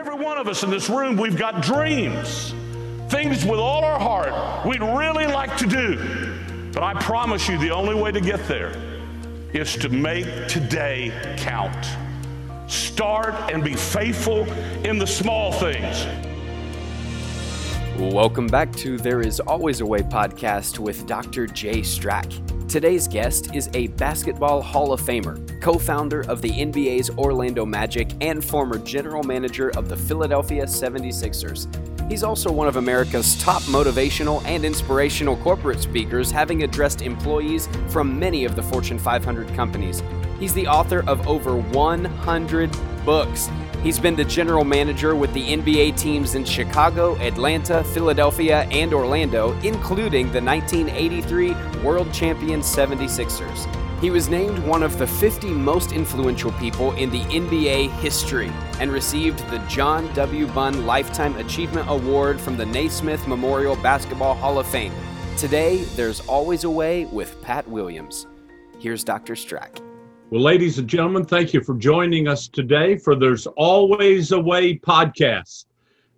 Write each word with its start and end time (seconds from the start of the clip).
Every 0.00 0.14
one 0.14 0.38
of 0.38 0.48
us 0.48 0.62
in 0.62 0.70
this 0.70 0.88
room, 0.88 1.18
we've 1.18 1.36
got 1.36 1.60
dreams, 1.60 2.54
things 3.10 3.44
with 3.44 3.60
all 3.60 3.84
our 3.84 4.00
heart 4.00 4.64
we'd 4.64 4.80
really 4.80 5.26
like 5.26 5.58
to 5.58 5.66
do. 5.66 6.40
But 6.72 6.82
I 6.82 6.94
promise 6.94 7.46
you, 7.50 7.58
the 7.58 7.68
only 7.68 7.94
way 7.94 8.10
to 8.10 8.20
get 8.22 8.48
there 8.48 8.72
is 9.52 9.76
to 9.76 9.90
make 9.90 10.48
today 10.48 11.12
count. 11.36 11.86
Start 12.66 13.34
and 13.52 13.62
be 13.62 13.74
faithful 13.74 14.50
in 14.86 14.96
the 14.96 15.06
small 15.06 15.52
things. 15.52 16.06
Welcome 17.98 18.46
back 18.46 18.74
to 18.76 18.96
There 18.96 19.20
Is 19.20 19.38
Always 19.38 19.82
a 19.82 19.86
Way 19.86 20.00
podcast 20.00 20.78
with 20.78 21.06
Dr. 21.06 21.46
Jay 21.46 21.80
Strack. 21.80 22.49
Today's 22.70 23.08
guest 23.08 23.52
is 23.52 23.68
a 23.74 23.88
basketball 23.88 24.62
Hall 24.62 24.92
of 24.92 25.00
Famer, 25.00 25.60
co 25.60 25.76
founder 25.76 26.20
of 26.28 26.40
the 26.40 26.50
NBA's 26.50 27.10
Orlando 27.10 27.66
Magic, 27.66 28.12
and 28.20 28.44
former 28.44 28.78
general 28.78 29.24
manager 29.24 29.70
of 29.70 29.88
the 29.88 29.96
Philadelphia 29.96 30.66
76ers. 30.66 31.66
He's 32.08 32.22
also 32.22 32.52
one 32.52 32.68
of 32.68 32.76
America's 32.76 33.36
top 33.42 33.62
motivational 33.62 34.40
and 34.44 34.64
inspirational 34.64 35.36
corporate 35.38 35.80
speakers, 35.80 36.30
having 36.30 36.62
addressed 36.62 37.02
employees 37.02 37.68
from 37.88 38.16
many 38.16 38.44
of 38.44 38.54
the 38.54 38.62
Fortune 38.62 39.00
500 39.00 39.52
companies. 39.56 40.00
He's 40.38 40.54
the 40.54 40.68
author 40.68 41.02
of 41.08 41.26
over 41.26 41.56
100 41.56 42.70
books. 43.04 43.50
He's 43.82 43.98
been 43.98 44.14
the 44.14 44.26
general 44.26 44.62
manager 44.62 45.14
with 45.14 45.32
the 45.32 45.42
NBA 45.42 45.96
teams 45.96 46.34
in 46.34 46.44
Chicago, 46.44 47.16
Atlanta, 47.16 47.82
Philadelphia, 47.82 48.64
and 48.70 48.92
Orlando, 48.92 49.52
including 49.60 50.30
the 50.32 50.42
1983 50.42 51.54
World 51.82 52.12
Champion 52.12 52.60
76ers. 52.60 53.66
He 54.02 54.10
was 54.10 54.28
named 54.28 54.58
one 54.60 54.82
of 54.82 54.98
the 54.98 55.06
50 55.06 55.48
most 55.48 55.92
influential 55.92 56.52
people 56.52 56.92
in 56.96 57.08
the 57.08 57.22
NBA 57.24 57.90
history 58.00 58.52
and 58.80 58.92
received 58.92 59.38
the 59.48 59.58
John 59.60 60.12
W. 60.12 60.46
Bunn 60.48 60.84
Lifetime 60.84 61.34
Achievement 61.36 61.88
Award 61.88 62.38
from 62.38 62.58
the 62.58 62.66
Naismith 62.66 63.26
Memorial 63.26 63.76
Basketball 63.76 64.34
Hall 64.34 64.58
of 64.58 64.66
Fame. 64.66 64.92
Today, 65.38 65.84
there's 65.96 66.20
always 66.20 66.64
a 66.64 66.70
way 66.70 67.06
with 67.06 67.40
Pat 67.40 67.66
Williams. 67.66 68.26
Here's 68.78 69.04
Dr. 69.04 69.34
Strack. 69.34 69.89
Well, 70.30 70.42
ladies 70.42 70.78
and 70.78 70.86
gentlemen, 70.86 71.24
thank 71.24 71.52
you 71.52 71.60
for 71.60 71.74
joining 71.74 72.28
us 72.28 72.46
today 72.46 72.96
for 72.96 73.16
There's 73.16 73.48
Always 73.48 74.30
a 74.30 74.38
Way 74.38 74.78
podcast. 74.78 75.64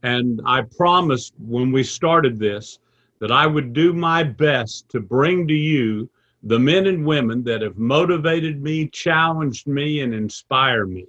And 0.02 0.42
I 0.44 0.64
promised 0.76 1.32
when 1.38 1.72
we 1.72 1.82
started 1.82 2.38
this 2.38 2.78
that 3.20 3.32
I 3.32 3.46
would 3.46 3.72
do 3.72 3.94
my 3.94 4.22
best 4.22 4.90
to 4.90 5.00
bring 5.00 5.48
to 5.48 5.54
you 5.54 6.10
the 6.42 6.58
men 6.58 6.88
and 6.88 7.06
women 7.06 7.42
that 7.44 7.62
have 7.62 7.78
motivated 7.78 8.62
me, 8.62 8.86
challenged 8.88 9.66
me, 9.66 10.00
and 10.00 10.12
inspired 10.12 10.90
me. 10.90 11.06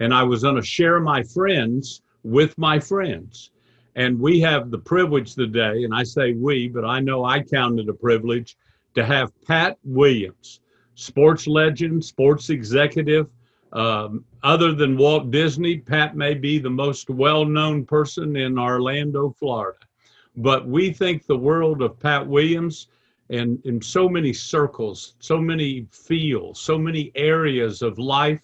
And 0.00 0.12
I 0.12 0.24
was 0.24 0.42
going 0.42 0.56
to 0.56 0.62
share 0.62 0.98
my 0.98 1.22
friends 1.22 2.02
with 2.24 2.58
my 2.58 2.80
friends. 2.80 3.52
And 3.94 4.18
we 4.18 4.40
have 4.40 4.72
the 4.72 4.78
privilege 4.78 5.36
today, 5.36 5.84
and 5.84 5.94
I 5.94 6.02
say 6.02 6.32
we, 6.32 6.66
but 6.66 6.84
I 6.84 6.98
know 6.98 7.24
I 7.24 7.44
count 7.44 7.78
it 7.78 7.88
a 7.88 7.94
privilege 7.94 8.56
to 8.96 9.06
have 9.06 9.30
Pat 9.46 9.78
Williams 9.84 10.58
sports 10.94 11.46
legend, 11.46 12.04
sports 12.04 12.50
executive. 12.50 13.28
Um, 13.72 14.24
other 14.42 14.72
than 14.72 14.98
Walt 14.98 15.30
Disney, 15.30 15.78
Pat 15.78 16.16
may 16.16 16.34
be 16.34 16.58
the 16.58 16.70
most 16.70 17.08
well 17.08 17.44
known 17.44 17.86
person 17.86 18.36
in 18.36 18.58
Orlando, 18.58 19.34
Florida. 19.38 19.78
But 20.36 20.66
we 20.66 20.92
think 20.92 21.26
the 21.26 21.36
world 21.36 21.82
of 21.82 21.98
Pat 21.98 22.26
Williams 22.26 22.88
and 23.30 23.64
in 23.64 23.80
so 23.80 24.08
many 24.08 24.32
circles, 24.32 25.14
so 25.18 25.38
many 25.38 25.86
fields, 25.90 26.60
so 26.60 26.76
many 26.76 27.10
areas 27.14 27.80
of 27.80 27.98
life. 27.98 28.40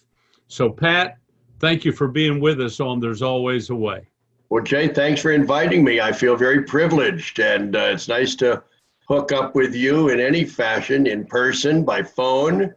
So, 0.49 0.71
Pat, 0.71 1.19
thank 1.61 1.85
you 1.85 1.93
for 1.93 2.09
being 2.09 2.41
with 2.41 2.61
us 2.61 2.81
on 2.81 3.01
There's 3.01 3.21
Always 3.21 3.69
a 3.69 3.75
Way. 3.75 4.07
Well, 4.49 4.65
Jay, 4.65 4.89
thanks 4.89 5.21
for 5.21 5.33
inviting 5.33 5.85
me. 5.85 6.01
I 6.01 6.11
feel 6.11 6.37
very 6.37 6.63
privileged, 6.63 7.39
and 7.39 7.77
uh, 7.77 7.91
it's 7.93 8.09
nice 8.09 8.35
to 8.37 8.63
hook 9.09 9.33
up 9.33 9.55
with 9.55 9.75
you 9.75 10.11
in 10.11 10.21
any 10.21 10.45
fashion, 10.45 11.07
in 11.07 11.25
person, 11.25 11.85
by 11.85 12.03
phone, 12.03 12.75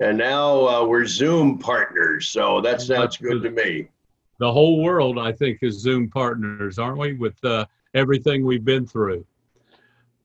and 0.00 0.18
now 0.18 0.66
uh, 0.66 0.84
we're 0.84 1.06
Zoom 1.06 1.58
partners. 1.58 2.28
So 2.28 2.60
that 2.60 2.80
sounds 2.80 3.16
good 3.16 3.42
to 3.42 3.50
me. 3.50 3.88
The 4.38 4.52
whole 4.52 4.82
world, 4.82 5.18
I 5.18 5.32
think, 5.32 5.58
is 5.62 5.78
Zoom 5.78 6.10
partners, 6.10 6.78
aren't 6.78 6.98
we? 6.98 7.14
With 7.14 7.42
uh, 7.44 7.66
everything 7.94 8.44
we've 8.44 8.64
been 8.64 8.86
through. 8.86 9.24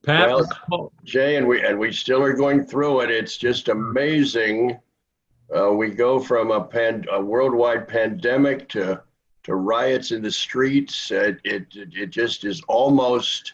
Pat, 0.06 0.30
well, 0.70 0.92
Jay, 1.06 1.38
and 1.38 1.48
we 1.48 1.64
and 1.64 1.80
we 1.80 1.92
still 1.94 2.22
are 2.22 2.34
going 2.34 2.66
through 2.66 3.02
it. 3.02 3.10
It's 3.10 3.38
just 3.38 3.70
amazing. 3.70 4.78
Uh, 5.56 5.72
we 5.72 5.92
go 5.92 6.20
from 6.20 6.52
a, 6.52 6.62
pan, 6.62 7.06
a 7.12 7.22
worldwide 7.22 7.88
pandemic 7.88 8.68
to 8.70 9.02
to 9.44 9.56
riots 9.56 10.12
in 10.12 10.22
the 10.22 10.32
streets. 10.32 11.12
It, 11.12 11.40
it, 11.44 11.68
it 11.74 12.08
just 12.08 12.44
is 12.44 12.62
almost 12.68 13.54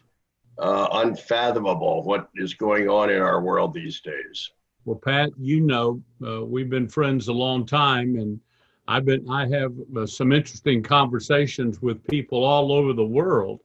uh, 0.60 0.90
unfathomable 0.94 2.04
what 2.04 2.30
is 2.36 2.54
going 2.54 2.90
on 2.90 3.10
in 3.10 3.22
our 3.22 3.42
world 3.42 3.74
these 3.74 4.02
days. 4.02 4.52
Well, 4.86 4.98
Pat, 4.98 5.32
you 5.38 5.62
know, 5.62 6.02
uh, 6.26 6.46
we've 6.46 6.70
been 6.70 6.88
friends 6.88 7.28
a 7.28 7.34
long 7.34 7.66
time, 7.66 8.16
and 8.16 8.40
I've 8.88 9.06
been 9.06 9.30
I 9.30 9.48
have 9.50 9.74
uh, 9.96 10.06
some 10.06 10.32
interesting 10.32 10.82
conversations 10.82 11.82
with 11.82 12.06
people 12.08 12.44
all 12.44 12.72
over 12.72 12.94
the 12.94 13.06
world, 13.06 13.62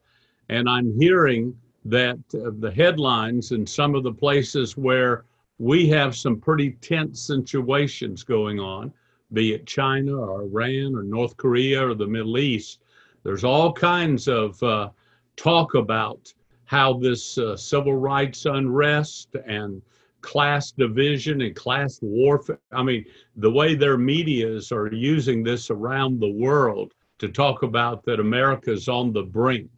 and 0.49 0.69
I'm 0.69 0.99
hearing 0.99 1.57
that 1.87 2.19
uh, 2.35 2.51
the 2.59 2.73
headlines 2.75 3.53
in 3.53 3.67
some 3.67 3.95
of 3.95 4.03
the 4.03 4.13
places 4.13 4.77
where 4.77 5.25
we 5.59 5.89
have 5.89 6.17
some 6.17 6.41
pretty 6.41 6.73
tense 6.81 7.21
situations 7.23 8.23
going 8.25 8.59
on, 8.59 8.93
be 9.33 9.55
it 9.55 9.67
China 9.67 10.17
or 10.17 10.43
Iran 10.43 10.95
or 10.95 11.03
North 11.03 11.37
Korea 11.37 11.89
or 11.89 11.95
the 11.95 12.07
Middle 12.07 12.39
East. 12.39 12.81
There's 13.23 13.45
all 13.45 13.73
kinds 13.73 14.29
of 14.29 14.63
uh, 14.63 14.91
talk 15.37 15.75
about 15.75 16.33
how 16.67 16.95
this 16.95 17.39
uh, 17.39 17.57
civil 17.57 17.95
rights 17.97 18.47
unrest 18.47 19.37
and 19.47 19.83
class 20.21 20.73
division 20.73 21.43
and 21.43 21.55
class 21.55 21.99
warfare 22.01 22.59
i 22.73 22.83
mean 22.83 23.05
the 23.37 23.51
way 23.51 23.75
their 23.75 23.99
medias 23.99 24.73
are 24.73 24.91
using 24.93 25.43
this 25.43 25.71
around 25.71 26.19
the 26.19 26.33
world 26.33 26.95
to 27.19 27.29
talk 27.29 27.63
about 27.63 28.03
that 28.05 28.21
america's 28.21 28.89
on 28.89 29.13
the 29.13 29.23
brink. 29.23 29.71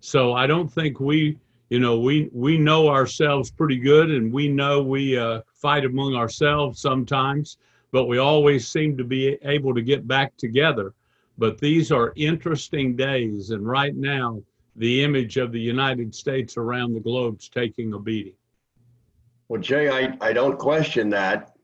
So 0.00 0.32
i 0.32 0.46
don't 0.46 0.72
think 0.72 0.98
we 0.98 1.38
you 1.70 1.78
know 1.78 2.00
we 2.00 2.28
we 2.32 2.58
know 2.58 2.88
ourselves 2.88 3.50
pretty 3.50 3.78
good 3.78 4.10
and 4.10 4.32
we 4.32 4.48
know 4.48 4.82
we 4.82 5.16
uh, 5.16 5.42
fight 5.54 5.84
among 5.84 6.14
ourselves 6.14 6.80
sometimes 6.80 7.58
but 7.96 8.08
we 8.08 8.18
always 8.18 8.68
seem 8.68 8.94
to 8.96 9.04
be 9.04 9.38
able 9.42 9.74
to 9.74 9.80
get 9.80 10.06
back 10.06 10.36
together. 10.36 10.92
But 11.38 11.58
these 11.58 11.90
are 11.90 12.12
interesting 12.16 12.94
days 12.94 13.50
and 13.50 13.66
right 13.66 13.94
now 13.94 14.42
the 14.76 15.02
image 15.02 15.36
of 15.38 15.52
the 15.52 15.60
United 15.60 16.14
States 16.14 16.56
around 16.56 16.92
the 16.92 17.00
globe 17.00 17.38
is 17.40 17.48
taking 17.48 17.94
a 17.94 17.98
beating. 17.98 18.34
Well, 19.48 19.60
Jay, 19.60 19.88
I, 19.88 20.16
I 20.20 20.32
don't 20.32 20.58
question 20.58 21.08
that, 21.10 21.56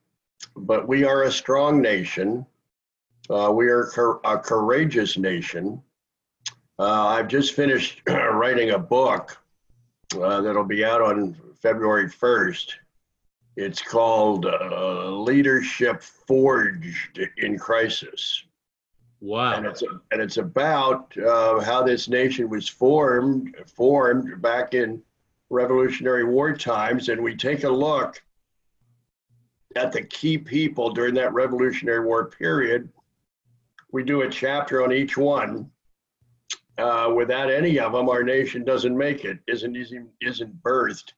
but 0.57 0.89
we 0.89 1.05
are 1.05 1.25
a 1.25 1.33
strong 1.33 1.83
nation. 1.83 2.47
Uh, 3.29 3.53
we 3.55 3.69
are 3.69 3.91
a 4.25 4.39
courageous 4.39 5.19
nation. 5.19 5.83
Uh, 6.79 7.07
I've 7.07 7.29
just 7.29 7.55
finished 7.55 8.03
writing 8.09 8.71
a 8.71 8.79
book 8.79 9.39
uh, 10.21 10.41
that'll 10.41 10.65
be 10.65 10.85
out 10.85 11.01
on 11.01 11.37
February 11.61 12.09
1st. 12.09 12.73
It's 13.57 13.83
called 13.83 14.47
uh, 14.47 15.11
Leadership 15.11 16.03
Forged 16.03 17.21
in 17.37 17.59
Crisis. 17.59 18.45
Wow. 19.23 19.55
And 19.55 19.67
it's 19.67 19.83
and 19.83 20.21
it's 20.21 20.37
about 20.37 21.17
uh, 21.17 21.61
how 21.61 21.85
this 21.85 22.09
nation 22.09 22.51
was 22.51 22.69
formed 22.69 23.55
formed 23.67 24.43
back 24.43 24.75
in 24.75 25.01
Revolutionary 25.49 26.25
War 26.25 26.53
times, 26.57 27.09
and 27.09 27.23
we 27.23 27.37
take 27.37 27.63
a 27.63 27.71
look 27.71 28.21
at 29.77 29.93
the 29.93 30.03
key 30.03 30.39
people 30.39 30.91
during 30.91 31.15
that 31.15 31.33
Revolutionary 31.33 32.05
War 32.05 32.27
period. 32.27 32.89
We 33.93 34.03
do 34.03 34.23
a 34.23 34.29
chapter 34.29 34.83
on 34.83 34.93
each 34.93 35.17
one. 35.17 35.71
Uh, 36.77 37.13
without 37.15 37.49
any 37.49 37.79
of 37.79 37.93
them, 37.93 38.09
our 38.09 38.25
nation 38.25 38.65
doesn't 38.65 38.97
make 38.97 39.25
it, 39.25 39.39
isn't 39.47 39.77
isn't, 39.77 40.09
isn't 40.21 40.63
birthed. 40.65 41.13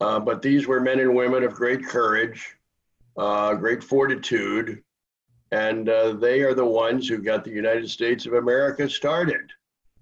Uh, 0.00 0.20
but 0.20 0.42
these 0.42 0.68
were 0.68 0.80
men 0.80 1.00
and 1.00 1.16
women 1.16 1.42
of 1.42 1.54
great 1.54 1.84
courage, 1.84 2.54
uh, 3.16 3.54
great 3.54 3.82
fortitude, 3.82 4.84
and 5.52 5.88
uh, 5.88 6.12
they 6.14 6.40
are 6.40 6.54
the 6.54 6.64
ones 6.64 7.08
who 7.08 7.18
got 7.18 7.44
the 7.44 7.50
United 7.50 7.88
States 7.88 8.26
of 8.26 8.34
America 8.34 8.88
started. 8.88 9.50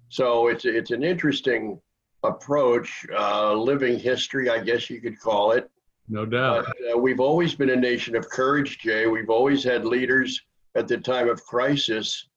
So 0.09 0.47
it's 0.47 0.65
it's 0.65 0.91
an 0.91 1.03
interesting 1.03 1.79
approach, 2.23 3.05
uh, 3.15 3.53
living 3.53 3.99
history, 3.99 4.49
I 4.49 4.59
guess 4.59 4.89
you 4.89 4.99
could 5.01 5.19
call 5.19 5.51
it. 5.51 5.69
No 6.07 6.25
doubt. 6.25 6.65
But, 6.65 6.95
uh, 6.95 6.97
we've 6.97 7.19
always 7.19 7.55
been 7.55 7.71
a 7.71 7.75
nation 7.75 8.15
of 8.15 8.29
courage, 8.29 8.77
Jay. 8.79 9.07
We've 9.07 9.29
always 9.29 9.63
had 9.63 9.85
leaders 9.85 10.39
at 10.75 10.87
the 10.87 10.97
time 10.97 11.29
of 11.29 11.43
crisis, 11.43 12.27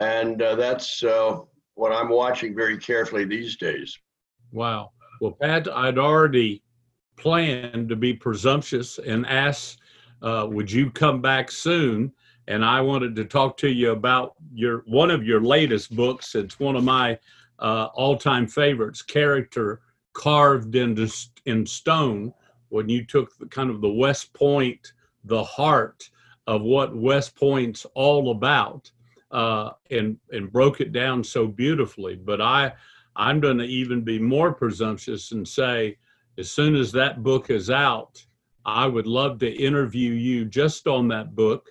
and 0.00 0.40
uh, 0.40 0.54
that's 0.54 1.02
uh, 1.02 1.40
what 1.74 1.92
I'm 1.92 2.08
watching 2.08 2.54
very 2.54 2.78
carefully 2.78 3.24
these 3.24 3.56
days. 3.56 3.98
Wow. 4.52 4.92
Well, 5.20 5.32
Pat, 5.32 5.68
I'd 5.68 5.98
already 5.98 6.62
planned 7.16 7.88
to 7.88 7.96
be 7.96 8.14
presumptuous 8.14 8.98
and 8.98 9.26
ask, 9.26 9.78
uh, 10.22 10.46
would 10.48 10.70
you 10.70 10.90
come 10.90 11.20
back 11.20 11.50
soon? 11.50 12.12
And 12.48 12.64
I 12.64 12.80
wanted 12.80 13.14
to 13.16 13.26
talk 13.26 13.58
to 13.58 13.68
you 13.68 13.92
about 13.92 14.34
your 14.52 14.82
one 14.86 15.10
of 15.10 15.22
your 15.22 15.40
latest 15.40 15.94
books. 15.94 16.34
It's 16.34 16.58
one 16.58 16.76
of 16.76 16.82
my 16.82 17.18
uh, 17.58 17.88
all-time 17.94 18.46
favorites, 18.46 19.02
Character 19.02 19.82
Carved 20.14 20.74
into 20.74 21.08
in 21.44 21.66
Stone. 21.66 22.32
When 22.70 22.88
you 22.88 23.04
took 23.04 23.36
the, 23.38 23.46
kind 23.46 23.70
of 23.70 23.80
the 23.80 23.92
West 23.92 24.32
Point, 24.32 24.92
the 25.24 25.44
heart 25.44 26.10
of 26.46 26.62
what 26.62 26.96
West 26.96 27.36
Point's 27.36 27.86
all 27.94 28.30
about, 28.30 28.90
uh, 29.30 29.70
and 29.90 30.16
and 30.32 30.50
broke 30.50 30.80
it 30.80 30.92
down 30.92 31.22
so 31.22 31.46
beautifully. 31.46 32.16
But 32.16 32.40
I 32.40 32.72
I'm 33.14 33.40
going 33.40 33.58
to 33.58 33.64
even 33.64 34.00
be 34.00 34.18
more 34.18 34.54
presumptuous 34.54 35.32
and 35.32 35.46
say, 35.46 35.98
as 36.38 36.50
soon 36.50 36.76
as 36.76 36.92
that 36.92 37.22
book 37.22 37.50
is 37.50 37.68
out, 37.68 38.24
I 38.64 38.86
would 38.86 39.06
love 39.06 39.38
to 39.40 39.50
interview 39.50 40.12
you 40.12 40.46
just 40.46 40.86
on 40.86 41.08
that 41.08 41.34
book, 41.34 41.68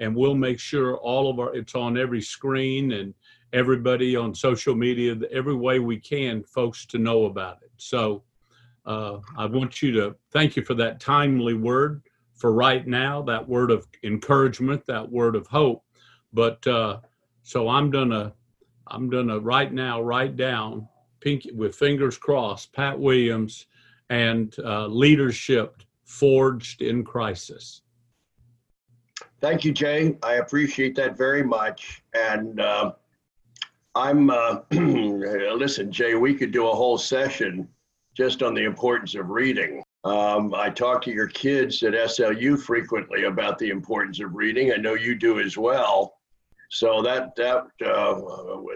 and 0.00 0.14
we'll 0.14 0.34
make 0.34 0.58
sure 0.58 0.96
all 0.98 1.30
of 1.30 1.38
our 1.38 1.54
it's 1.54 1.74
on 1.74 1.98
every 1.98 2.20
screen 2.20 2.92
and 2.92 3.14
everybody 3.52 4.14
on 4.16 4.34
social 4.34 4.74
media, 4.74 5.16
every 5.32 5.54
way 5.54 5.78
we 5.78 5.98
can, 5.98 6.42
folks 6.42 6.86
to 6.86 6.98
know 6.98 7.24
about 7.24 7.58
it. 7.62 7.70
So 7.76 8.22
uh, 8.86 9.18
I 9.36 9.46
want 9.46 9.82
you 9.82 9.92
to 9.92 10.14
thank 10.30 10.56
you 10.56 10.64
for 10.64 10.74
that 10.74 11.00
timely 11.00 11.54
word 11.54 12.02
for 12.34 12.52
right 12.52 12.86
now, 12.86 13.20
that 13.22 13.46
word 13.46 13.70
of 13.70 13.86
encouragement, 14.04 14.86
that 14.86 15.10
word 15.10 15.34
of 15.34 15.46
hope. 15.46 15.84
But 16.32 16.64
uh, 16.66 17.00
so 17.42 17.68
I'm 17.68 17.90
gonna 17.90 18.32
I'm 18.86 19.10
gonna 19.10 19.38
right 19.40 19.72
now 19.72 20.00
write 20.00 20.36
down 20.36 20.88
pink 21.20 21.46
with 21.52 21.74
fingers 21.74 22.16
crossed 22.16 22.72
Pat 22.72 22.98
Williams 22.98 23.66
and 24.10 24.54
uh, 24.64 24.86
leadership 24.86 25.82
forged 26.04 26.80
in 26.80 27.04
crisis. 27.04 27.82
Thank 29.40 29.64
you, 29.64 29.72
Jay. 29.72 30.16
I 30.22 30.34
appreciate 30.34 30.96
that 30.96 31.16
very 31.16 31.44
much. 31.44 32.02
And 32.14 32.60
uh, 32.60 32.92
I'm 33.94 34.30
uh, 34.30 34.60
listen, 34.70 35.92
Jay. 35.92 36.14
We 36.14 36.34
could 36.34 36.50
do 36.50 36.68
a 36.68 36.74
whole 36.74 36.98
session 36.98 37.68
just 38.16 38.42
on 38.42 38.54
the 38.54 38.64
importance 38.64 39.14
of 39.14 39.30
reading. 39.30 39.82
Um, 40.04 40.54
I 40.54 40.70
talk 40.70 41.02
to 41.02 41.12
your 41.12 41.28
kids 41.28 41.82
at 41.82 41.92
SLU 41.92 42.58
frequently 42.58 43.24
about 43.24 43.58
the 43.58 43.70
importance 43.70 44.20
of 44.20 44.34
reading. 44.34 44.72
I 44.72 44.76
know 44.76 44.94
you 44.94 45.14
do 45.14 45.40
as 45.40 45.56
well. 45.56 46.14
So 46.70 47.00
that 47.02 47.34
that 47.36 47.66
uh, 47.84 48.20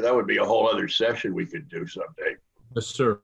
that 0.00 0.14
would 0.14 0.26
be 0.26 0.38
a 0.38 0.44
whole 0.44 0.68
other 0.68 0.88
session 0.88 1.34
we 1.34 1.44
could 1.44 1.68
do 1.68 1.86
someday. 1.86 2.36
Yes, 2.74 2.86
sir. 2.86 3.20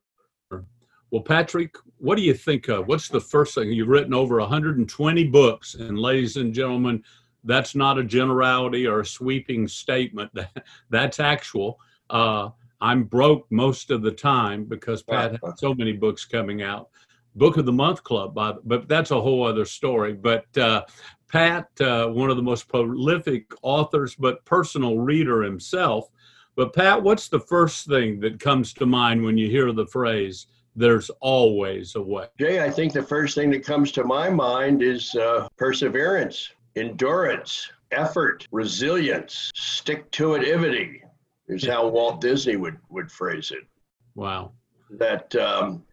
Well, 1.10 1.22
Patrick, 1.22 1.74
what 1.96 2.16
do 2.16 2.22
you 2.22 2.34
think 2.34 2.68
of? 2.68 2.86
What's 2.86 3.08
the 3.08 3.20
first 3.20 3.54
thing 3.54 3.72
you've 3.72 3.88
written 3.88 4.12
over 4.12 4.38
120 4.40 5.24
books? 5.24 5.74
And 5.74 5.98
ladies 5.98 6.36
and 6.36 6.52
gentlemen, 6.52 7.02
that's 7.44 7.74
not 7.74 7.98
a 7.98 8.04
generality 8.04 8.86
or 8.86 9.00
a 9.00 9.06
sweeping 9.06 9.68
statement. 9.68 10.30
that's 10.90 11.20
actual. 11.20 11.78
Uh, 12.10 12.50
I'm 12.80 13.04
broke 13.04 13.46
most 13.50 13.90
of 13.90 14.02
the 14.02 14.12
time 14.12 14.64
because 14.64 15.02
Pat 15.02 15.32
has 15.32 15.58
so 15.58 15.74
many 15.74 15.92
books 15.92 16.24
coming 16.24 16.62
out. 16.62 16.90
Book 17.34 17.56
of 17.56 17.66
the 17.66 17.72
Month 17.72 18.02
Club, 18.02 18.34
but 18.34 18.88
that's 18.88 19.10
a 19.10 19.20
whole 19.20 19.46
other 19.46 19.64
story. 19.64 20.12
But 20.12 20.44
uh, 20.56 20.84
Pat, 21.28 21.68
uh, 21.80 22.08
one 22.08 22.30
of 22.30 22.36
the 22.36 22.42
most 22.42 22.68
prolific 22.68 23.52
authors, 23.62 24.14
but 24.14 24.44
personal 24.44 24.98
reader 24.98 25.42
himself. 25.42 26.08
But 26.56 26.74
Pat, 26.74 27.00
what's 27.02 27.28
the 27.28 27.38
first 27.38 27.86
thing 27.86 28.18
that 28.20 28.40
comes 28.40 28.72
to 28.74 28.86
mind 28.86 29.22
when 29.22 29.38
you 29.38 29.48
hear 29.48 29.72
the 29.72 29.86
phrase 29.86 30.46
"There's 30.74 31.10
always 31.20 31.94
a 31.94 32.02
way"? 32.02 32.26
Jay, 32.38 32.64
I 32.64 32.70
think 32.70 32.92
the 32.92 33.02
first 33.02 33.34
thing 33.34 33.50
that 33.50 33.64
comes 33.64 33.92
to 33.92 34.04
my 34.04 34.30
mind 34.30 34.82
is 34.82 35.14
uh, 35.14 35.48
perseverance, 35.56 36.50
endurance, 36.76 37.70
effort, 37.90 38.46
resilience, 38.52 39.50
stick 39.54 40.10
to 40.12 40.28
itivity 40.34 41.00
is 41.48 41.66
how 41.66 41.88
Walt 41.88 42.20
Disney 42.20 42.56
would, 42.56 42.76
would 42.90 43.10
phrase 43.10 43.50
it. 43.50 43.66
Wow. 44.14 44.52
That 44.90 45.34
um, 45.36 45.84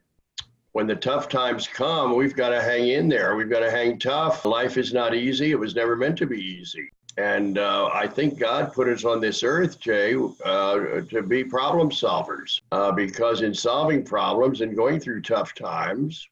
when 0.74 0.88
the 0.88 0.96
tough 0.96 1.30
times 1.30 1.68
come, 1.68 2.16
we've 2.16 2.36
got 2.36 2.50
to 2.50 2.62
hang 2.62 2.90
in 2.90 3.08
there. 3.08 3.36
We've 3.36 3.50
got 3.50 3.62
to 3.62 3.72
hang 3.72 3.98
tough. 3.98 4.44
Life 4.46 4.78
is 4.78 4.94
not 4.94 5.16
easy. 5.16 5.52
It 5.52 5.60
was 5.60 5.76
never 5.76 5.96
meant 5.96 6.18
to 6.18 6.26
be 6.26 6.40
easy. 6.40 6.90
And 7.18 7.58
uh, 7.58 7.90
I 7.94 8.08
think 8.08 8.38
God 8.38 8.74
put 8.74 8.90
us 8.90 9.06
on 9.06 9.22
this 9.22 9.42
earth, 9.42 9.80
Jay, 9.80 10.16
uh, 10.44 10.76
to 11.10 11.24
be 11.26 11.46
problem 11.46 11.90
solvers. 11.90 12.60
Uh, 12.74 12.92
because 12.92 13.42
in 13.42 13.54
solving 13.54 14.04
problems 14.04 14.60
and 14.60 14.76
going 14.76 15.00
through 15.00 15.22
tough 15.22 15.54
times, 15.54 16.28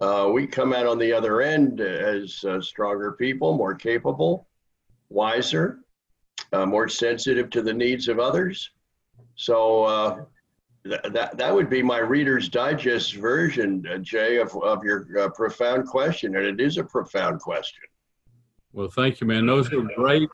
uh, 0.00 0.30
we 0.32 0.46
come 0.46 0.72
out 0.72 0.86
on 0.86 0.98
the 0.98 1.12
other 1.12 1.40
end 1.40 1.80
as 1.80 2.44
uh, 2.44 2.60
stronger 2.60 3.12
people, 3.12 3.56
more 3.56 3.74
capable, 3.74 4.46
wiser, 5.08 5.80
uh, 6.52 6.66
more 6.66 6.88
sensitive 6.88 7.48
to 7.50 7.62
the 7.62 7.72
needs 7.72 8.08
of 8.08 8.18
others. 8.18 8.70
So 9.36 9.84
uh, 9.84 10.24
th- 10.84 11.00
that 11.12 11.38
that 11.38 11.54
would 11.54 11.70
be 11.70 11.82
my 11.82 11.98
Reader's 11.98 12.48
Digest 12.48 13.14
version, 13.14 13.86
uh, 13.90 13.98
Jay, 13.98 14.38
of, 14.38 14.54
of 14.62 14.84
your 14.84 15.06
uh, 15.18 15.28
profound 15.30 15.86
question, 15.86 16.36
and 16.36 16.44
it 16.44 16.60
is 16.60 16.76
a 16.76 16.84
profound 16.84 17.40
question. 17.40 17.82
Well, 18.72 18.88
thank 18.88 19.22
you, 19.22 19.26
man. 19.26 19.46
Those 19.46 19.72
are 19.72 19.80
great, 19.96 20.28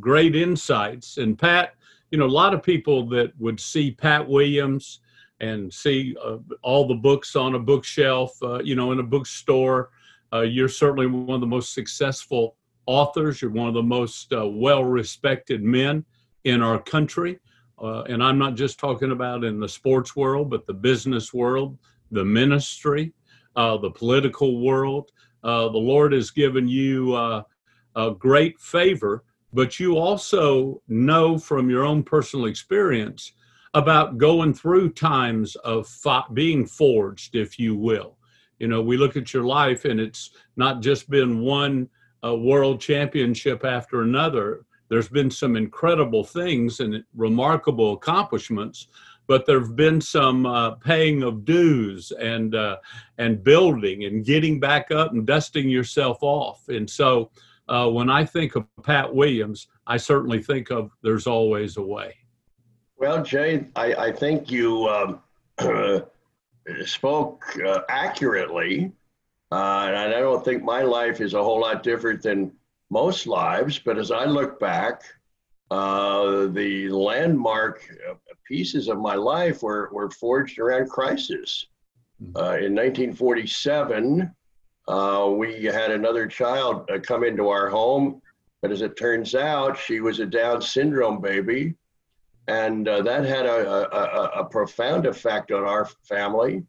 great 0.00 0.36
insights. 0.36 1.16
And 1.16 1.38
Pat, 1.38 1.74
you 2.10 2.18
know, 2.18 2.26
a 2.26 2.28
lot 2.28 2.52
of 2.52 2.62
people 2.62 3.08
that 3.08 3.32
would 3.38 3.58
see 3.58 3.90
Pat 3.90 4.28
Williams 4.28 5.00
and 5.40 5.72
see 5.72 6.16
uh, 6.24 6.38
all 6.62 6.86
the 6.86 6.94
books 6.94 7.36
on 7.36 7.54
a 7.54 7.58
bookshelf, 7.58 8.36
you 8.62 8.74
know, 8.74 8.92
in 8.92 9.00
a 9.00 9.02
bookstore. 9.02 9.90
you're 10.44 10.68
certainly 10.68 11.06
one 11.06 11.34
of 11.34 11.40
the 11.40 11.46
most 11.46 11.74
successful 11.74 12.56
authors. 12.90 13.40
You're 13.40 13.52
one 13.52 13.68
of 13.68 13.74
the 13.74 13.82
most 13.82 14.32
uh, 14.32 14.48
well 14.48 14.84
respected 14.84 15.62
men 15.62 16.04
in 16.44 16.60
our 16.62 16.82
country. 16.82 17.38
Uh, 17.80 18.02
and 18.02 18.22
I'm 18.22 18.38
not 18.38 18.56
just 18.56 18.78
talking 18.78 19.12
about 19.12 19.44
in 19.44 19.60
the 19.60 19.68
sports 19.68 20.14
world, 20.14 20.50
but 20.50 20.66
the 20.66 20.74
business 20.74 21.32
world, 21.32 21.78
the 22.10 22.24
ministry, 22.24 23.12
uh, 23.56 23.78
the 23.78 23.90
political 23.90 24.60
world. 24.60 25.12
Uh, 25.42 25.68
the 25.68 25.78
Lord 25.78 26.12
has 26.12 26.30
given 26.30 26.68
you 26.68 27.14
uh, 27.14 27.42
a 27.96 28.10
great 28.10 28.60
favor, 28.60 29.24
but 29.52 29.80
you 29.80 29.96
also 29.96 30.82
know 30.88 31.38
from 31.38 31.70
your 31.70 31.84
own 31.84 32.02
personal 32.02 32.46
experience 32.46 33.32
about 33.74 34.18
going 34.18 34.52
through 34.52 34.90
times 34.90 35.56
of 35.56 35.88
being 36.32 36.66
forged, 36.66 37.36
if 37.36 37.58
you 37.58 37.76
will. 37.76 38.16
You 38.58 38.68
know, 38.68 38.82
we 38.82 38.96
look 38.96 39.16
at 39.16 39.32
your 39.32 39.44
life 39.44 39.84
and 39.84 40.00
it's 40.00 40.30
not 40.56 40.82
just 40.82 41.08
been 41.08 41.40
one 41.40 41.88
a 42.22 42.34
world 42.34 42.80
championship 42.80 43.64
after 43.64 44.02
another. 44.02 44.66
There's 44.88 45.08
been 45.08 45.30
some 45.30 45.56
incredible 45.56 46.24
things 46.24 46.80
and 46.80 47.02
remarkable 47.14 47.94
accomplishments, 47.94 48.88
but 49.26 49.46
there 49.46 49.60
have 49.60 49.76
been 49.76 50.00
some 50.00 50.44
uh, 50.44 50.72
paying 50.72 51.22
of 51.22 51.44
dues 51.44 52.12
and 52.12 52.54
uh, 52.54 52.78
and 53.18 53.42
building 53.42 54.04
and 54.04 54.24
getting 54.24 54.60
back 54.60 54.90
up 54.90 55.12
and 55.12 55.26
dusting 55.26 55.68
yourself 55.68 56.18
off. 56.20 56.68
And 56.68 56.90
so, 56.90 57.30
uh, 57.68 57.88
when 57.88 58.10
I 58.10 58.24
think 58.24 58.56
of 58.56 58.66
Pat 58.82 59.14
Williams, 59.14 59.68
I 59.86 59.96
certainly 59.96 60.42
think 60.42 60.70
of 60.70 60.90
"There's 61.02 61.28
Always 61.28 61.76
a 61.76 61.82
Way." 61.82 62.16
Well, 63.00 63.22
Jay, 63.24 63.66
I, 63.74 63.94
I 63.94 64.12
think 64.12 64.50
you 64.50 64.86
um, 64.86 65.20
spoke 66.84 67.44
uh, 67.66 67.80
accurately 67.88 68.92
uh, 69.52 69.86
and 69.88 70.14
I 70.14 70.20
don't 70.20 70.44
think 70.44 70.62
my 70.62 70.82
life 70.82 71.20
is 71.20 71.34
a 71.34 71.42
whole 71.42 71.60
lot 71.60 71.82
different 71.82 72.22
than 72.22 72.52
most 72.88 73.26
lives, 73.26 73.78
but 73.78 73.98
as 73.98 74.10
I 74.10 74.24
look 74.24 74.60
back, 74.60 75.02
uh, 75.70 76.46
the 76.46 76.88
landmark 76.88 77.82
pieces 78.46 78.88
of 78.88 78.98
my 78.98 79.14
life 79.14 79.62
were, 79.62 79.90
were 79.92 80.10
forged 80.10 80.58
around 80.58 80.88
crisis. 80.88 81.66
Hmm. 82.18 82.36
Uh, 82.36 82.56
in 82.56 82.74
1947, 82.74 84.32
uh, 84.88 85.28
we 85.32 85.64
had 85.64 85.90
another 85.90 86.26
child 86.26 86.88
uh, 86.90 86.98
come 87.00 87.24
into 87.24 87.48
our 87.48 87.68
home, 87.68 88.22
but 88.62 88.70
as 88.70 88.82
it 88.82 88.96
turns 88.96 89.34
out, 89.34 89.76
she 89.76 90.00
was 90.00 90.20
a 90.20 90.26
Down 90.26 90.62
syndrome 90.62 91.20
baby. 91.20 91.74
And 92.50 92.88
uh, 92.88 93.00
that 93.02 93.24
had 93.24 93.46
a, 93.46 93.96
a, 93.96 94.40
a, 94.40 94.44
profound 94.44 95.06
effect 95.06 95.52
on 95.52 95.62
our 95.62 95.84
family. 96.02 96.64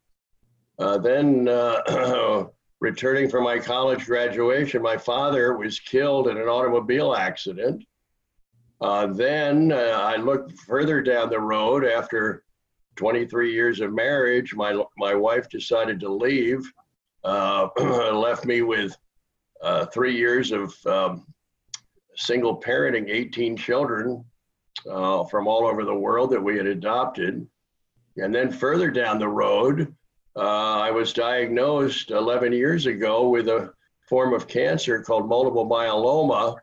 then 0.78 1.46
returning 2.80 3.28
from 3.28 3.44
my 3.46 3.58
college 3.58 4.06
graduation, 4.06 4.84
my 4.84 4.96
father 4.96 5.58
was 5.58 5.80
killed 5.80 6.28
in 6.28 6.38
an 6.38 6.48
automobile 6.48 7.16
accident. 7.16 7.84
Uh, 8.80 9.08
then 9.08 9.72
uh, 9.72 10.00
I 10.04 10.18
looked 10.18 10.52
further 10.60 11.02
down 11.02 11.32
the 11.32 11.40
road 11.40 11.84
after 11.84 12.44
23 12.98 13.52
years 13.52 13.80
of 13.80 13.92
marriage. 13.92 14.54
My, 14.54 14.80
my 14.98 15.16
wife 15.16 15.50
decided 15.50 16.00
to 16.02 16.14
leave, 16.14 16.62
uh, 17.24 17.70
left 18.14 18.46
me 18.46 18.62
with 18.62 18.96
uh, 19.64 19.88
three 19.88 20.16
years 20.16 20.52
of 20.52 20.76
um, 20.86 21.26
single 22.16 22.62
parenting 22.62 23.10
18 23.10 23.58
children 23.58 24.24
uh, 24.90 25.24
from 25.26 25.48
all 25.48 25.66
over 25.66 25.84
the 25.84 25.94
world 25.94 26.32
that 26.32 26.42
we 26.42 26.58
had 26.58 26.68
adopted. 26.68 27.48
And 28.18 28.34
then 28.34 28.52
further 28.52 28.92
down 28.92 29.20
the 29.20 29.28
road, 29.28 29.94
uh, 30.36 30.80
I 30.80 30.92
was 30.92 31.14
diagnosed 31.14 32.12
11 32.12 32.54
years 32.54 32.86
ago 32.86 33.30
with 33.30 33.48
a 33.48 33.74
form 34.08 34.34
of 34.34 34.48
cancer 34.48 35.02
called 35.02 35.28
multiple 35.28 35.68
myeloma. 35.68 36.58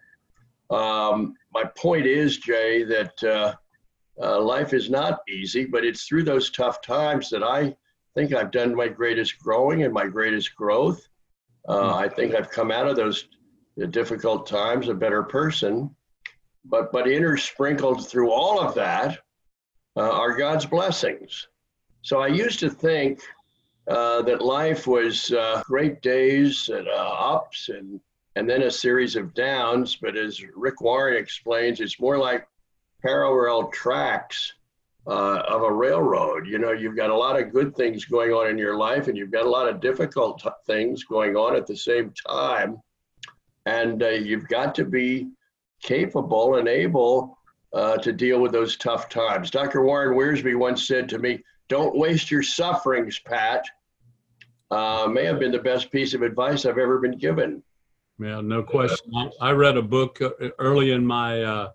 Um, 0.71 1.35
my 1.53 1.65
point 1.77 2.07
is, 2.07 2.39
Jay, 2.39 2.85
that 2.85 3.25
uh, 3.25 3.55
uh, 4.23 4.41
life 4.41 4.73
is 4.73 4.91
not 4.91 5.21
easy, 5.29 5.65
but 5.65 5.85
it's 5.85 6.05
through 6.05 6.25
those 6.25 6.51
tough 6.51 6.83
times 6.83 7.31
that 7.31 7.43
I 7.43 7.75
think 8.15 8.33
I've 8.33 8.51
done 8.51 8.75
my 8.75 8.89
greatest 8.89 9.39
growing 9.39 9.85
and 9.85 9.93
my 9.93 10.07
greatest 10.07 10.55
growth. 10.57 11.07
Uh, 11.69 11.95
I 11.95 12.09
think 12.09 12.35
I've 12.35 12.51
come 12.51 12.71
out 12.71 12.89
of 12.89 12.97
those 12.97 13.29
difficult 13.91 14.47
times 14.47 14.89
a 14.89 14.95
better 14.95 15.23
person. 15.23 15.95
But 16.69 16.93
but 16.93 17.07
intersprinkled 17.07 18.07
through 18.07 18.31
all 18.31 18.61
of 18.61 18.75
that 18.75 19.19
uh, 19.97 20.11
are 20.11 20.37
God's 20.37 20.67
blessings. 20.67 21.49
So 22.03 22.21
I 22.21 22.29
used 22.29 22.61
to 22.61 22.71
think 22.71 23.21
uh, 23.89 24.23
that 24.23 24.43
life 24.43 24.87
was 24.87 25.33
uh, 25.33 25.63
great 25.65 26.03
days 26.03 26.69
and 26.69 26.87
uh, 26.89 27.15
ups 27.35 27.69
and 27.71 28.01
and 28.37 28.49
then 28.49 28.63
a 28.63 28.71
series 28.71 29.17
of 29.17 29.35
downs. 29.35 29.97
But 29.97 30.17
as 30.17 30.43
Rick 30.55 30.81
Warren 30.81 31.17
explains, 31.17 31.81
it's 31.81 31.99
more 31.99 32.19
like 32.19 32.47
parallel 33.03 33.69
tracks 33.69 34.53
uh, 35.07 35.41
of 35.49 35.63
a 35.63 35.73
railroad. 35.73 36.47
You 36.47 36.59
know, 36.59 36.73
you've 36.73 36.97
got 36.97 37.11
a 37.11 37.17
lot 37.17 37.41
of 37.41 37.53
good 37.53 37.75
things 37.75 38.05
going 38.05 38.31
on 38.31 38.49
in 38.49 38.59
your 38.59 38.77
life, 38.77 39.09
and 39.09 39.17
you've 39.17 39.33
got 39.33 39.47
a 39.47 39.51
lot 39.51 39.69
of 39.69 39.81
difficult 39.81 40.41
t- 40.41 40.51
things 40.67 41.03
going 41.05 41.35
on 41.35 41.57
at 41.57 41.67
the 41.67 41.77
same 41.77 42.13
time. 42.29 42.81
And 43.67 44.03
uh, 44.03 44.11
you've 44.11 44.49
got 44.49 44.75
to 44.77 44.85
be 44.85 45.29
capable 45.83 46.57
and 46.57 46.69
able 46.69 47.39
uh, 47.73 47.97
to 47.99 48.13
deal 48.13 48.41
with 48.41 48.53
those 48.53 48.77
tough 48.77 49.09
times. 49.09 49.51
Dr. 49.51 49.83
Warren 49.83 50.17
Wiersbe 50.17 50.59
once 50.59 50.87
said 50.87 51.09
to 51.11 51.19
me, 51.19 51.43
Don't 51.69 51.97
waste 51.97 52.31
your 52.31 52.43
sufferings, 52.43 53.19
Pat. 53.19 53.65
Uh, 54.71 55.09
may 55.11 55.25
have 55.25 55.39
been 55.39 55.53
the 55.53 55.59
best 55.59 55.91
piece 55.91 56.15
of 56.15 56.23
advice 56.23 56.67
I've 56.67 56.79
ever 56.79 56.99
been 56.99 57.17
given. 57.19 57.63
Yeah, 58.19 58.41
no 58.41 58.63
question. 58.63 59.31
I 59.41 59.53
read 59.53 59.77
a 59.77 59.83
book 59.83 60.21
uh, 60.21 60.31
early 60.59 60.91
in 60.93 61.07
my, 61.07 61.43
uh, 61.43 61.71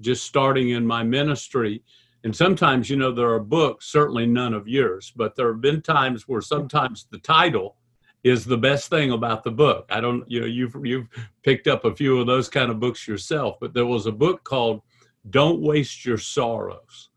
just 0.00 0.24
starting 0.24 0.70
in 0.70 0.86
my 0.86 1.02
ministry. 1.02 1.82
And 2.24 2.34
sometimes, 2.34 2.88
you 2.88 2.96
know, 2.96 3.12
there 3.12 3.30
are 3.30 3.40
books, 3.40 3.86
certainly 3.86 4.26
none 4.26 4.54
of 4.54 4.68
yours, 4.68 5.12
but 5.14 5.34
there 5.34 5.52
have 5.52 5.60
been 5.60 5.82
times 5.82 6.28
where 6.28 6.40
sometimes 6.40 7.06
the 7.10 7.18
title 7.18 7.76
is 8.24 8.44
the 8.44 8.56
best 8.56 8.88
thing 8.88 9.10
about 9.12 9.42
the 9.42 9.50
book. 9.50 9.86
I 9.90 10.00
don't, 10.00 10.28
you 10.30 10.40
know, 10.40 10.46
you've 10.46 10.76
you've 10.84 11.08
picked 11.42 11.66
up 11.66 11.84
a 11.84 11.94
few 11.94 12.20
of 12.20 12.26
those 12.26 12.48
kind 12.48 12.70
of 12.70 12.80
books 12.80 13.06
yourself, 13.08 13.56
but 13.60 13.74
there 13.74 13.86
was 13.86 14.06
a 14.06 14.12
book 14.12 14.44
called 14.44 14.82
"Don't 15.30 15.60
Waste 15.60 16.04
Your 16.04 16.18
Sorrows." 16.18 17.10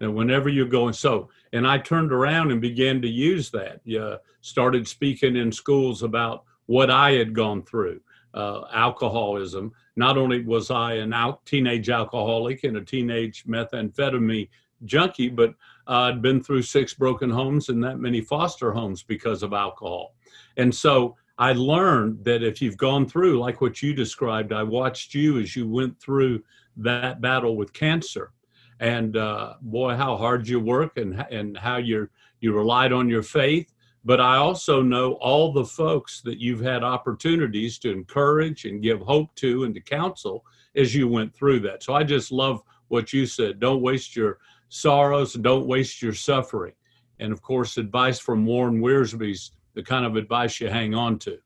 And 0.00 0.14
whenever 0.14 0.48
you're 0.48 0.66
going, 0.66 0.94
so, 0.94 1.28
and 1.52 1.66
I 1.66 1.76
turned 1.76 2.10
around 2.10 2.50
and 2.50 2.60
began 2.60 3.02
to 3.02 3.08
use 3.08 3.50
that. 3.50 3.80
Yeah, 3.84 4.16
started 4.40 4.88
speaking 4.88 5.36
in 5.36 5.52
schools 5.52 6.02
about 6.02 6.44
what 6.66 6.90
I 6.90 7.12
had 7.12 7.34
gone 7.34 7.62
through, 7.62 8.00
uh, 8.32 8.62
alcoholism. 8.72 9.72
Not 9.96 10.16
only 10.16 10.42
was 10.42 10.70
I 10.70 11.00
out 11.00 11.44
teenage 11.44 11.90
alcoholic 11.90 12.64
and 12.64 12.76
a 12.76 12.80
teenage 12.80 13.44
methamphetamine 13.46 14.48
junkie, 14.84 15.28
but 15.28 15.54
I'd 15.86 16.22
been 16.22 16.42
through 16.42 16.62
six 16.62 16.94
broken 16.94 17.28
homes 17.28 17.68
and 17.68 17.82
that 17.84 17.98
many 17.98 18.20
foster 18.20 18.72
homes 18.72 19.02
because 19.02 19.42
of 19.42 19.52
alcohol. 19.52 20.14
And 20.56 20.74
so 20.74 21.16
I 21.38 21.52
learned 21.52 22.24
that 22.24 22.42
if 22.42 22.60
you've 22.60 22.76
gone 22.76 23.06
through, 23.06 23.38
like 23.38 23.60
what 23.60 23.82
you 23.82 23.94
described, 23.94 24.52
I 24.52 24.62
watched 24.62 25.14
you 25.14 25.38
as 25.38 25.56
you 25.56 25.68
went 25.68 25.98
through 26.00 26.42
that 26.76 27.20
battle 27.20 27.56
with 27.56 27.72
cancer. 27.72 28.32
And 28.78 29.16
uh, 29.16 29.54
boy, 29.60 29.94
how 29.94 30.16
hard 30.16 30.48
you 30.48 30.60
work 30.60 30.96
and, 30.96 31.24
and 31.30 31.56
how 31.56 31.76
you 31.76 32.08
you 32.40 32.54
relied 32.54 32.92
on 32.92 33.08
your 33.08 33.22
faith. 33.22 33.72
But 34.02 34.18
I 34.18 34.36
also 34.36 34.80
know 34.80 35.12
all 35.14 35.52
the 35.52 35.64
folks 35.64 36.22
that 36.22 36.38
you've 36.38 36.62
had 36.62 36.82
opportunities 36.82 37.78
to 37.80 37.90
encourage 37.90 38.64
and 38.64 38.82
give 38.82 39.00
hope 39.00 39.34
to 39.36 39.64
and 39.64 39.74
to 39.74 39.80
counsel 39.80 40.44
as 40.74 40.94
you 40.94 41.06
went 41.06 41.34
through 41.34 41.60
that. 41.60 41.82
So 41.82 41.92
I 41.92 42.02
just 42.02 42.32
love 42.32 42.62
what 42.88 43.12
you 43.12 43.26
said. 43.26 43.60
Don't 43.60 43.82
waste 43.82 44.16
your 44.16 44.38
sorrows 44.70 45.34
don't 45.34 45.66
waste 45.66 46.00
your 46.00 46.14
suffering. 46.14 46.72
And 47.18 47.32
of 47.32 47.42
course, 47.42 47.76
advice 47.76 48.18
from 48.18 48.46
Warren 48.46 48.80
Wiersbe's 48.80 49.52
the 49.74 49.82
kind 49.82 50.04
of 50.04 50.16
advice 50.16 50.60
you 50.60 50.68
hang 50.68 50.94
on 50.94 51.18
to? 51.20 51.38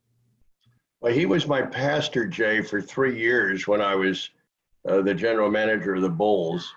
Well, 1.00 1.12
he 1.12 1.26
was 1.26 1.46
my 1.46 1.62
pastor, 1.62 2.26
Jay, 2.26 2.62
for 2.62 2.80
three 2.80 3.18
years 3.18 3.68
when 3.68 3.80
I 3.80 3.94
was 3.94 4.30
uh, 4.88 5.02
the 5.02 5.14
general 5.14 5.50
manager 5.50 5.94
of 5.94 6.02
the 6.02 6.08
Bulls 6.08 6.72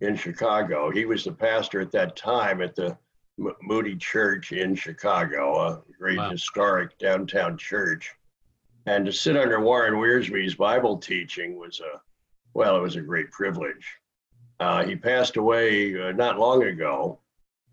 in 0.00 0.16
Chicago. 0.16 0.90
He 0.90 1.04
was 1.04 1.24
the 1.24 1.32
pastor 1.32 1.80
at 1.80 1.92
that 1.92 2.16
time 2.16 2.60
at 2.62 2.74
the 2.74 2.96
M- 3.38 3.54
Moody 3.62 3.96
Church 3.96 4.52
in 4.52 4.74
Chicago, 4.74 5.58
a 5.58 5.82
great 5.98 6.18
wow. 6.18 6.30
historic 6.30 6.98
downtown 6.98 7.56
church. 7.56 8.14
And 8.86 9.04
to 9.06 9.12
sit 9.12 9.36
under 9.36 9.60
Warren 9.60 9.94
Wiersbe's 9.94 10.54
Bible 10.54 10.96
teaching 10.98 11.58
was 11.58 11.80
a, 11.80 12.00
well, 12.54 12.76
it 12.76 12.82
was 12.82 12.96
a 12.96 13.02
great 13.02 13.30
privilege. 13.30 13.86
Uh, 14.58 14.84
he 14.84 14.96
passed 14.96 15.36
away 15.36 15.98
uh, 16.00 16.12
not 16.12 16.38
long 16.38 16.64
ago, 16.64 17.18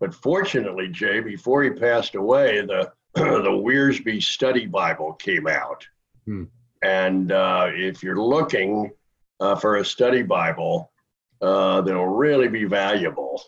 but 0.00 0.14
fortunately, 0.14 0.88
Jay, 0.88 1.20
before 1.20 1.62
he 1.62 1.70
passed 1.70 2.14
away, 2.14 2.60
the 2.60 2.92
the 3.42 3.50
Wiersbe 3.50 4.22
Study 4.22 4.66
Bible 4.66 5.14
came 5.14 5.48
out. 5.48 5.84
Hmm. 6.24 6.44
And 6.82 7.32
uh, 7.32 7.70
if 7.72 8.02
you're 8.02 8.20
looking 8.20 8.92
uh, 9.40 9.56
for 9.56 9.76
a 9.76 9.84
study 9.84 10.22
Bible 10.22 10.92
uh, 11.42 11.80
that'll 11.80 12.06
really 12.06 12.46
be 12.46 12.64
valuable, 12.64 13.42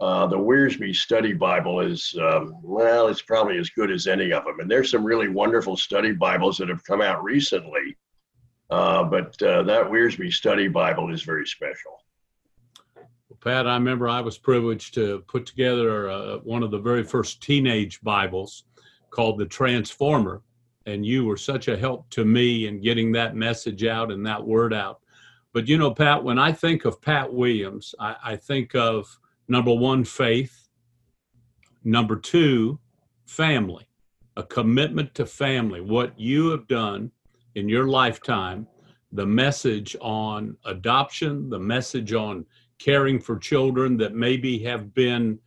uh, 0.00 0.26
the 0.26 0.36
Wiersbe 0.36 0.94
Study 0.96 1.32
Bible 1.32 1.80
is, 1.80 2.12
um, 2.20 2.56
well, 2.64 3.06
it's 3.06 3.22
probably 3.22 3.58
as 3.58 3.70
good 3.70 3.92
as 3.92 4.08
any 4.08 4.32
of 4.32 4.44
them. 4.44 4.58
And 4.58 4.68
there's 4.68 4.90
some 4.90 5.04
really 5.04 5.28
wonderful 5.28 5.76
study 5.76 6.12
Bibles 6.12 6.58
that 6.58 6.68
have 6.68 6.82
come 6.82 7.00
out 7.00 7.22
recently. 7.22 7.96
Uh, 8.70 9.04
but 9.04 9.40
uh, 9.42 9.62
that 9.62 9.84
Wiersbe 9.84 10.32
Study 10.32 10.66
Bible 10.66 11.12
is 11.12 11.22
very 11.22 11.46
special. 11.46 12.02
Well, 12.96 13.38
Pat, 13.40 13.68
I 13.68 13.74
remember 13.74 14.08
I 14.08 14.22
was 14.22 14.38
privileged 14.38 14.94
to 14.94 15.22
put 15.28 15.46
together 15.46 16.40
one 16.42 16.64
of 16.64 16.72
the 16.72 16.80
very 16.80 17.04
first 17.04 17.40
teenage 17.40 18.00
Bibles 18.00 18.64
called 19.14 19.38
The 19.38 19.46
Transformer. 19.46 20.42
And 20.86 21.06
you 21.06 21.24
were 21.24 21.36
such 21.36 21.68
a 21.68 21.76
help 21.76 22.10
to 22.10 22.24
me 22.24 22.66
in 22.66 22.82
getting 22.82 23.12
that 23.12 23.36
message 23.36 23.84
out 23.84 24.10
and 24.10 24.26
that 24.26 24.44
word 24.44 24.74
out. 24.74 25.00
But 25.52 25.68
you 25.68 25.78
know, 25.78 25.92
Pat, 25.92 26.22
when 26.22 26.38
I 26.38 26.52
think 26.52 26.84
of 26.84 27.00
Pat 27.00 27.32
Williams, 27.32 27.94
I, 28.00 28.16
I 28.24 28.36
think 28.36 28.74
of 28.74 29.18
number 29.48 29.72
one, 29.72 30.04
faith, 30.04 30.68
number 31.84 32.16
two, 32.16 32.78
family, 33.26 33.86
a 34.36 34.42
commitment 34.42 35.14
to 35.14 35.26
family, 35.26 35.80
what 35.80 36.18
you 36.18 36.50
have 36.50 36.66
done 36.66 37.10
in 37.54 37.68
your 37.68 37.86
lifetime, 37.86 38.66
the 39.12 39.26
message 39.26 39.96
on 40.00 40.56
adoption, 40.64 41.48
the 41.48 41.58
message 41.58 42.12
on 42.12 42.44
caring 42.78 43.20
for 43.20 43.38
children 43.38 43.96
that 43.96 44.14
maybe 44.14 44.58
have 44.58 44.92
been 44.92 45.38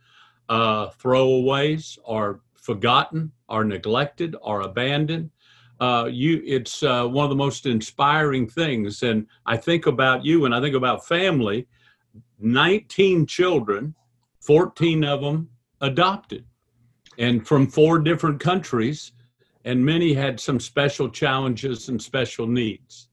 uh, 0.48 0.88
throwaways 0.88 1.98
or 2.04 2.40
forgotten, 2.68 3.32
are 3.48 3.64
neglected, 3.64 4.36
are 4.42 4.60
abandoned. 4.60 5.30
Uh, 5.80 6.06
you, 6.12 6.42
it's 6.44 6.82
uh, 6.82 7.06
one 7.06 7.24
of 7.24 7.30
the 7.30 7.44
most 7.46 7.64
inspiring 7.64 8.46
things. 8.46 9.02
And 9.02 9.26
I 9.46 9.56
think 9.56 9.86
about 9.86 10.22
you 10.22 10.44
and 10.44 10.54
I 10.54 10.60
think 10.60 10.74
about 10.74 11.06
family 11.06 11.66
19 12.40 13.24
children, 13.24 13.94
14 14.42 15.02
of 15.02 15.22
them 15.22 15.48
adopted, 15.80 16.44
and 17.16 17.48
from 17.48 17.66
four 17.66 17.98
different 18.00 18.38
countries, 18.38 19.12
and 19.64 19.82
many 19.82 20.12
had 20.12 20.38
some 20.38 20.60
special 20.60 21.08
challenges 21.08 21.88
and 21.88 22.00
special 22.00 22.46
needs. 22.46 23.08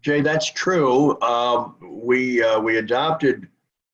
Jay, 0.00 0.20
that's 0.20 0.52
true. 0.52 1.18
Uh, 1.20 1.70
we 1.82 2.44
we 2.62 2.78
adopted 2.78 3.48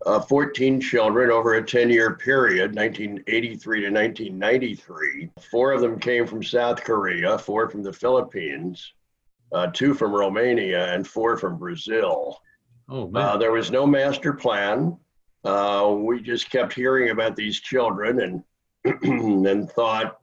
uh, 0.07 0.21
14 0.21 0.81
children 0.81 1.31
over 1.31 1.55
a 1.55 1.65
10 1.65 1.91
year 1.91 2.15
period, 2.15 2.75
1983 2.75 3.81
to 3.81 3.91
1993. 3.91 5.31
Four 5.51 5.73
of 5.73 5.81
them 5.81 5.99
came 5.99 6.27
from 6.27 6.43
South 6.43 6.83
Korea, 6.83 7.39
four 7.39 7.69
from 7.69 7.83
the 7.83 7.93
Philippines, 7.93 8.93
uh, 9.53 9.69
two 9.69 9.95
from 9.95 10.13
Romania, 10.13 10.95
and 10.95 11.07
four 11.07 11.37
from 11.37 11.59
Brazil. 11.59 12.41
Oh, 12.89 13.09
man. 13.09 13.23
Uh, 13.23 13.37
there 13.37 13.53
was 13.53 13.71
no 13.71 13.87
master 13.87 14.33
plan. 14.33 14.97
Uh, 15.45 15.95
we 15.97 16.21
just 16.21 16.51
kept 16.51 16.73
hearing 16.73 17.11
about 17.11 17.37
these 17.37 17.61
children 17.61 18.21
and 18.21 18.45
and 19.03 19.71
thought, 19.71 20.21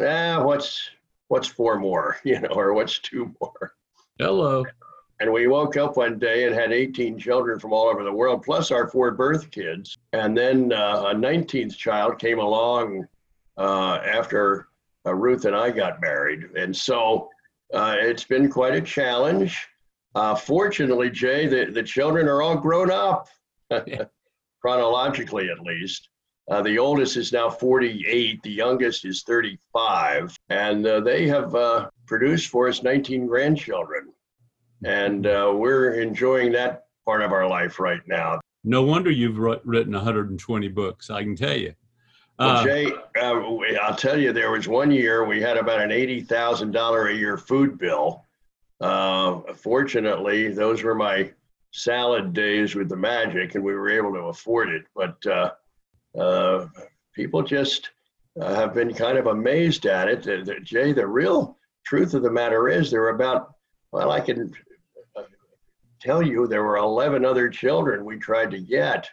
ah, 0.00 0.42
what's 0.42 0.90
what's 1.28 1.48
four 1.48 1.78
more, 1.78 2.18
you 2.24 2.40
know, 2.40 2.48
or 2.48 2.72
what's 2.72 2.98
two 2.98 3.34
more? 3.40 3.74
Hello. 4.18 4.64
And 5.20 5.32
we 5.32 5.46
woke 5.46 5.76
up 5.76 5.96
one 5.96 6.18
day 6.18 6.46
and 6.46 6.54
had 6.54 6.72
18 6.72 7.18
children 7.18 7.58
from 7.58 7.72
all 7.72 7.88
over 7.88 8.02
the 8.02 8.12
world, 8.12 8.42
plus 8.42 8.70
our 8.70 8.88
four 8.88 9.12
birth 9.12 9.50
kids. 9.50 9.96
And 10.12 10.36
then 10.36 10.72
uh, 10.72 11.04
a 11.08 11.14
19th 11.14 11.76
child 11.76 12.18
came 12.18 12.38
along 12.38 13.06
uh, 13.56 14.00
after 14.04 14.68
uh, 15.06 15.14
Ruth 15.14 15.44
and 15.44 15.54
I 15.54 15.70
got 15.70 16.00
married. 16.00 16.44
And 16.56 16.76
so 16.76 17.30
uh, 17.72 17.96
it's 17.98 18.24
been 18.24 18.50
quite 18.50 18.74
a 18.74 18.80
challenge. 18.80 19.68
Uh, 20.14 20.34
fortunately, 20.34 21.10
Jay, 21.10 21.46
the, 21.46 21.70
the 21.70 21.82
children 21.82 22.28
are 22.28 22.42
all 22.42 22.56
grown 22.56 22.90
up, 22.90 23.28
chronologically 24.60 25.48
at 25.50 25.60
least. 25.60 26.08
Uh, 26.50 26.60
the 26.60 26.78
oldest 26.78 27.16
is 27.16 27.32
now 27.32 27.48
48, 27.48 28.42
the 28.42 28.50
youngest 28.50 29.04
is 29.04 29.22
35, 29.22 30.36
and 30.50 30.84
they 30.84 31.28
have 31.28 31.54
produced 32.06 32.48
for 32.50 32.68
us 32.68 32.82
19 32.82 33.26
grandchildren. 33.26 34.11
And 34.84 35.26
uh, 35.26 35.52
we're 35.54 35.94
enjoying 36.00 36.52
that 36.52 36.86
part 37.04 37.22
of 37.22 37.32
our 37.32 37.48
life 37.48 37.78
right 37.78 38.00
now. 38.06 38.40
No 38.64 38.82
wonder 38.82 39.10
you've 39.10 39.38
written 39.38 39.92
120 39.92 40.68
books. 40.68 41.10
I 41.10 41.22
can 41.22 41.34
tell 41.34 41.56
you. 41.56 41.74
Well, 42.38 42.56
uh, 42.56 42.64
Jay, 42.64 42.92
uh, 43.20 43.40
I'll 43.82 43.96
tell 43.96 44.18
you, 44.18 44.32
there 44.32 44.50
was 44.50 44.68
one 44.68 44.90
year 44.90 45.24
we 45.24 45.40
had 45.40 45.56
about 45.56 45.80
an 45.80 45.90
$80,000 45.90 47.10
a 47.10 47.14
year 47.14 47.36
food 47.36 47.78
bill. 47.78 48.24
Uh, 48.80 49.40
fortunately, 49.54 50.48
those 50.48 50.82
were 50.82 50.94
my 50.94 51.32
salad 51.72 52.32
days 52.32 52.74
with 52.74 52.88
the 52.88 52.96
magic, 52.96 53.54
and 53.54 53.64
we 53.64 53.74
were 53.74 53.90
able 53.90 54.12
to 54.12 54.20
afford 54.20 54.70
it. 54.70 54.84
But 54.94 55.24
uh, 55.26 55.52
uh, 56.18 56.66
people 57.14 57.42
just 57.42 57.90
uh, 58.40 58.54
have 58.54 58.74
been 58.74 58.94
kind 58.94 59.18
of 59.18 59.26
amazed 59.26 59.86
at 59.86 60.08
it. 60.08 60.64
Jay, 60.64 60.92
the 60.92 61.06
real 61.06 61.56
truth 61.84 62.14
of 62.14 62.22
the 62.22 62.30
matter 62.30 62.68
is 62.68 62.90
there 62.90 63.02
were 63.02 63.10
about, 63.10 63.54
well, 63.92 64.10
I 64.10 64.20
can 64.20 64.52
tell 66.02 66.22
you 66.22 66.46
there 66.46 66.64
were 66.64 66.78
11 66.78 67.24
other 67.24 67.48
children 67.48 68.04
we 68.04 68.18
tried 68.18 68.50
to 68.50 68.60
get 68.60 69.08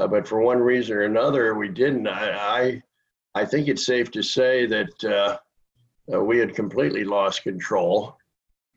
uh, 0.00 0.06
but 0.06 0.26
for 0.26 0.40
one 0.40 0.58
reason 0.58 0.96
or 0.96 1.02
another, 1.02 1.54
we 1.54 1.68
didn't. 1.68 2.06
I, 2.06 2.82
I, 3.34 3.42
I 3.42 3.44
think 3.44 3.68
it's 3.68 3.84
safe 3.84 4.10
to 4.12 4.22
say 4.22 4.64
that 4.64 5.04
uh, 5.04 5.38
uh, 6.12 6.24
we 6.24 6.38
had 6.38 6.54
completely 6.54 7.04
lost 7.04 7.42
control. 7.42 8.16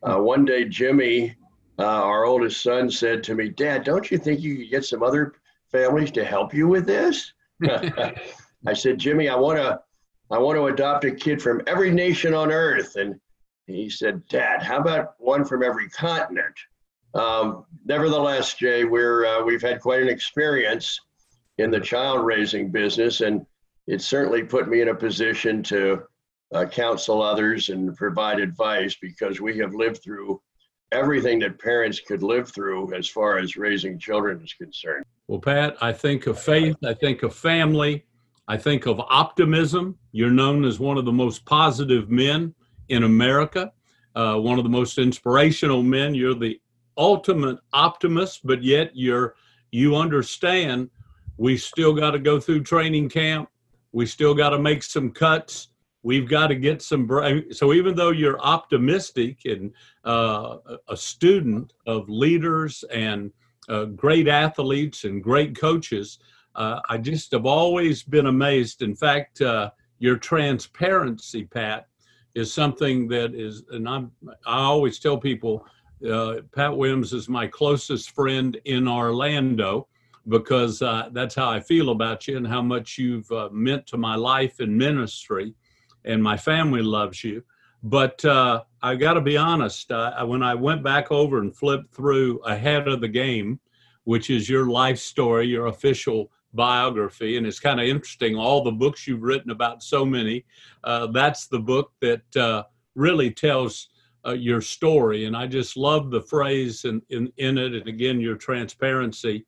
Uh, 0.03 0.17
one 0.17 0.43
day, 0.43 0.65
Jimmy, 0.65 1.33
uh, 1.79 1.83
our 1.85 2.25
oldest 2.25 2.61
son, 2.61 2.91
said 2.91 3.23
to 3.23 3.35
me, 3.35 3.47
"Dad, 3.47 3.85
don't 3.85 4.11
you 4.11 4.17
think 4.17 4.41
you 4.41 4.57
could 4.57 4.69
get 4.69 4.85
some 4.85 5.01
other 5.01 5.35
families 5.71 6.11
to 6.11 6.25
help 6.25 6.53
you 6.53 6.67
with 6.67 6.85
this?" 6.85 7.31
I 7.63 8.73
said, 8.73 8.99
"Jimmy, 8.99 9.29
I 9.29 9.35
want 9.35 9.59
to, 9.59 9.79
I 10.29 10.37
want 10.39 10.57
to 10.57 10.65
adopt 10.65 11.05
a 11.05 11.11
kid 11.11 11.41
from 11.41 11.61
every 11.67 11.89
nation 11.89 12.33
on 12.33 12.51
earth." 12.51 12.97
And 12.97 13.17
he 13.65 13.89
said, 13.89 14.27
"Dad, 14.27 14.61
how 14.61 14.79
about 14.79 15.13
one 15.19 15.45
from 15.45 15.63
every 15.63 15.87
continent?" 15.87 16.55
Um, 17.13 17.65
nevertheless, 17.85 18.55
Jay, 18.55 18.85
we're 18.85 19.25
uh, 19.25 19.43
we've 19.43 19.61
had 19.61 19.79
quite 19.79 20.01
an 20.01 20.09
experience 20.09 20.99
in 21.57 21.69
the 21.69 21.79
child 21.79 22.25
raising 22.25 22.71
business, 22.71 23.21
and 23.21 23.45
it 23.87 24.01
certainly 24.01 24.43
put 24.43 24.67
me 24.67 24.81
in 24.81 24.89
a 24.89 24.95
position 24.95 25.61
to 25.63 26.03
uh, 26.53 26.65
counsel 26.65 27.21
others 27.21 27.69
and 27.69 27.95
provide 27.95 28.39
advice 28.39 28.95
because 29.01 29.41
we 29.41 29.57
have 29.57 29.73
lived 29.73 30.01
through 30.03 30.41
everything 30.91 31.39
that 31.39 31.59
parents 31.59 31.99
could 31.99 32.23
live 32.23 32.49
through 32.51 32.93
as 32.93 33.07
far 33.07 33.39
as 33.39 33.55
raising 33.55 33.97
children 33.97 34.41
is 34.43 34.53
concerned. 34.53 35.03
Well, 35.27 35.39
Pat, 35.39 35.75
I 35.81 35.91
think 35.91 36.27
of 36.27 36.39
faith, 36.39 36.75
I 36.85 36.93
think 36.93 37.23
of 37.23 37.35
family, 37.35 38.05
I 38.47 38.57
think 38.57 38.85
of 38.85 38.99
optimism. 38.99 39.97
You're 40.11 40.29
known 40.29 40.65
as 40.65 40.79
one 40.79 40.97
of 40.97 41.05
the 41.05 41.11
most 41.11 41.45
positive 41.45 42.09
men 42.09 42.53
in 42.89 43.03
America, 43.03 43.71
uh, 44.15 44.35
one 44.35 44.57
of 44.57 44.63
the 44.63 44.69
most 44.69 44.97
inspirational 44.97 45.81
men. 45.81 46.13
You're 46.13 46.35
the 46.35 46.59
ultimate 46.97 47.59
optimist, 47.73 48.45
but 48.45 48.63
yet 48.63 48.91
you're 48.93 49.35
you 49.71 49.95
understand 49.95 50.89
we 51.37 51.57
still 51.57 51.93
got 51.93 52.11
to 52.11 52.19
go 52.19 52.39
through 52.39 52.63
training 52.63 53.09
camp. 53.09 53.49
We 53.91 54.05
still 54.05 54.33
got 54.33 54.49
to 54.49 54.59
make 54.59 54.83
some 54.83 55.11
cuts. 55.11 55.69
We've 56.03 56.27
got 56.27 56.47
to 56.47 56.55
get 56.55 56.81
some. 56.81 57.09
So 57.51 57.73
even 57.73 57.95
though 57.95 58.11
you're 58.11 58.39
optimistic 58.39 59.39
and 59.45 59.71
uh, 60.03 60.57
a 60.87 60.97
student 60.97 61.73
of 61.87 62.09
leaders 62.09 62.83
and 62.91 63.31
uh, 63.69 63.85
great 63.85 64.27
athletes 64.27 65.05
and 65.05 65.23
great 65.23 65.57
coaches, 65.57 66.19
uh, 66.55 66.81
I 66.89 66.97
just 66.97 67.31
have 67.31 67.45
always 67.45 68.03
been 68.03 68.27
amazed. 68.27 68.81
In 68.81 68.95
fact, 68.95 69.41
uh, 69.41 69.71
your 69.99 70.17
transparency, 70.17 71.45
Pat, 71.45 71.87
is 72.35 72.53
something 72.53 73.07
that 73.07 73.33
is, 73.33 73.63
and 73.71 73.87
I'm, 73.87 74.11
I 74.45 74.59
always 74.59 74.99
tell 74.99 75.17
people, 75.17 75.65
uh, 76.09 76.41
Pat 76.53 76.75
Williams 76.75 77.13
is 77.13 77.29
my 77.29 77.47
closest 77.47 78.11
friend 78.11 78.59
in 78.65 78.87
Orlando 78.87 79.87
because 80.27 80.81
uh, 80.81 81.09
that's 81.11 81.35
how 81.35 81.49
I 81.49 81.59
feel 81.59 81.89
about 81.89 82.27
you 82.27 82.37
and 82.37 82.47
how 82.47 82.61
much 82.61 82.97
you've 82.97 83.29
uh, 83.31 83.49
meant 83.51 83.85
to 83.87 83.97
my 83.97 84.15
life 84.15 84.59
and 84.59 84.77
ministry, 84.77 85.53
and 86.05 86.23
my 86.23 86.37
family 86.37 86.81
loves 86.81 87.23
you. 87.23 87.43
But 87.83 88.23
uh, 88.23 88.63
I 88.81 88.95
got 88.95 89.15
to 89.15 89.21
be 89.21 89.35
honest, 89.35 89.91
uh, 89.91 90.25
when 90.25 90.41
I 90.41 90.55
went 90.55 90.83
back 90.83 91.11
over 91.11 91.39
and 91.39 91.55
flipped 91.55 91.93
through 91.93 92.39
Ahead 92.39 92.87
of 92.87 93.01
the 93.01 93.09
Game, 93.09 93.59
which 94.05 94.29
is 94.29 94.49
your 94.49 94.69
life 94.69 94.99
story, 94.99 95.47
your 95.47 95.67
official 95.67 96.31
biography, 96.53 97.35
and 97.35 97.45
it's 97.45 97.59
kind 97.59 97.81
of 97.81 97.87
interesting. 97.87 98.37
All 98.37 98.63
the 98.63 98.71
books 98.71 99.05
you've 99.07 99.23
written 99.23 99.51
about 99.51 99.83
so 99.83 100.05
many, 100.05 100.45
that's 100.83 101.47
the 101.47 101.59
book 101.59 101.91
that 101.99 102.65
really 102.95 103.31
tells 103.31 103.89
your 104.31 104.61
story. 104.61 105.25
And 105.25 105.35
I 105.35 105.47
just 105.47 105.75
love 105.75 106.09
the 106.09 106.21
phrase 106.21 106.85
in, 106.85 107.01
in, 107.09 107.31
in 107.37 107.57
it, 107.57 107.73
and 107.73 107.87
again, 107.87 108.21
your 108.21 108.35
transparency 108.35 109.45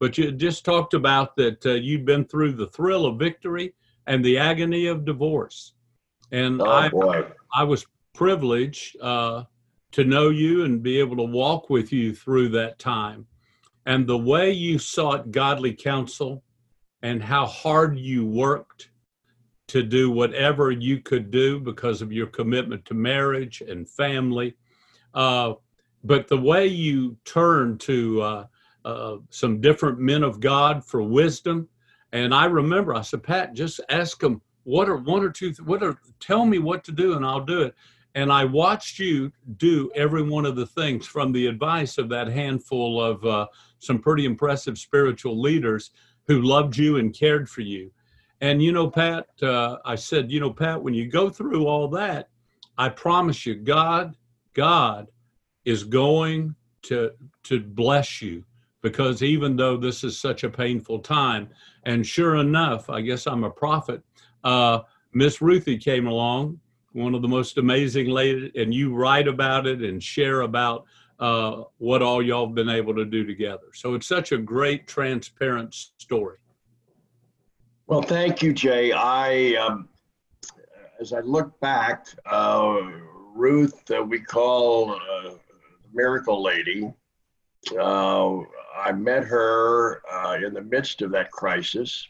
but 0.00 0.18
you 0.18 0.32
just 0.32 0.64
talked 0.66 0.94
about 0.94 1.36
that 1.36 1.64
uh, 1.64 1.72
you'd 1.72 2.04
been 2.04 2.24
through 2.26 2.52
the 2.52 2.66
thrill 2.66 3.06
of 3.06 3.18
victory 3.18 3.74
and 4.06 4.24
the 4.24 4.38
agony 4.38 4.86
of 4.86 5.04
divorce. 5.04 5.72
And 6.30 6.60
oh, 6.60 6.66
I, 6.66 6.88
boy. 6.88 7.24
I 7.54 7.62
was 7.62 7.86
privileged 8.12 9.00
uh, 9.00 9.44
to 9.92 10.04
know 10.04 10.30
you 10.30 10.64
and 10.64 10.82
be 10.82 10.98
able 10.98 11.16
to 11.16 11.22
walk 11.22 11.70
with 11.70 11.92
you 11.92 12.14
through 12.14 12.50
that 12.50 12.78
time. 12.78 13.26
And 13.86 14.06
the 14.06 14.18
way 14.18 14.50
you 14.50 14.78
sought 14.78 15.30
godly 15.30 15.74
counsel 15.74 16.42
and 17.02 17.22
how 17.22 17.46
hard 17.46 17.98
you 17.98 18.26
worked 18.26 18.90
to 19.74 19.82
do 19.82 20.08
whatever 20.08 20.70
you 20.70 21.00
could 21.00 21.32
do 21.32 21.58
because 21.58 22.00
of 22.00 22.12
your 22.12 22.28
commitment 22.28 22.84
to 22.84 22.94
marriage 22.94 23.60
and 23.60 23.90
family. 23.90 24.54
Uh, 25.14 25.54
but 26.04 26.28
the 26.28 26.38
way 26.38 26.64
you 26.64 27.16
turned 27.24 27.80
to 27.80 28.22
uh, 28.22 28.46
uh, 28.84 29.16
some 29.30 29.60
different 29.60 29.98
men 29.98 30.22
of 30.22 30.38
God 30.38 30.84
for 30.84 31.02
wisdom. 31.02 31.68
And 32.12 32.32
I 32.32 32.44
remember 32.44 32.94
I 32.94 33.02
said, 33.02 33.24
Pat, 33.24 33.52
just 33.52 33.80
ask 33.88 34.20
them 34.20 34.40
what 34.62 34.88
are 34.88 34.98
one 34.98 35.24
or 35.24 35.30
two, 35.30 35.52
what 35.64 35.82
are, 35.82 35.98
tell 36.20 36.46
me 36.46 36.60
what 36.60 36.84
to 36.84 36.92
do 36.92 37.14
and 37.14 37.26
I'll 37.26 37.44
do 37.44 37.62
it. 37.62 37.74
And 38.14 38.30
I 38.30 38.44
watched 38.44 39.00
you 39.00 39.32
do 39.56 39.90
every 39.96 40.22
one 40.22 40.46
of 40.46 40.54
the 40.54 40.66
things 40.66 41.04
from 41.04 41.32
the 41.32 41.48
advice 41.48 41.98
of 41.98 42.08
that 42.10 42.28
handful 42.28 43.02
of 43.02 43.24
uh, 43.24 43.48
some 43.80 43.98
pretty 43.98 44.24
impressive 44.24 44.78
spiritual 44.78 45.40
leaders 45.40 45.90
who 46.28 46.42
loved 46.42 46.76
you 46.76 46.98
and 46.98 47.12
cared 47.12 47.50
for 47.50 47.62
you. 47.62 47.90
And, 48.44 48.62
you 48.62 48.72
know, 48.72 48.90
Pat, 48.90 49.28
uh, 49.42 49.78
I 49.86 49.94
said, 49.94 50.30
you 50.30 50.38
know, 50.38 50.50
Pat, 50.50 50.82
when 50.82 50.92
you 50.92 51.06
go 51.06 51.30
through 51.30 51.66
all 51.66 51.88
that, 51.88 52.28
I 52.76 52.90
promise 52.90 53.46
you, 53.46 53.54
God, 53.54 54.18
God 54.52 55.06
is 55.64 55.82
going 55.82 56.54
to, 56.82 57.12
to 57.44 57.60
bless 57.60 58.20
you 58.20 58.44
because 58.82 59.22
even 59.22 59.56
though 59.56 59.78
this 59.78 60.04
is 60.04 60.18
such 60.18 60.44
a 60.44 60.50
painful 60.50 60.98
time, 60.98 61.48
and 61.84 62.06
sure 62.06 62.36
enough, 62.36 62.90
I 62.90 63.00
guess 63.00 63.26
I'm 63.26 63.44
a 63.44 63.50
prophet. 63.50 64.02
Uh, 64.44 64.80
Miss 65.14 65.40
Ruthie 65.40 65.78
came 65.78 66.06
along, 66.06 66.60
one 66.92 67.14
of 67.14 67.22
the 67.22 67.28
most 67.28 67.56
amazing 67.56 68.08
ladies, 68.08 68.50
and 68.56 68.74
you 68.74 68.94
write 68.94 69.26
about 69.26 69.66
it 69.66 69.80
and 69.80 70.02
share 70.02 70.42
about 70.42 70.84
uh, 71.18 71.62
what 71.78 72.02
all 72.02 72.20
y'all 72.20 72.48
have 72.48 72.54
been 72.54 72.68
able 72.68 72.94
to 72.94 73.06
do 73.06 73.24
together. 73.24 73.72
So 73.72 73.94
it's 73.94 74.06
such 74.06 74.32
a 74.32 74.36
great, 74.36 74.86
transparent 74.86 75.72
story. 75.72 76.36
Well, 77.86 78.00
thank 78.00 78.42
you, 78.42 78.54
Jay. 78.54 78.92
I, 78.92 79.56
um, 79.56 79.90
as 80.98 81.12
I 81.12 81.20
look 81.20 81.60
back, 81.60 82.06
uh, 82.24 82.80
Ruth, 83.34 83.90
uh, 83.90 84.02
we 84.02 84.20
call 84.20 84.92
uh, 84.94 85.34
Miracle 85.92 86.42
Lady. 86.42 86.90
Uh, 87.78 88.38
I 88.74 88.92
met 88.92 89.24
her 89.24 90.00
uh, 90.10 90.36
in 90.36 90.54
the 90.54 90.62
midst 90.62 91.02
of 91.02 91.10
that 91.10 91.30
crisis. 91.30 92.08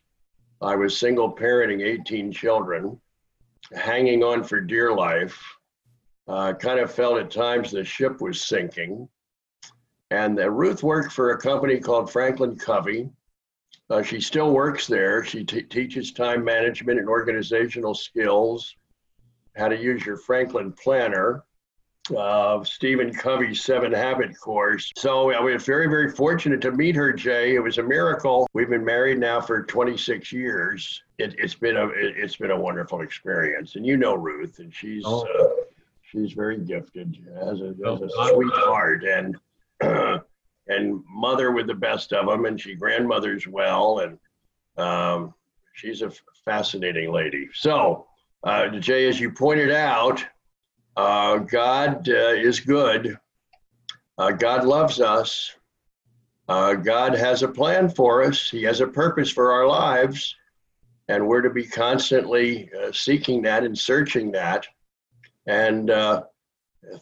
I 0.63 0.77
was 0.77 0.97
single 0.97 1.35
parenting 1.35 1.83
18 1.83 2.31
children, 2.31 3.01
hanging 3.75 4.23
on 4.23 4.45
for 4.45 4.61
dear 4.61 4.95
life. 4.95 5.43
Kind 6.29 6.79
of 6.79 6.93
felt 6.93 7.19
at 7.19 7.33
times 7.33 7.73
the 7.73 7.85
ship 7.85 8.21
was 8.21 8.45
sinking. 8.45 9.09
And 10.13 10.39
uh, 10.39 10.49
Ruth 10.51 10.85
worked 10.85 11.13
for 11.13 11.31
a 11.31 11.39
company 11.39 11.81
called 11.81 12.13
Franklin 12.13 12.55
Covey. 12.57 13.11
Uh, 13.91 14.03
she 14.03 14.21
still 14.21 14.53
works 14.53 14.87
there. 14.87 15.25
She 15.25 15.45
t- 15.45 15.63
teaches 15.63 16.13
time 16.13 16.43
management 16.43 16.99
and 16.99 17.09
organizational 17.09 17.95
skills, 17.95 18.77
how 19.57 19.69
to 19.69 19.77
use 19.77 20.05
your 20.07 20.17
Franklin 20.17 20.73
planner 20.73 21.45
uh, 22.17 22.63
Stephen 22.65 23.13
Covey's 23.13 23.65
Seven 23.65 23.93
Habit 23.93 24.39
course. 24.39 24.93
So 24.97 25.33
I 25.33 25.41
was 25.41 25.65
very, 25.65 25.87
very 25.87 26.11
fortunate 26.11 26.61
to 26.63 26.73
meet 26.73 26.95
her, 26.97 27.13
Jay. 27.13 27.55
It 27.55 27.61
was 27.61 27.79
a 27.79 27.83
miracle. 27.83 28.47
We've 28.53 28.69
been 28.69 28.85
married 28.85 29.19
now 29.19 29.41
for 29.41 29.63
26 29.65 30.33
years. 30.33 31.03
It, 31.19 31.39
has 31.41 31.55
been 31.55 31.77
a 31.77 31.87
it, 31.89 32.17
has 32.17 32.37
been 32.37 32.51
a 32.51 32.61
wonderful 32.61 33.01
experience, 33.01 33.77
and 33.77 33.87
you 33.87 33.97
know 33.97 34.15
Ruth, 34.15 34.59
and 34.59 34.75
she's 34.75 35.03
oh. 35.07 35.23
uh, 35.23 35.65
she's 36.03 36.33
very 36.33 36.59
gifted, 36.59 37.17
has 37.35 37.61
a, 37.61 37.69
has 37.69 38.03
a 38.03 38.09
oh, 38.17 38.33
sweet 38.35 38.53
heart, 38.53 39.05
and 39.05 39.37
uh, 39.81 40.19
and 40.69 41.03
mother 41.09 41.53
with 41.53 41.67
the 41.67 41.75
best 41.75 42.13
of 42.13 42.27
them, 42.27 42.45
and 42.47 42.61
she 42.61 42.75
grandmothers 42.75 43.47
well, 43.47 44.01
and 44.01 44.19
um, 44.77 45.35
she's 45.75 46.03
a 46.03 46.13
fascinating 46.45 47.13
lady. 47.13 47.49
So, 47.53 48.07
uh, 48.43 48.69
Jay, 48.79 49.07
as 49.09 49.21
you 49.21 49.31
pointed 49.31 49.71
out 49.71 50.25
uh, 50.97 51.39
God 51.39 52.09
uh, 52.09 52.35
is 52.35 52.61
good. 52.61 53.19
Uh, 54.17 54.31
God 54.31 54.65
loves 54.65 55.01
us. 55.01 55.53
Uh, 56.49 56.75
God 56.75 57.15
has 57.15 57.43
a 57.43 57.49
plan 57.49 57.89
for 57.89 58.23
us. 58.23 58.49
He 58.51 58.63
has 58.65 58.81
a 58.81 58.87
purpose 58.87 59.31
for 59.31 59.53
our 59.53 59.67
lives, 59.67 60.37
and 61.09 61.27
we're 61.27 61.41
to 61.43 61.51
be 61.51 61.67
constantly 61.67 62.71
uh, 62.79 62.93
seeking 62.93 63.43
that 63.43 63.65
and 63.65 63.77
searching 63.77 64.31
that. 64.33 64.67
And 65.47 65.91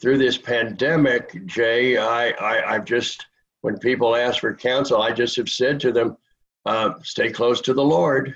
through 0.01 0.19
this 0.19 0.39
pandemic, 0.39 1.45
Jay, 1.47 1.97
I, 1.97 2.31
I, 2.31 2.75
I've 2.75 2.85
just, 2.85 3.27
when 3.63 3.79
people 3.79 4.15
ask 4.15 4.41
for 4.41 4.55
counsel, 4.55 5.01
I 5.01 5.13
just 5.13 5.37
have 5.37 5.49
said 5.49 5.81
to 5.81 5.93
them, 5.93 6.17
uh, 6.67 6.95
stay 7.03 7.31
close 7.31 7.61
to 7.63 7.75
the 7.75 7.83
Lord. 7.83 8.35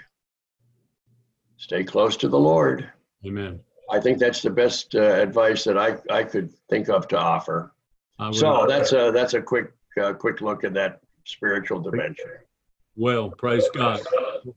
Stay 1.59 1.85
close 1.85 2.17
to 2.19 2.29
the 2.29 2.39
Lord. 2.39 2.91
Amen. 3.25 3.61
I 3.91 4.01
think 4.01 4.19
that's 4.19 4.43
the 4.43 4.51
best 4.51 4.95
uh, 4.95 5.01
advice 5.01 5.65
that 5.65 5.79
I, 5.79 5.97
I 6.11 6.25
could 6.25 6.53
think 6.69 6.89
of 6.89 7.07
to 7.09 7.19
offer. 7.19 7.73
So 8.33 8.67
that's 8.67 8.93
a 8.93 9.11
that's 9.13 9.35
a 9.35 9.43
quick 9.43 9.73
uh, 10.03 10.15
quick 10.15 10.41
look 10.41 10.65
at 10.65 10.73
that 10.75 11.01
spiritual 11.25 11.81
dimension. 11.81 12.27
Well, 12.97 13.31
praise 13.31 13.69
God, 13.75 14.01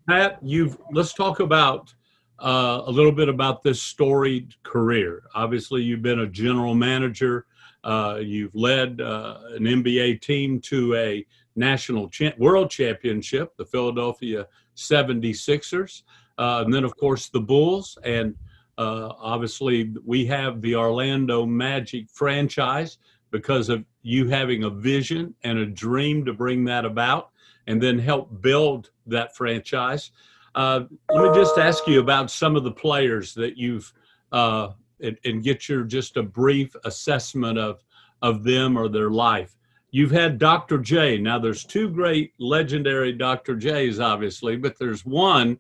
Pat. 0.07 0.39
You've 0.41 0.77
let's 0.93 1.13
talk 1.13 1.41
about 1.41 1.93
uh, 2.39 2.83
a 2.85 2.91
little 2.91 3.11
bit 3.11 3.27
about 3.27 3.63
this 3.63 3.81
storied 3.81 4.55
career. 4.63 5.23
Obviously, 5.35 5.83
you've 5.83 6.01
been 6.01 6.21
a 6.21 6.27
general 6.27 6.73
manager. 6.73 7.45
Uh, 7.83 8.19
you've 8.21 8.55
led 8.55 9.01
uh, 9.01 9.39
an 9.55 9.63
NBA 9.63 10.21
team 10.21 10.59
to 10.61 10.95
a 10.95 11.25
national 11.55 12.09
cha- 12.09 12.33
world 12.37 12.69
championship, 12.69 13.55
the 13.57 13.65
Philadelphia 13.65 14.47
76ers. 14.75 16.03
Uh, 16.37 16.63
and 16.65 16.73
then, 16.73 16.83
of 16.83 16.95
course, 16.97 17.29
the 17.29 17.39
Bulls. 17.39 17.97
And 18.03 18.35
uh, 18.77 19.13
obviously, 19.19 19.93
we 20.05 20.25
have 20.27 20.61
the 20.61 20.75
Orlando 20.75 21.45
Magic 21.45 22.09
franchise 22.09 22.97
because 23.31 23.69
of 23.69 23.83
you 24.01 24.27
having 24.27 24.63
a 24.63 24.69
vision 24.69 25.35
and 25.43 25.59
a 25.59 25.65
dream 25.65 26.25
to 26.25 26.33
bring 26.33 26.65
that 26.65 26.85
about 26.85 27.29
and 27.67 27.81
then 27.81 27.99
help 27.99 28.41
build 28.41 28.89
that 29.05 29.35
franchise. 29.35 30.11
Uh, 30.55 30.81
let 31.11 31.31
me 31.31 31.39
just 31.39 31.57
ask 31.57 31.85
you 31.87 31.99
about 31.99 32.31
some 32.31 32.55
of 32.55 32.63
the 32.63 32.71
players 32.71 33.33
that 33.35 33.57
you've 33.57 33.93
uh, 34.31 34.69
and, 35.01 35.17
and, 35.25 35.43
get 35.43 35.69
your 35.69 35.83
just 35.83 36.17
a 36.17 36.23
brief 36.23 36.75
assessment 36.85 37.57
of 37.57 37.83
of 38.21 38.43
them 38.43 38.77
or 38.77 38.89
their 38.89 39.09
life. 39.09 39.55
You've 39.91 40.11
had 40.11 40.37
Dr. 40.37 40.77
J. 40.77 41.17
Now 41.17 41.39
there's 41.39 41.63
two 41.63 41.89
great 41.89 42.33
legendary 42.37 43.13
Dr. 43.13 43.55
J's, 43.55 43.99
obviously, 43.99 44.55
but 44.55 44.77
there's 44.77 45.05
one 45.05 45.59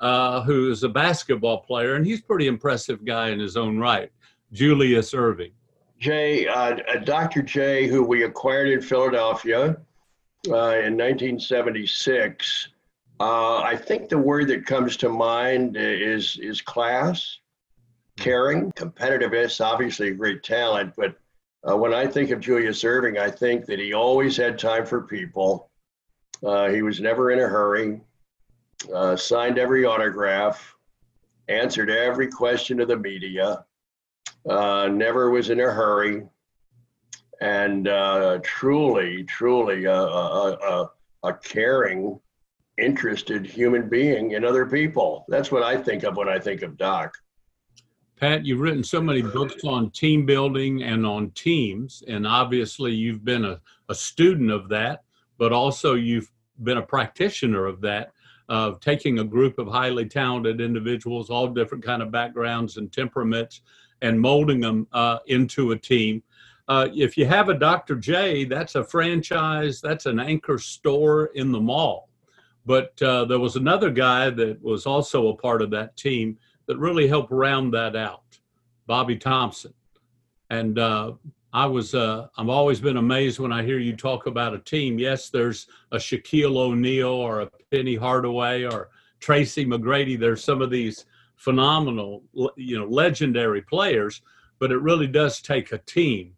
uh, 0.00 0.42
who 0.42 0.70
is 0.70 0.82
a 0.82 0.88
basketball 0.88 1.58
player, 1.58 1.94
and 1.94 2.06
he's 2.06 2.20
pretty 2.20 2.46
impressive 2.46 3.04
guy 3.04 3.30
in 3.30 3.38
his 3.38 3.56
own 3.56 3.78
right, 3.78 4.10
Julius 4.52 5.12
Erving. 5.12 5.52
Jay, 5.98 6.46
uh, 6.46 6.76
uh 6.88 6.96
Dr. 7.04 7.42
J, 7.42 7.86
who 7.86 8.02
we 8.02 8.24
acquired 8.24 8.68
in 8.68 8.80
Philadelphia 8.80 9.76
uh, 10.48 10.80
in 10.80 10.96
1976. 10.96 12.68
Uh, 13.20 13.58
I 13.58 13.76
think 13.76 14.08
the 14.08 14.16
word 14.16 14.48
that 14.48 14.64
comes 14.64 14.96
to 14.98 15.10
mind 15.10 15.76
is 15.78 16.38
is 16.40 16.62
class, 16.62 17.39
caring, 18.20 18.70
competitiveness. 18.72 19.64
Obviously, 19.64 20.12
great 20.12 20.42
talent, 20.42 20.94
but 20.96 21.16
uh, 21.68 21.76
when 21.76 21.92
I 21.92 22.06
think 22.06 22.30
of 22.30 22.40
Julius 22.40 22.82
Erving, 22.84 23.18
I 23.18 23.30
think 23.30 23.66
that 23.66 23.78
he 23.78 23.92
always 23.92 24.36
had 24.36 24.58
time 24.58 24.86
for 24.86 25.02
people. 25.02 25.70
Uh, 26.44 26.68
he 26.70 26.82
was 26.82 27.00
never 27.00 27.32
in 27.32 27.40
a 27.40 27.48
hurry. 27.48 28.00
signed 29.16 29.58
every 29.58 29.84
autograph, 29.84 30.76
answered 31.48 31.90
every 31.90 32.28
question 32.28 32.80
of 32.80 32.88
the 32.88 32.96
media 32.96 33.64
uh, 34.48 34.88
never 34.88 35.30
was 35.30 35.50
in 35.50 35.60
a 35.60 35.70
hurry, 35.70 36.22
and 37.40 37.88
uh, 37.88 38.38
truly, 38.42 39.24
truly 39.24 39.84
a, 39.84 39.92
a, 39.94 40.90
a, 41.22 41.34
caring, 41.34 42.18
interested 42.78 43.44
human 43.44 43.88
being 43.88 44.32
in 44.32 44.44
other 44.44 44.66
people. 44.66 45.26
That's 45.28 45.52
what 45.52 45.62
I 45.62 45.76
think 45.76 46.04
of 46.04 46.16
when 46.16 46.28
I 46.28 46.38
think 46.38 46.62
of 46.62 46.78
Doc. 46.78 47.16
Pat, 48.20 48.44
you've 48.44 48.60
written 48.60 48.84
so 48.84 49.00
many 49.00 49.22
books 49.22 49.64
on 49.64 49.90
team 49.92 50.26
building 50.26 50.82
and 50.82 51.06
on 51.06 51.30
teams, 51.30 52.02
and 52.06 52.26
obviously 52.26 52.92
you've 52.92 53.24
been 53.24 53.46
a, 53.46 53.58
a 53.88 53.94
student 53.94 54.50
of 54.50 54.68
that, 54.68 55.04
but 55.38 55.54
also 55.54 55.94
you've 55.94 56.30
been 56.62 56.76
a 56.76 56.82
practitioner 56.82 57.64
of 57.64 57.80
that 57.80 58.12
of 58.50 58.78
taking 58.78 59.20
a 59.20 59.24
group 59.24 59.58
of 59.58 59.68
highly 59.68 60.04
talented 60.04 60.60
individuals, 60.60 61.30
all 61.30 61.48
different 61.48 61.82
kind 61.82 62.02
of 62.02 62.10
backgrounds 62.10 62.76
and 62.76 62.92
temperaments, 62.92 63.62
and 64.02 64.20
molding 64.20 64.60
them 64.60 64.86
uh, 64.92 65.20
into 65.28 65.70
a 65.70 65.78
team. 65.78 66.22
Uh, 66.68 66.88
if 66.94 67.16
you 67.16 67.24
have 67.24 67.48
a 67.48 67.54
Dr. 67.54 67.96
J, 67.96 68.44
that's 68.44 68.74
a 68.74 68.84
franchise, 68.84 69.80
that's 69.80 70.04
an 70.04 70.20
anchor 70.20 70.58
store 70.58 71.30
in 71.34 71.52
the 71.52 71.60
mall. 71.60 72.10
But 72.66 73.00
uh, 73.00 73.24
there 73.24 73.38
was 73.38 73.56
another 73.56 73.88
guy 73.88 74.28
that 74.28 74.60
was 74.62 74.84
also 74.84 75.28
a 75.28 75.36
part 75.36 75.62
of 75.62 75.70
that 75.70 75.96
team 75.96 76.36
that 76.70 76.78
really 76.78 77.08
helped 77.08 77.32
round 77.32 77.74
that 77.74 77.96
out, 77.96 78.22
Bobby 78.86 79.16
Thompson. 79.16 79.74
And 80.50 80.78
uh, 80.78 81.14
I 81.52 81.66
was, 81.66 81.96
uh, 81.96 82.28
I've 82.38 82.48
always 82.48 82.78
been 82.78 82.96
amazed 82.96 83.40
when 83.40 83.50
I 83.50 83.64
hear 83.64 83.80
you 83.80 83.96
talk 83.96 84.26
about 84.26 84.54
a 84.54 84.60
team. 84.60 84.96
Yes, 84.96 85.30
there's 85.30 85.66
a 85.90 85.96
Shaquille 85.96 86.56
O'Neal 86.56 87.08
or 87.08 87.40
a 87.40 87.50
Penny 87.72 87.96
Hardaway 87.96 88.62
or 88.62 88.90
Tracy 89.18 89.66
McGrady. 89.66 90.16
There's 90.16 90.44
some 90.44 90.62
of 90.62 90.70
these 90.70 91.06
phenomenal, 91.34 92.22
you 92.54 92.78
know, 92.78 92.86
legendary 92.86 93.62
players, 93.62 94.22
but 94.60 94.70
it 94.70 94.80
really 94.80 95.08
does 95.08 95.42
take 95.42 95.72
a 95.72 95.78
team 95.78 96.36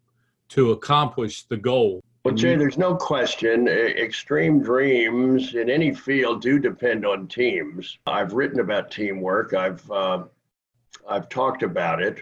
to 0.48 0.70
accomplish 0.70 1.42
the 1.42 1.58
goal. 1.58 2.02
Well, 2.24 2.34
Jay, 2.34 2.54
there's 2.54 2.78
no 2.78 2.94
question. 2.94 3.66
Extreme 3.66 4.62
dreams 4.62 5.56
in 5.56 5.68
any 5.68 5.92
field 5.92 6.40
do 6.40 6.60
depend 6.60 7.04
on 7.04 7.26
teams. 7.26 7.98
I've 8.06 8.32
written 8.32 8.60
about 8.60 8.92
teamwork. 8.92 9.54
I've 9.54 9.90
uh, 9.90 10.24
I've 11.08 11.28
talked 11.28 11.64
about 11.64 12.00
it. 12.00 12.20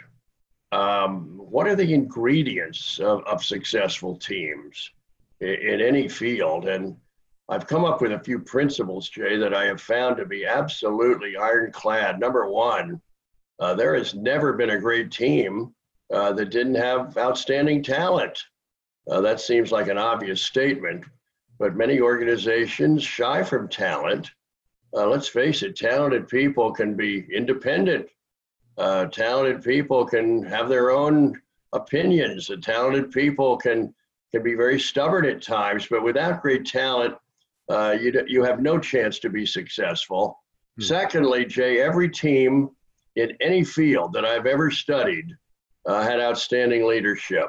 Um, 0.72 1.36
what 1.36 1.66
are 1.66 1.76
the 1.76 1.92
ingredients 1.92 2.98
of, 2.98 3.22
of 3.24 3.44
successful 3.44 4.16
teams 4.16 4.90
in, 5.40 5.54
in 5.54 5.80
any 5.82 6.08
field? 6.08 6.66
And 6.66 6.96
I've 7.50 7.66
come 7.66 7.84
up 7.84 8.00
with 8.00 8.12
a 8.12 8.20
few 8.20 8.38
principles, 8.38 9.10
Jay, 9.10 9.36
that 9.36 9.52
I 9.52 9.66
have 9.66 9.82
found 9.82 10.16
to 10.16 10.24
be 10.24 10.46
absolutely 10.46 11.36
ironclad. 11.36 12.18
Number 12.18 12.48
one, 12.48 13.02
uh, 13.58 13.74
there 13.74 13.94
has 13.96 14.14
never 14.14 14.54
been 14.54 14.70
a 14.70 14.78
great 14.78 15.10
team 15.10 15.74
uh, 16.10 16.32
that 16.32 16.50
didn't 16.50 16.76
have 16.76 17.18
outstanding 17.18 17.82
talent. 17.82 18.38
Uh, 19.08 19.20
that 19.20 19.40
seems 19.40 19.72
like 19.72 19.88
an 19.88 19.98
obvious 19.98 20.42
statement, 20.42 21.04
but 21.58 21.76
many 21.76 22.00
organizations 22.00 23.02
shy 23.02 23.42
from 23.42 23.68
talent. 23.68 24.30
Uh, 24.96 25.06
let's 25.06 25.28
face 25.28 25.62
it, 25.62 25.76
talented 25.76 26.28
people 26.28 26.72
can 26.72 26.96
be 26.96 27.26
independent. 27.32 28.08
Uh, 28.76 29.06
talented 29.06 29.62
people 29.62 30.04
can 30.04 30.42
have 30.42 30.68
their 30.68 30.90
own 30.90 31.40
opinions. 31.72 32.46
The 32.46 32.56
talented 32.56 33.10
people 33.10 33.56
can 33.56 33.94
can 34.32 34.42
be 34.42 34.54
very 34.54 34.78
stubborn 34.78 35.26
at 35.26 35.42
times, 35.42 35.86
but 35.90 36.04
without 36.04 36.40
great 36.40 36.64
talent, 36.64 37.16
uh, 37.68 37.96
you, 38.00 38.24
you 38.28 38.44
have 38.44 38.60
no 38.60 38.78
chance 38.78 39.18
to 39.18 39.28
be 39.28 39.44
successful. 39.44 40.38
Hmm. 40.76 40.84
Secondly, 40.84 41.44
Jay, 41.44 41.80
every 41.80 42.08
team 42.08 42.70
in 43.16 43.36
any 43.40 43.64
field 43.64 44.12
that 44.12 44.24
I've 44.24 44.46
ever 44.46 44.70
studied 44.70 45.36
uh, 45.86 46.02
had 46.02 46.20
outstanding 46.20 46.86
leadership. 46.86 47.48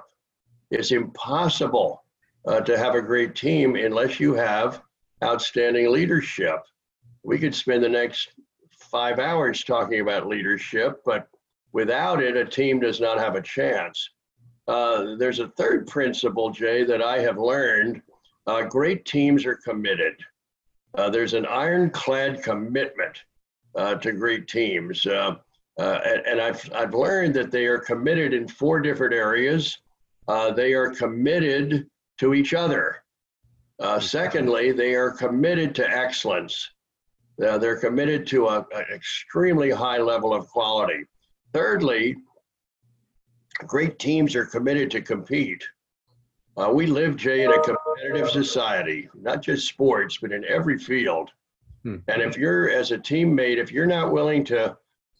It's 0.72 0.92
impossible 0.92 2.04
uh, 2.48 2.62
to 2.62 2.78
have 2.78 2.96
a 2.96 3.02
great 3.02 3.36
team 3.36 3.76
unless 3.76 4.20
you 4.20 4.34
have 4.34 4.82
outstanding 5.24 5.92
leadership. 5.92 6.60
We 7.24 7.38
could 7.38 7.54
spend 7.54 7.84
the 7.84 7.90
next 7.90 8.30
five 8.80 9.20
hours 9.20 9.64
talking 9.64 10.00
about 10.00 10.28
leadership, 10.28 11.02
but 11.06 11.28
without 11.74 12.24
it, 12.24 12.36
a 12.36 12.46
team 12.46 12.80
does 12.80 13.00
not 13.00 13.20
have 13.20 13.36
a 13.36 13.42
chance. 13.42 14.10
Uh, 14.68 15.16
there's 15.18 15.40
a 15.40 15.50
third 15.50 15.88
principle, 15.88 16.50
Jay, 16.50 16.84
that 16.84 17.02
I 17.02 17.20
have 17.20 17.38
learned 17.38 18.02
uh, 18.48 18.64
great 18.64 19.06
teams 19.06 19.46
are 19.46 19.60
committed. 19.64 20.16
Uh, 20.98 21.10
there's 21.10 21.34
an 21.34 21.46
ironclad 21.46 22.42
commitment 22.44 23.20
uh, 23.76 23.96
to 23.96 24.12
great 24.12 24.48
teams. 24.48 25.06
Uh, 25.06 25.36
uh, 25.80 26.00
and, 26.06 26.26
and 26.26 26.42
I've, 26.42 26.70
I've 26.74 26.94
learned 26.94 27.34
that 27.36 27.52
they 27.52 27.66
are 27.66 27.80
committed 27.80 28.34
in 28.34 28.48
four 28.48 28.80
different 28.80 29.14
areas. 29.14 29.78
Uh, 30.28 30.52
they 30.52 30.74
are 30.74 30.92
committed 30.92 31.88
to 32.20 32.34
each 32.34 32.54
other. 32.54 33.04
secondly, 34.00 34.72
they 34.72 34.94
are 34.96 35.12
committed 35.12 35.74
to 35.76 35.90
excellence. 35.90 36.70
they're 37.38 37.80
committed 37.80 38.28
to 38.28 38.48
an 38.48 38.66
extremely 38.94 39.72
high 39.72 39.98
level 39.98 40.34
of 40.34 40.48
quality. 40.48 41.04
Thirdly, 41.54 42.16
great 43.68 44.00
teams 44.00 44.36
are 44.36 44.46
committed 44.46 44.92
to 44.92 45.02
compete. 45.02 45.64
Uh, 46.58 46.72
we 46.74 46.86
live, 46.86 47.16
Jay, 47.16 47.44
in 47.44 47.52
a 47.52 47.62
competitive 47.62 48.30
society, 48.30 49.10
not 49.16 49.42
just 49.42 49.68
sports, 49.68 50.18
but 50.22 50.32
in 50.32 50.44
every 50.46 50.78
field. 50.78 51.32
Hmm. 51.84 51.98
And 52.08 52.22
if 52.22 52.38
you're, 52.38 52.70
as 52.70 52.92
a 52.92 52.98
teammate, 52.98 53.58
if 53.58 53.72
you're 53.72 53.86
not 53.86 54.12
willing 54.12 54.44
to 54.46 54.78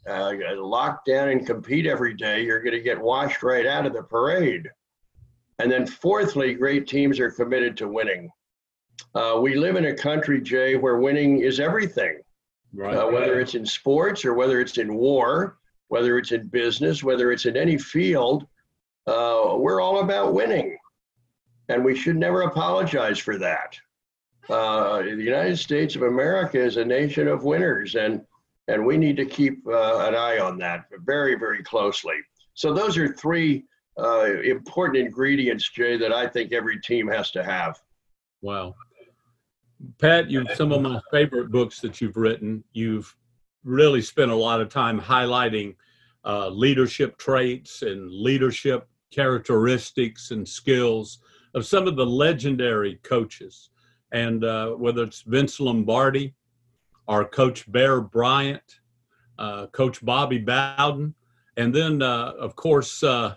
uh, 0.10 0.34
lock 0.58 1.06
down 1.06 1.30
and 1.30 1.46
compete 1.46 1.86
every 1.86 2.14
day, 2.14 2.44
you're 2.44 2.62
going 2.62 2.76
to 2.76 2.82
get 2.82 3.00
washed 3.00 3.44
right 3.44 3.66
out 3.66 3.86
of 3.86 3.94
the 3.94 4.04
parade. 4.04 4.70
And 5.62 5.72
then, 5.72 5.86
fourthly, 5.86 6.56
great 6.56 6.88
teams 6.88 7.20
are 7.20 7.30
committed 7.30 7.78
to 7.78 7.88
winning. 7.88 8.32
Uh, 9.14 9.38
we 9.40 9.54
live 9.54 9.76
in 9.76 9.86
a 9.86 9.94
country, 9.94 10.42
Jay, 10.42 10.76
where 10.76 10.98
winning 10.98 11.42
is 11.42 11.60
everything. 11.60 12.20
Right. 12.74 12.96
Uh, 12.96 13.08
whether 13.08 13.40
it's 13.40 13.54
in 13.54 13.64
sports 13.64 14.26
or 14.26 14.34
whether 14.34 14.60
it's 14.60 14.80
in 14.80 14.96
war, 14.96 15.60
whether 15.90 16.18
it's 16.18 16.32
in 16.32 16.48
business, 16.48 17.04
whether 17.04 17.32
it's 17.32 17.46
in 17.46 17.56
any 17.56 17.78
field, 17.78 18.48
uh, 19.06 19.56
we're 19.56 19.82
all 19.82 20.00
about 20.00 20.34
winning. 20.34 20.78
And 21.70 21.86
we 21.86 21.96
should 21.96 22.16
never 22.16 22.42
apologize 22.42 23.20
for 23.20 23.38
that. 23.38 23.78
Uh, 24.50 25.04
the 25.04 25.16
United 25.16 25.58
States 25.58 25.96
of 25.96 26.02
America 26.02 26.60
is 26.60 26.78
a 26.78 26.84
nation 26.84 27.28
of 27.28 27.44
winners, 27.44 27.94
and, 27.94 28.22
and 28.68 28.84
we 28.84 28.98
need 28.98 29.16
to 29.18 29.26
keep 29.26 29.60
uh, 29.68 30.08
an 30.08 30.16
eye 30.16 30.40
on 30.40 30.58
that 30.58 30.86
very, 31.06 31.36
very 31.36 31.62
closely. 31.62 32.16
So, 32.56 32.74
those 32.74 32.98
are 32.98 33.14
three 33.14 33.66
uh, 34.02 34.42
important 34.44 34.98
ingredients, 34.98 35.70
Jay, 35.70 35.98
that 35.98 36.12
I 36.12 36.28
think 36.28 36.52
every 36.52 36.80
team 36.82 37.08
has 37.08 37.32
to 37.32 37.44
have. 37.44 37.80
Wow. 38.42 38.76
Pat, 40.00 40.30
you've 40.30 40.52
some 40.56 40.72
of 40.72 40.82
my 40.82 41.00
favorite 41.12 41.52
books 41.52 41.80
that 41.82 42.02
you've 42.02 42.18
written. 42.18 42.64
You've 42.74 43.16
really 43.64 44.02
spent 44.02 44.32
a 44.32 44.36
lot 44.36 44.62
of 44.62 44.70
time 44.70 45.00
highlighting 45.00 45.76
uh, 46.26 46.50
leadership 46.50 47.18
traits 47.18 47.82
and 47.82 48.12
leadership 48.12 48.88
characteristics 49.12 50.32
and 50.32 50.48
skills 50.48 51.20
of 51.54 51.66
some 51.66 51.88
of 51.88 51.96
the 51.96 52.06
legendary 52.06 52.96
coaches. 53.04 53.70
And 54.12 54.44
uh, 54.44 54.72
whether 54.72 55.04
it's 55.04 55.22
Vince 55.22 55.60
Lombardi, 55.60 56.36
or 57.08 57.26
Coach 57.26 57.70
Bear 57.72 58.02
Bryant, 58.02 58.80
uh, 59.38 59.68
Coach 59.68 60.04
Bobby 60.04 60.38
Bowden, 60.38 61.14
and 61.58 61.74
then, 61.74 62.02
uh, 62.02 62.34
of 62.40 62.56
course, 62.56 63.04
uh, 63.04 63.36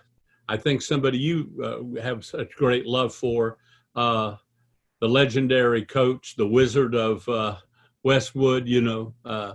I 0.49 0.57
think 0.57 0.83
somebody 0.83 1.19
you 1.19 1.51
uh, 1.63 2.01
have 2.01 2.25
such 2.25 2.55
great 2.57 2.87
love 2.87 3.15
for, 3.15 3.59
uh, 3.97 4.37
the 5.01 5.09
legendary 5.09 5.85
coach, 5.85 6.37
the 6.37 6.47
Wizard 6.47 6.95
of 6.95 7.29
uh, 7.29 7.57
Westwood, 8.03 8.69
you 8.69 8.81
know, 8.81 9.15
uh, 9.25 9.55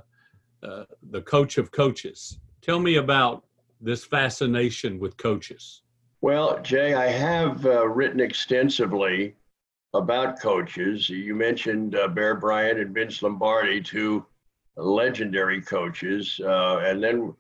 uh, 0.64 0.84
the 1.12 1.22
coach 1.22 1.58
of 1.58 1.72
coaches. 1.72 2.40
Tell 2.62 2.80
me 2.80 2.96
about 2.96 3.46
this 3.82 4.04
fascination 4.04 5.00
with 5.00 5.18
coaches. 5.18 5.82
Well, 6.22 6.60
Jay, 6.62 6.94
I 6.94 7.08
have 7.08 7.66
uh, 7.66 7.88
written 7.88 8.20
extensively 8.20 9.36
about 9.94 10.40
coaches. 10.40 11.10
You 11.10 11.34
mentioned 11.34 11.92
Bear 12.14 12.36
Bryant 12.36 12.80
and 12.80 12.94
Vince 12.94 13.24
Lombardi, 13.24 13.82
two 13.82 14.26
legendary 14.76 15.62
coaches. 15.62 16.40
And 16.44 17.02
then 17.02 17.34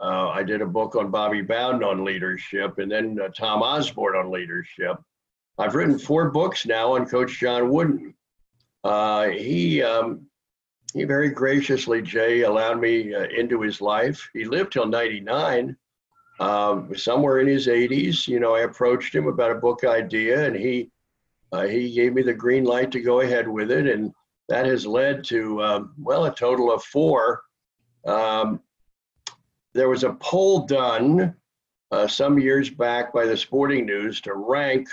uh, 0.00 0.28
I 0.28 0.42
did 0.42 0.62
a 0.62 0.66
book 0.66 0.96
on 0.96 1.10
Bobby 1.10 1.42
Bowden 1.42 1.82
on 1.82 2.04
leadership, 2.04 2.78
and 2.78 2.90
then 2.90 3.18
uh, 3.22 3.28
Tom 3.28 3.62
Osborne 3.62 4.16
on 4.16 4.30
leadership. 4.30 4.98
I've 5.58 5.74
written 5.74 5.98
four 5.98 6.30
books 6.30 6.66
now 6.66 6.94
on 6.94 7.06
Coach 7.06 7.38
John 7.38 7.70
Wooden. 7.70 8.14
Uh, 8.84 9.28
he 9.28 9.82
um, 9.82 10.26
he 10.92 11.04
very 11.04 11.30
graciously, 11.30 12.02
Jay, 12.02 12.42
allowed 12.42 12.80
me 12.80 13.14
uh, 13.14 13.26
into 13.36 13.60
his 13.60 13.80
life. 13.80 14.28
He 14.32 14.44
lived 14.44 14.72
till 14.72 14.86
99. 14.86 15.76
Um, 16.38 16.94
somewhere 16.96 17.40
in 17.40 17.46
his 17.46 17.66
80s, 17.66 18.28
you 18.28 18.40
know, 18.40 18.54
I 18.54 18.60
approached 18.60 19.14
him 19.14 19.26
about 19.26 19.50
a 19.50 19.60
book 19.60 19.84
idea, 19.84 20.46
and 20.46 20.54
he 20.54 20.90
uh, 21.52 21.66
he 21.66 21.92
gave 21.92 22.12
me 22.12 22.22
the 22.22 22.34
green 22.34 22.64
light 22.64 22.90
to 22.92 23.00
go 23.00 23.20
ahead 23.20 23.48
with 23.48 23.70
it, 23.70 23.86
and 23.86 24.12
that 24.48 24.66
has 24.66 24.86
led 24.86 25.24
to 25.24 25.62
um, 25.62 25.94
well 25.98 26.26
a 26.26 26.34
total 26.34 26.72
of 26.72 26.82
four. 26.84 27.42
Um, 28.04 28.60
there 29.76 29.88
was 29.90 30.04
a 30.04 30.14
poll 30.14 30.66
done 30.66 31.34
uh, 31.92 32.08
some 32.08 32.38
years 32.38 32.70
back 32.70 33.12
by 33.12 33.26
the 33.26 33.36
Sporting 33.36 33.86
News 33.86 34.20
to 34.22 34.34
rank 34.34 34.88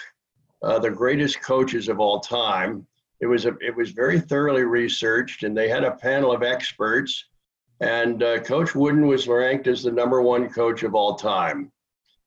uh, 0.61 0.77
the 0.77 0.89
greatest 0.89 1.41
coaches 1.41 1.87
of 1.87 1.99
all 1.99 2.19
time. 2.19 2.85
It 3.21 3.25
was 3.25 3.45
a, 3.45 3.55
it 3.61 3.75
was 3.75 3.91
very 3.91 4.19
thoroughly 4.19 4.63
researched, 4.63 5.43
and 5.43 5.57
they 5.57 5.69
had 5.69 5.83
a 5.83 5.91
panel 5.91 6.31
of 6.31 6.43
experts. 6.43 7.25
And 7.79 8.21
uh, 8.21 8.39
Coach 8.39 8.75
Wooden 8.75 9.07
was 9.07 9.27
ranked 9.27 9.67
as 9.67 9.83
the 9.83 9.91
number 9.91 10.21
one 10.21 10.49
coach 10.49 10.83
of 10.83 10.95
all 10.95 11.15
time. 11.15 11.71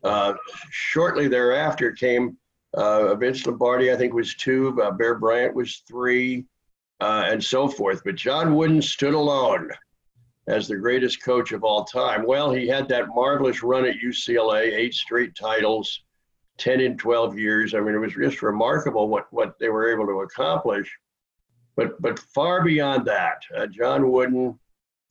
Uh, 0.02 0.34
shortly 0.70 1.28
thereafter 1.28 1.92
came 1.92 2.36
uh, 2.74 3.14
Vince 3.14 3.46
Lombardi, 3.46 3.92
I 3.92 3.96
think 3.96 4.12
was 4.12 4.34
two. 4.34 4.80
Uh, 4.82 4.90
Bear 4.90 5.14
Bryant 5.14 5.54
was 5.54 5.82
three, 5.88 6.44
and 7.00 7.42
so 7.42 7.68
forth. 7.68 8.02
But 8.04 8.16
John 8.16 8.54
Wooden 8.54 8.82
stood 8.82 9.14
alone 9.14 9.70
as 10.48 10.68
the 10.68 10.76
greatest 10.76 11.22
coach 11.22 11.52
of 11.52 11.64
all 11.64 11.84
time. 11.84 12.24
Well, 12.24 12.52
he 12.52 12.68
had 12.68 12.88
that 12.88 13.08
marvelous 13.08 13.62
run 13.62 13.84
at 13.84 13.96
UCLA, 13.96 14.72
eight 14.72 14.94
straight 14.94 15.34
titles, 15.34 16.02
10 16.58 16.80
in 16.80 16.96
12 16.96 17.38
years. 17.38 17.74
I 17.74 17.80
mean, 17.80 17.94
it 17.94 17.98
was 17.98 18.14
just 18.14 18.42
remarkable 18.42 19.08
what, 19.08 19.26
what 19.32 19.58
they 19.58 19.68
were 19.68 19.92
able 19.92 20.06
to 20.06 20.20
accomplish. 20.20 20.90
But, 21.76 22.00
but 22.00 22.18
far 22.18 22.64
beyond 22.64 23.06
that, 23.06 23.38
uh, 23.56 23.66
John 23.66 24.10
Wooden 24.10 24.58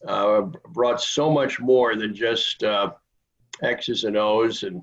uh, 0.07 0.41
brought 0.69 1.01
so 1.01 1.29
much 1.29 1.59
more 1.59 1.95
than 1.95 2.15
just 2.15 2.63
uh, 2.63 2.91
X's 3.61 4.05
and 4.05 4.17
O's 4.17 4.63
and, 4.63 4.81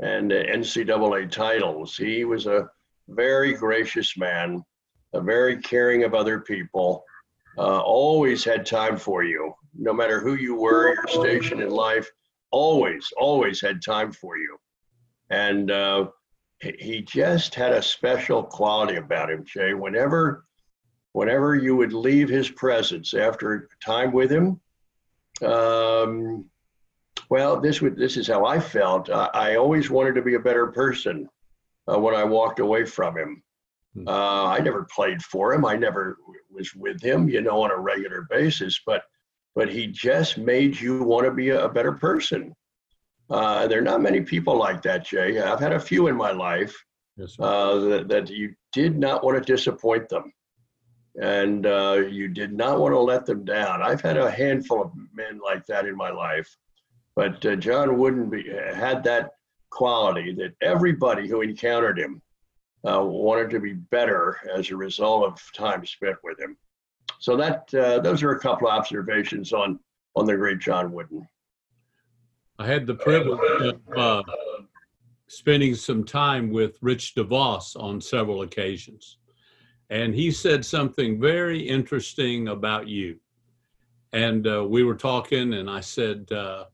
and 0.00 0.30
NCAA 0.30 1.30
titles. 1.30 1.96
He 1.96 2.24
was 2.24 2.46
a 2.46 2.68
very 3.08 3.52
gracious 3.52 4.16
man, 4.16 4.62
a 5.12 5.20
very 5.20 5.60
caring 5.60 6.04
of 6.04 6.14
other 6.14 6.40
people, 6.40 7.04
uh, 7.58 7.80
always 7.80 8.44
had 8.44 8.64
time 8.64 8.96
for 8.96 9.24
you 9.24 9.52
no 9.78 9.92
matter 9.92 10.20
who 10.20 10.34
you 10.34 10.56
were, 10.56 10.94
your 10.94 11.06
station 11.06 11.62
in 11.62 11.70
life, 11.70 12.10
always, 12.50 13.08
always 13.16 13.60
had 13.60 13.80
time 13.80 14.12
for 14.12 14.36
you. 14.36 14.58
And 15.30 15.70
uh, 15.70 16.08
he 16.60 17.02
just 17.02 17.54
had 17.54 17.72
a 17.72 17.82
special 17.82 18.42
quality 18.42 18.96
about 18.96 19.30
him, 19.30 19.44
Jay. 19.44 19.74
Whenever, 19.74 20.44
whenever 21.12 21.54
you 21.54 21.76
would 21.76 21.92
leave 21.92 22.28
his 22.28 22.50
presence 22.50 23.14
after 23.14 23.68
time 23.84 24.12
with 24.12 24.30
him, 24.30 24.60
um, 25.42 26.46
well, 27.30 27.60
this 27.60 27.80
would 27.80 27.96
this 27.96 28.16
is 28.16 28.26
how 28.26 28.46
I 28.46 28.58
felt. 28.58 29.10
I, 29.10 29.28
I 29.34 29.56
always 29.56 29.90
wanted 29.90 30.14
to 30.14 30.22
be 30.22 30.34
a 30.34 30.40
better 30.40 30.68
person 30.68 31.28
uh, 31.86 31.98
when 31.98 32.14
I 32.14 32.24
walked 32.24 32.58
away 32.58 32.84
from 32.84 33.16
him. 33.16 33.42
Hmm. 33.94 34.08
Uh, 34.08 34.44
I 34.46 34.58
never 34.60 34.88
played 34.94 35.22
for 35.22 35.52
him. 35.52 35.64
I 35.64 35.76
never 35.76 36.16
was 36.50 36.74
with 36.74 37.00
him, 37.00 37.28
you 37.28 37.42
know, 37.42 37.62
on 37.62 37.70
a 37.70 37.76
regular 37.76 38.26
basis. 38.30 38.80
But 38.84 39.02
but 39.58 39.68
he 39.68 39.88
just 39.88 40.38
made 40.38 40.78
you 40.78 41.02
want 41.02 41.24
to 41.24 41.32
be 41.32 41.48
a, 41.50 41.68
better 41.68 41.90
person. 41.90 42.54
Uh, 43.28 43.66
there 43.66 43.80
are 43.80 43.90
not 43.90 44.00
many 44.00 44.20
people 44.20 44.56
like 44.56 44.80
that, 44.82 45.04
Jay. 45.04 45.40
I've 45.40 45.58
had 45.58 45.72
a 45.72 45.80
few 45.80 46.06
in 46.06 46.16
my 46.16 46.30
life 46.30 46.72
yes, 47.16 47.34
uh, 47.40 47.80
that, 47.80 48.08
that, 48.08 48.30
you 48.30 48.54
did 48.72 48.96
not 48.96 49.24
want 49.24 49.36
to 49.36 49.52
disappoint 49.52 50.08
them. 50.08 50.32
And 51.20 51.66
uh, 51.66 52.04
you 52.08 52.28
did 52.28 52.52
not 52.52 52.78
want 52.78 52.92
to 52.94 53.00
let 53.00 53.26
them 53.26 53.44
down. 53.44 53.82
I've 53.82 54.00
had 54.00 54.16
a 54.16 54.30
handful 54.30 54.80
of 54.80 54.92
men 55.12 55.40
like 55.44 55.66
that 55.66 55.86
in 55.86 55.96
my 55.96 56.10
life. 56.10 56.48
But 57.16 57.44
uh, 57.44 57.56
John 57.56 57.98
Wooden 57.98 58.30
be, 58.30 58.48
had 58.72 59.02
that 59.02 59.30
quality 59.70 60.34
that 60.34 60.54
everybody 60.62 61.26
who 61.26 61.40
encountered 61.40 61.98
him 61.98 62.22
uh, 62.88 63.02
wanted 63.02 63.50
to 63.50 63.58
be 63.58 63.72
better 63.72 64.36
as 64.54 64.70
a 64.70 64.76
result 64.76 65.24
of 65.24 65.42
time 65.52 65.84
spent 65.84 66.18
with 66.22 66.38
him. 66.38 66.56
So 67.18 67.36
that 67.36 67.72
uh, 67.74 67.98
those 68.00 68.22
are 68.22 68.30
a 68.30 68.40
couple 68.40 68.68
of 68.68 68.74
observations 68.74 69.52
on 69.52 69.78
on 70.14 70.26
the 70.26 70.36
great 70.36 70.60
John 70.60 70.92
Wooden. 70.92 71.26
I 72.58 72.66
had 72.66 72.86
the 72.86 72.94
privilege 72.94 73.40
of 73.62 73.80
uh, 73.96 74.22
spending 75.28 75.74
some 75.74 76.04
time 76.04 76.50
with 76.50 76.76
Rich 76.80 77.14
DeVos 77.14 77.76
on 77.76 78.00
several 78.00 78.42
occasions, 78.42 79.18
and 79.90 80.14
he 80.14 80.30
said 80.30 80.64
something 80.64 81.20
very 81.20 81.60
interesting 81.60 82.48
about 82.48 82.88
you. 82.88 83.18
And 84.12 84.46
uh, 84.46 84.64
we 84.64 84.84
were 84.84 84.96
talking, 84.96 85.54
and 85.54 85.68
I 85.68 85.80
said, 85.80 86.32
uh, 86.32 86.64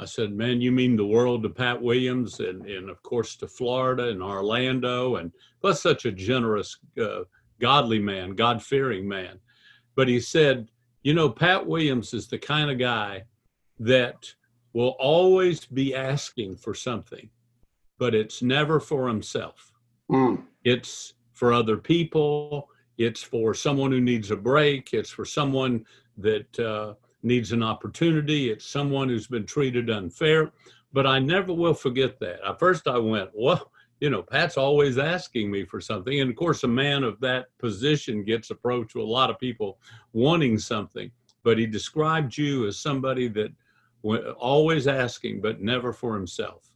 I 0.00 0.06
said, 0.06 0.32
man, 0.32 0.60
you 0.60 0.72
mean 0.72 0.96
the 0.96 1.04
world 1.04 1.42
to 1.42 1.50
Pat 1.50 1.80
Williams, 1.80 2.40
and 2.40 2.64
and 2.66 2.88
of 2.88 3.02
course 3.02 3.34
to 3.36 3.48
Florida 3.48 4.08
and 4.08 4.22
Orlando, 4.22 5.16
and 5.16 5.32
plus 5.60 5.82
such 5.82 6.06
a 6.06 6.12
generous, 6.12 6.78
uh, 7.00 7.24
godly 7.60 7.98
man, 7.98 8.36
God 8.36 8.62
fearing 8.62 9.06
man 9.08 9.40
but 10.00 10.08
he 10.08 10.18
said, 10.18 10.66
you 11.02 11.12
know, 11.12 11.28
Pat 11.28 11.66
Williams 11.66 12.14
is 12.14 12.26
the 12.26 12.38
kind 12.38 12.70
of 12.70 12.78
guy 12.78 13.22
that 13.78 14.34
will 14.72 14.96
always 14.98 15.66
be 15.66 15.94
asking 15.94 16.56
for 16.56 16.72
something, 16.72 17.28
but 17.98 18.14
it's 18.14 18.40
never 18.40 18.80
for 18.80 19.06
himself. 19.06 19.74
Mm. 20.10 20.42
It's 20.64 21.12
for 21.34 21.52
other 21.52 21.76
people. 21.76 22.70
It's 22.96 23.22
for 23.22 23.52
someone 23.52 23.92
who 23.92 24.00
needs 24.00 24.30
a 24.30 24.36
break. 24.36 24.94
It's 24.94 25.10
for 25.10 25.26
someone 25.26 25.84
that 26.16 26.58
uh, 26.58 26.94
needs 27.22 27.52
an 27.52 27.62
opportunity. 27.62 28.48
It's 28.48 28.64
someone 28.64 29.10
who's 29.10 29.26
been 29.26 29.44
treated 29.44 29.90
unfair. 29.90 30.50
But 30.94 31.06
I 31.06 31.18
never 31.18 31.52
will 31.52 31.74
forget 31.74 32.18
that. 32.20 32.42
At 32.42 32.58
first, 32.58 32.88
I 32.88 32.96
went, 32.96 33.32
well, 33.34 33.70
you 34.00 34.08
know, 34.08 34.22
Pat's 34.22 34.56
always 34.56 34.96
asking 34.98 35.50
me 35.50 35.64
for 35.64 35.80
something. 35.80 36.20
And 36.20 36.30
of 36.30 36.36
course, 36.36 36.64
a 36.64 36.68
man 36.68 37.04
of 37.04 37.20
that 37.20 37.46
position 37.58 38.24
gets 38.24 38.50
approached 38.50 38.94
with 38.94 39.04
a 39.04 39.08
lot 39.08 39.30
of 39.30 39.38
people 39.38 39.78
wanting 40.14 40.58
something. 40.58 41.10
But 41.42 41.58
he 41.58 41.66
described 41.66 42.36
you 42.36 42.66
as 42.66 42.78
somebody 42.78 43.28
that 43.28 43.52
always 44.02 44.86
asking, 44.86 45.42
but 45.42 45.60
never 45.60 45.92
for 45.92 46.14
himself. 46.14 46.72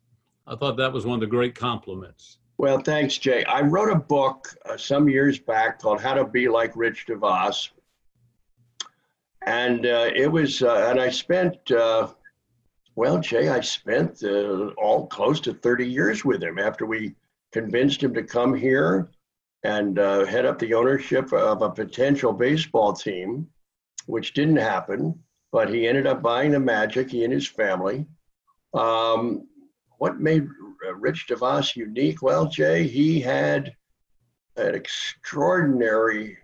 I 0.46 0.56
thought 0.56 0.76
that 0.76 0.92
was 0.92 1.06
one 1.06 1.14
of 1.14 1.20
the 1.20 1.26
great 1.26 1.54
compliments 1.54 2.38
Well, 2.58 2.78
thanks, 2.78 3.16
Jay. 3.16 3.44
I 3.44 3.62
wrote 3.62 3.90
a 3.90 3.98
book 3.98 4.54
uh, 4.68 4.76
some 4.76 5.08
years 5.08 5.38
back 5.38 5.80
called 5.80 6.02
How 6.02 6.12
to 6.14 6.26
Be 6.26 6.48
Like 6.48 6.76
Rich 6.76 7.06
DeVos. 7.08 7.70
And 9.46 9.86
uh, 9.86 10.10
it 10.14 10.30
was, 10.30 10.62
uh, 10.62 10.88
and 10.90 11.00
I 11.00 11.08
spent, 11.10 11.70
uh, 11.70 12.08
well, 12.96 13.18
Jay, 13.18 13.48
I 13.48 13.60
spent 13.60 14.22
uh, 14.22 14.68
all 14.78 15.06
close 15.06 15.40
to 15.40 15.54
30 15.54 15.86
years 15.86 16.24
with 16.24 16.42
him 16.42 16.58
after 16.58 16.86
we 16.86 17.14
convinced 17.52 18.02
him 18.02 18.14
to 18.14 18.22
come 18.22 18.54
here 18.54 19.10
and 19.64 19.98
uh, 19.98 20.24
head 20.26 20.46
up 20.46 20.58
the 20.58 20.74
ownership 20.74 21.32
of 21.32 21.62
a 21.62 21.70
potential 21.70 22.32
baseball 22.32 22.92
team, 22.92 23.48
which 24.06 24.34
didn't 24.34 24.56
happen, 24.56 25.18
but 25.50 25.68
he 25.68 25.88
ended 25.88 26.06
up 26.06 26.22
buying 26.22 26.52
the 26.52 26.60
Magic, 26.60 27.10
he 27.10 27.24
and 27.24 27.32
his 27.32 27.48
family. 27.48 28.06
Um, 28.74 29.48
what 29.98 30.20
made 30.20 30.46
Rich 30.96 31.26
DeVos 31.28 31.76
unique? 31.76 32.20
Well, 32.22 32.46
Jay, 32.46 32.86
he 32.86 33.20
had 33.20 33.74
an 34.56 34.74
extraordinary 34.74 36.38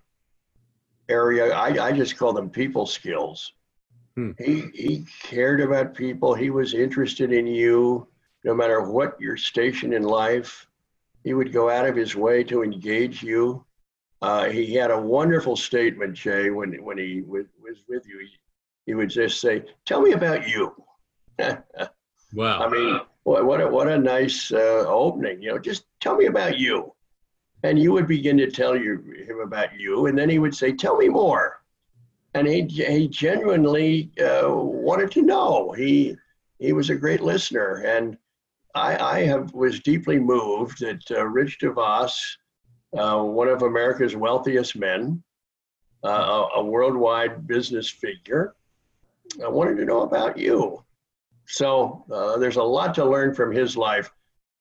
area. 1.08 1.52
I, 1.52 1.88
I 1.88 1.92
just 1.92 2.16
call 2.16 2.32
them 2.32 2.50
people 2.50 2.86
skills. 2.86 3.52
Hmm. 4.16 4.32
He, 4.38 4.64
he 4.74 5.06
cared 5.22 5.60
about 5.60 5.94
people. 5.94 6.34
He 6.34 6.50
was 6.50 6.74
interested 6.74 7.32
in 7.32 7.46
you, 7.46 8.06
no 8.44 8.54
matter 8.54 8.82
what 8.82 9.20
your 9.20 9.36
station 9.36 9.92
in 9.92 10.02
life. 10.02 10.66
He 11.24 11.34
would 11.34 11.52
go 11.52 11.68
out 11.68 11.86
of 11.86 11.96
his 11.96 12.16
way 12.16 12.42
to 12.44 12.62
engage 12.62 13.22
you. 13.22 13.64
Uh, 14.22 14.48
he 14.48 14.74
had 14.74 14.90
a 14.90 15.00
wonderful 15.00 15.56
statement, 15.56 16.14
Jay, 16.14 16.50
when, 16.50 16.82
when 16.82 16.98
he 16.98 17.22
was, 17.22 17.46
was 17.62 17.78
with 17.88 18.06
you. 18.06 18.18
He, 18.18 18.28
he 18.86 18.94
would 18.94 19.10
just 19.10 19.40
say, 19.40 19.64
Tell 19.86 20.00
me 20.00 20.12
about 20.12 20.48
you. 20.48 20.74
wow. 22.34 22.60
I 22.60 22.68
mean, 22.68 23.00
what, 23.22 23.44
what, 23.46 23.60
a, 23.60 23.68
what 23.68 23.88
a 23.88 23.98
nice 23.98 24.52
uh, 24.52 24.84
opening. 24.86 25.42
You 25.42 25.52
know, 25.52 25.58
just 25.58 25.84
tell 26.00 26.16
me 26.16 26.26
about 26.26 26.58
you. 26.58 26.92
And 27.62 27.78
you 27.78 27.92
would 27.92 28.06
begin 28.06 28.38
to 28.38 28.50
tell 28.50 28.74
you, 28.74 29.02
him 29.28 29.40
about 29.40 29.78
you. 29.78 30.06
And 30.06 30.18
then 30.18 30.30
he 30.30 30.38
would 30.38 30.54
say, 30.54 30.72
Tell 30.72 30.96
me 30.96 31.08
more. 31.08 31.59
And 32.34 32.46
he, 32.46 32.62
he 32.62 33.08
genuinely 33.08 34.10
uh, 34.20 34.48
wanted 34.48 35.10
to 35.12 35.22
know. 35.22 35.72
He, 35.72 36.16
he 36.58 36.72
was 36.72 36.90
a 36.90 36.94
great 36.94 37.22
listener. 37.22 37.82
And 37.86 38.16
I, 38.74 38.96
I 38.96 39.24
have 39.24 39.52
was 39.52 39.80
deeply 39.80 40.18
moved 40.18 40.80
that 40.80 41.02
uh, 41.10 41.24
Rich 41.26 41.58
DeVos, 41.60 42.12
uh, 42.96 43.22
one 43.22 43.48
of 43.48 43.62
America's 43.62 44.14
wealthiest 44.14 44.76
men, 44.76 45.22
uh, 46.04 46.08
a, 46.08 46.60
a, 46.60 46.64
worldwide 46.64 47.46
business 47.46 47.90
figure, 47.90 48.54
I 49.44 49.48
wanted 49.48 49.76
to 49.76 49.84
know 49.84 50.02
about 50.02 50.38
you. 50.38 50.82
So 51.46 52.04
uh, 52.10 52.38
there's 52.38 52.56
a 52.56 52.62
lot 52.62 52.94
to 52.94 53.04
learn 53.04 53.34
from 53.34 53.52
his 53.52 53.76
life. 53.76 54.10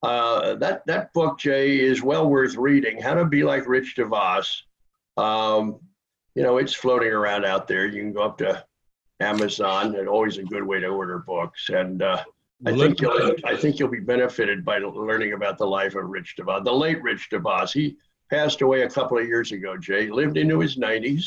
Uh, 0.02 0.56
that 0.56 0.86
that 0.88 1.14
book, 1.14 1.40
Jay, 1.40 1.80
is 1.80 2.02
well 2.02 2.30
worth 2.30 2.56
reading. 2.56 3.02
How 3.02 3.14
to 3.14 3.26
Be 3.26 3.44
Like 3.44 3.68
Rich 3.68 3.96
DeVos. 3.98 4.62
Um, 5.18 5.80
you 6.36 6.44
know, 6.44 6.58
it's 6.58 6.74
floating 6.74 7.12
around 7.12 7.46
out 7.46 7.68
there. 7.68 7.86
You 7.86 8.02
can 8.02 8.14
go 8.14 8.24
up 8.24 8.38
to 8.40 8.64
Amazon, 9.20 9.96
and 9.96 10.08
always 10.08 10.38
a 10.38 10.44
good 10.44 10.64
way 10.64 10.80
to 10.80 10.88
order 10.88 11.20
books. 11.20 11.70
And 11.70 12.02
uh, 12.02 12.24
I 12.66 12.76
think 12.76 13.02
you'll, 13.02 13.36
I 13.46 13.56
think 13.56 13.80
you'll 13.80 13.90
be 13.90 14.00
benefited 14.00 14.64
by 14.64 14.80
learning 14.80 15.34
about 15.34 15.58
the 15.58 15.66
life 15.66 15.96
of 15.96 16.06
Rich 16.06 16.36
DeVos, 16.38 16.64
the 16.64 16.74
late 16.74 17.02
Rich 17.02 17.30
DeVos. 17.32 17.72
He 17.72 17.98
passed 18.30 18.62
away 18.62 18.84
a 18.84 18.90
couple 18.90 19.18
of 19.18 19.28
years 19.28 19.52
ago. 19.52 19.78
Jay 19.78 20.10
lived 20.10 20.38
into 20.38 20.60
his 20.60 20.78
90s, 20.78 21.26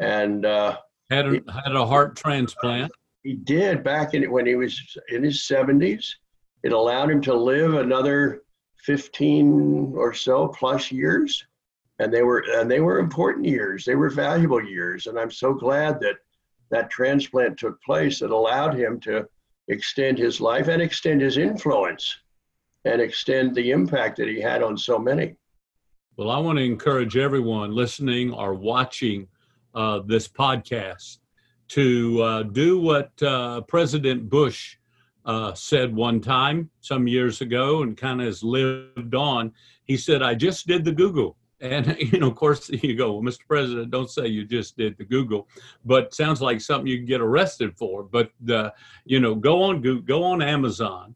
and 0.00 0.46
uh, 0.46 0.78
had 1.10 1.26
a, 1.26 1.30
he, 1.32 1.40
had 1.64 1.76
a 1.76 1.86
heart 1.86 2.16
transplant. 2.16 2.90
He 3.22 3.34
did 3.34 3.82
back 3.82 4.14
in 4.14 4.30
when 4.30 4.46
he 4.46 4.54
was 4.54 4.80
in 5.08 5.22
his 5.22 5.40
70s. 5.40 6.06
It 6.62 6.72
allowed 6.72 7.10
him 7.10 7.20
to 7.22 7.34
live 7.34 7.74
another 7.74 8.42
15 8.84 9.94
or 9.96 10.12
so 10.12 10.48
plus 10.48 10.92
years, 10.92 11.46
and 11.98 12.12
they 12.12 12.22
were 12.22 12.44
and 12.54 12.70
they 12.70 12.80
were 12.80 12.98
important 12.98 13.46
years. 13.46 13.84
They 13.84 13.94
were 13.94 14.10
valuable 14.10 14.62
years, 14.62 15.06
and 15.06 15.18
I'm 15.18 15.30
so 15.30 15.54
glad 15.54 16.00
that 16.00 16.16
that 16.70 16.90
transplant 16.90 17.58
took 17.58 17.80
place. 17.82 18.20
That 18.20 18.30
allowed 18.30 18.74
him 18.74 19.00
to 19.00 19.26
extend 19.68 20.18
his 20.18 20.40
life 20.40 20.68
and 20.68 20.82
extend 20.82 21.20
his 21.20 21.38
influence 21.38 22.16
and 22.84 23.00
extend 23.00 23.54
the 23.54 23.70
impact 23.70 24.16
that 24.18 24.28
he 24.28 24.40
had 24.40 24.62
on 24.62 24.76
so 24.76 24.98
many. 24.98 25.36
Well, 26.16 26.30
I 26.30 26.38
want 26.38 26.58
to 26.58 26.64
encourage 26.64 27.16
everyone 27.16 27.74
listening 27.74 28.32
or 28.32 28.54
watching 28.54 29.26
uh, 29.74 30.00
this 30.06 30.28
podcast 30.28 31.18
to 31.68 32.22
uh, 32.22 32.42
do 32.44 32.78
what 32.78 33.10
uh, 33.22 33.62
President 33.62 34.28
Bush 34.28 34.76
uh, 35.24 35.54
said 35.54 35.94
one 35.94 36.20
time 36.20 36.70
some 36.80 37.08
years 37.08 37.40
ago 37.40 37.82
and 37.82 37.96
kind 37.96 38.20
of 38.20 38.26
has 38.26 38.42
lived 38.44 39.14
on. 39.14 39.52
He 39.84 39.96
said, 39.96 40.22
I 40.22 40.34
just 40.34 40.66
did 40.66 40.84
the 40.84 40.92
Google. 40.92 41.36
And 41.64 41.96
you 42.12 42.20
know, 42.20 42.28
of 42.28 42.36
course, 42.36 42.68
you 42.68 42.94
go, 42.94 43.14
well, 43.14 43.22
Mr. 43.22 43.46
President, 43.48 43.90
don't 43.90 44.10
say 44.10 44.26
you 44.26 44.44
just 44.44 44.76
did 44.76 44.96
the 44.98 45.04
Google, 45.04 45.48
but 45.84 46.14
sounds 46.14 46.40
like 46.40 46.60
something 46.60 46.86
you 46.86 46.98
can 46.98 47.06
get 47.06 47.20
arrested 47.20 47.76
for. 47.76 48.02
But 48.02 48.30
uh, 48.48 48.70
you 49.04 49.18
know, 49.18 49.34
go 49.34 49.62
on 49.62 49.80
Google, 49.80 50.02
go 50.02 50.22
on 50.22 50.42
Amazon, 50.42 51.14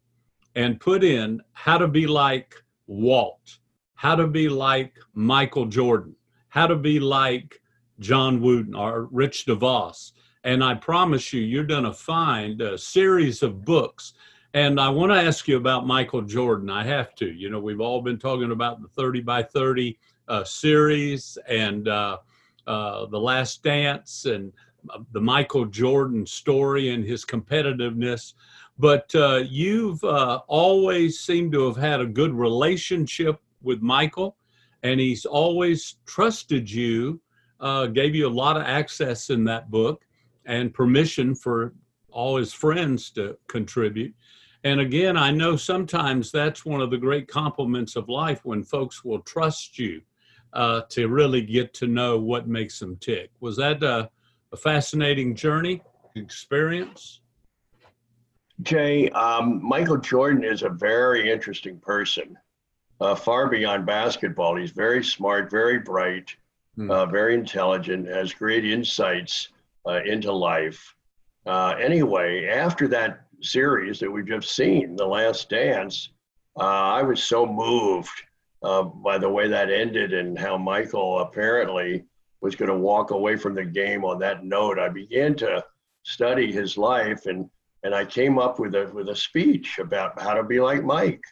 and 0.56 0.80
put 0.80 1.04
in 1.04 1.42
how 1.52 1.78
to 1.78 1.86
be 1.86 2.06
like 2.06 2.54
Walt, 2.86 3.58
how 3.94 4.16
to 4.16 4.26
be 4.26 4.48
like 4.48 4.94
Michael 5.14 5.66
Jordan, 5.66 6.16
how 6.48 6.66
to 6.66 6.76
be 6.76 6.98
like 6.98 7.60
John 8.00 8.40
Wooden 8.40 8.74
or 8.74 9.08
Rich 9.12 9.46
DeVos, 9.46 10.12
and 10.44 10.62
I 10.62 10.74
promise 10.74 11.32
you, 11.32 11.42
you're 11.42 11.64
going 11.64 11.84
to 11.84 11.92
find 11.92 12.60
a 12.60 12.78
series 12.78 13.42
of 13.42 13.64
books. 13.64 14.14
And 14.54 14.80
I 14.80 14.88
want 14.88 15.12
to 15.12 15.20
ask 15.20 15.46
you 15.46 15.56
about 15.56 15.86
Michael 15.86 16.22
Jordan. 16.22 16.70
I 16.70 16.84
have 16.84 17.14
to. 17.16 17.30
You 17.30 17.50
know, 17.50 17.60
we've 17.60 17.82
all 17.82 18.00
been 18.00 18.18
talking 18.18 18.50
about 18.50 18.80
the 18.80 18.88
30 18.88 19.20
by 19.20 19.42
30 19.42 19.98
uh, 20.28 20.44
series 20.44 21.38
and 21.48 21.88
uh, 21.88 22.18
uh, 22.66 23.06
The 23.06 23.18
Last 23.18 23.62
Dance 23.62 24.26
and 24.26 24.52
uh, 24.90 25.00
the 25.12 25.20
Michael 25.20 25.64
Jordan 25.64 26.26
story 26.26 26.90
and 26.90 27.04
his 27.04 27.24
competitiveness. 27.24 28.34
But 28.78 29.12
uh, 29.14 29.42
you've 29.48 30.04
always 30.04 31.18
seemed 31.18 31.52
to 31.52 31.66
have 31.66 31.76
had 31.76 32.00
a 32.00 32.06
good 32.06 32.32
relationship 32.32 33.40
with 33.60 33.82
Michael, 33.82 34.36
and 34.84 35.00
he's 35.00 35.24
always 35.24 35.96
trusted 36.06 36.70
you, 36.70 37.20
gave 37.92 38.14
you 38.14 38.28
a 38.28 38.30
lot 38.30 38.56
of 38.56 38.62
access 38.62 39.30
in 39.30 39.42
that 39.44 39.70
book 39.70 40.06
and 40.44 40.72
permission 40.72 41.34
for 41.34 41.74
all 42.12 42.36
his 42.36 42.52
friends 42.52 43.10
to 43.10 43.36
contribute. 43.48 44.14
And 44.62 44.80
again, 44.80 45.16
I 45.16 45.32
know 45.32 45.56
sometimes 45.56 46.30
that's 46.30 46.64
one 46.64 46.80
of 46.80 46.90
the 46.90 46.98
great 46.98 47.26
compliments 47.26 47.96
of 47.96 48.08
life 48.08 48.44
when 48.44 48.62
folks 48.62 49.04
will 49.04 49.20
trust 49.20 49.76
you 49.76 50.02
uh, 50.52 50.82
to 50.90 51.08
really 51.08 51.42
get 51.42 51.74
to 51.74 51.86
know 51.86 52.18
what 52.18 52.48
makes 52.48 52.78
them 52.78 52.96
tick. 52.96 53.30
Was 53.40 53.56
that 53.56 53.82
a, 53.82 54.10
a 54.52 54.56
fascinating 54.56 55.34
journey 55.34 55.82
experience? 56.14 57.20
Jay, 58.62 59.08
um, 59.10 59.60
Michael 59.62 59.98
Jordan 59.98 60.42
is 60.42 60.62
a 60.62 60.68
very 60.68 61.30
interesting 61.30 61.78
person, 61.78 62.36
uh, 63.00 63.14
far 63.14 63.48
beyond 63.48 63.86
basketball. 63.86 64.56
He's 64.56 64.72
very 64.72 65.04
smart, 65.04 65.50
very 65.50 65.78
bright, 65.78 66.34
hmm. 66.74 66.90
uh, 66.90 67.06
very 67.06 67.34
intelligent, 67.34 68.08
has 68.08 68.32
great 68.32 68.64
insights 68.64 69.48
uh, 69.86 70.02
into 70.04 70.32
life. 70.32 70.94
Uh, 71.46 71.74
anyway, 71.80 72.46
after 72.46 72.88
that 72.88 73.26
series 73.40 74.00
that 74.00 74.10
we've 74.10 74.26
just 74.26 74.54
seen, 74.54 74.96
The 74.96 75.06
Last 75.06 75.48
Dance, 75.48 76.10
uh, 76.58 76.64
I 76.64 77.02
was 77.02 77.22
so 77.22 77.46
moved 77.46 78.24
uh, 78.62 78.82
by 78.82 79.18
the 79.18 79.28
way 79.28 79.48
that 79.48 79.70
ended 79.70 80.12
and 80.12 80.38
how 80.38 80.56
Michael 80.56 81.20
apparently 81.20 82.04
was 82.40 82.56
going 82.56 82.70
to 82.70 82.76
walk 82.76 83.10
away 83.10 83.36
from 83.36 83.54
the 83.54 83.64
game 83.64 84.04
on 84.04 84.18
that 84.20 84.44
note. 84.44 84.78
I 84.78 84.88
began 84.88 85.34
to 85.36 85.64
study 86.04 86.52
his 86.52 86.78
life 86.78 87.26
and 87.26 87.48
and 87.84 87.94
I 87.94 88.04
came 88.04 88.38
up 88.38 88.58
with 88.58 88.74
a 88.74 88.90
with 88.92 89.08
a 89.08 89.16
speech 89.16 89.78
about 89.78 90.20
how 90.20 90.34
to 90.34 90.42
be 90.42 90.60
like 90.60 90.82
Mike 90.82 91.22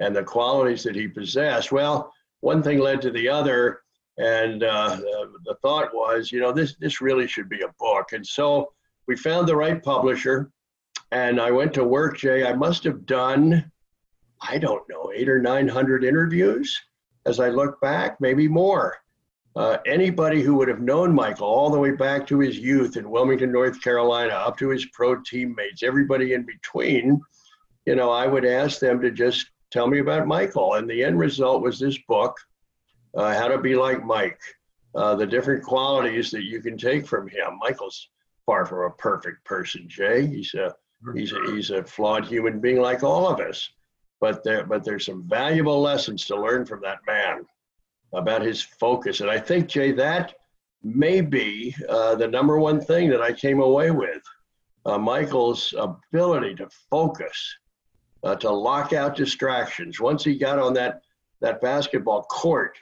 and 0.00 0.14
the 0.14 0.22
qualities 0.22 0.82
that 0.84 0.96
he 0.96 1.06
possessed. 1.06 1.72
Well, 1.72 2.12
one 2.40 2.62
thing 2.62 2.78
led 2.78 3.02
to 3.02 3.10
the 3.10 3.28
other, 3.28 3.82
and 4.18 4.62
uh, 4.64 4.96
the 5.44 5.56
thought 5.62 5.94
was, 5.94 6.32
you 6.32 6.40
know, 6.40 6.52
this 6.52 6.76
this 6.76 7.00
really 7.00 7.26
should 7.26 7.48
be 7.48 7.62
a 7.62 7.72
book. 7.78 8.12
And 8.12 8.26
so 8.26 8.72
we 9.06 9.16
found 9.16 9.46
the 9.46 9.56
right 9.56 9.82
publisher, 9.82 10.50
and 11.10 11.40
I 11.40 11.50
went 11.50 11.74
to 11.74 11.84
work. 11.84 12.18
Jay, 12.18 12.46
I 12.46 12.54
must 12.54 12.84
have 12.84 13.06
done 13.06 13.70
I 14.42 14.58
don't 14.58 14.88
know, 14.88 15.12
eight 15.14 15.28
or 15.28 15.40
900 15.40 16.04
interviews 16.04 16.78
as 17.26 17.38
I 17.38 17.48
look 17.48 17.80
back, 17.80 18.20
maybe 18.20 18.48
more. 18.48 18.96
Uh, 19.54 19.76
anybody 19.86 20.40
who 20.40 20.54
would 20.54 20.68
have 20.68 20.80
known 20.80 21.14
Michael 21.14 21.46
all 21.46 21.70
the 21.70 21.78
way 21.78 21.90
back 21.90 22.26
to 22.26 22.38
his 22.38 22.58
youth 22.58 22.96
in 22.96 23.10
Wilmington, 23.10 23.52
North 23.52 23.82
Carolina, 23.82 24.32
up 24.32 24.56
to 24.58 24.70
his 24.70 24.86
pro 24.86 25.20
teammates, 25.20 25.82
everybody 25.82 26.32
in 26.32 26.44
between, 26.44 27.20
you 27.86 27.94
know, 27.94 28.10
I 28.10 28.26
would 28.26 28.46
ask 28.46 28.80
them 28.80 29.00
to 29.02 29.10
just 29.10 29.50
tell 29.70 29.86
me 29.86 29.98
about 29.98 30.26
Michael. 30.26 30.74
And 30.74 30.88
the 30.88 31.04
end 31.04 31.18
result 31.18 31.62
was 31.62 31.78
this 31.78 31.98
book, 32.08 32.34
uh, 33.16 33.34
How 33.34 33.48
to 33.48 33.58
Be 33.58 33.74
Like 33.74 34.04
Mike, 34.04 34.40
uh, 34.94 35.16
the 35.16 35.26
different 35.26 35.62
qualities 35.62 36.30
that 36.30 36.44
you 36.44 36.62
can 36.62 36.78
take 36.78 37.06
from 37.06 37.28
him. 37.28 37.58
Michael's 37.60 38.08
far 38.46 38.64
from 38.64 38.90
a 38.90 38.94
perfect 38.96 39.44
person, 39.44 39.84
Jay. 39.86 40.26
He's 40.26 40.54
a, 40.54 40.74
he's 41.14 41.32
a, 41.32 41.52
he's 41.52 41.70
a 41.70 41.84
flawed 41.84 42.24
human 42.24 42.58
being 42.58 42.80
like 42.80 43.02
all 43.02 43.26
of 43.28 43.40
us. 43.40 43.68
But 44.22 44.44
there 44.44 44.64
but 44.64 44.84
there's 44.84 45.04
some 45.04 45.28
valuable 45.28 45.82
lessons 45.82 46.24
to 46.26 46.40
learn 46.40 46.64
from 46.64 46.80
that 46.80 47.00
man 47.08 47.44
about 48.12 48.40
his 48.40 48.62
focus. 48.62 49.20
And 49.20 49.28
I 49.28 49.40
think 49.40 49.66
Jay, 49.66 49.90
that 49.92 50.32
may 50.84 51.20
be 51.20 51.74
uh, 51.88 52.14
the 52.14 52.28
number 52.28 52.56
one 52.58 52.80
thing 52.80 53.10
that 53.10 53.20
I 53.20 53.32
came 53.32 53.60
away 53.60 53.90
with. 53.90 54.22
Uh, 54.86 54.98
Michael's 54.98 55.74
ability 55.76 56.54
to 56.56 56.68
focus, 56.88 57.56
uh, 58.22 58.36
to 58.36 58.50
lock 58.50 58.92
out 58.92 59.16
distractions. 59.16 60.00
Once 60.00 60.22
he 60.24 60.38
got 60.38 60.58
on 60.58 60.72
that 60.74 61.02
that 61.40 61.60
basketball 61.60 62.22
court, 62.22 62.78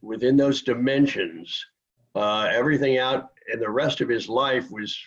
within 0.00 0.36
those 0.36 0.62
dimensions, 0.62 1.64
uh, 2.16 2.48
everything 2.52 2.98
out 2.98 3.30
and 3.52 3.62
the 3.62 3.70
rest 3.70 4.00
of 4.00 4.08
his 4.08 4.28
life 4.28 4.68
was 4.72 4.98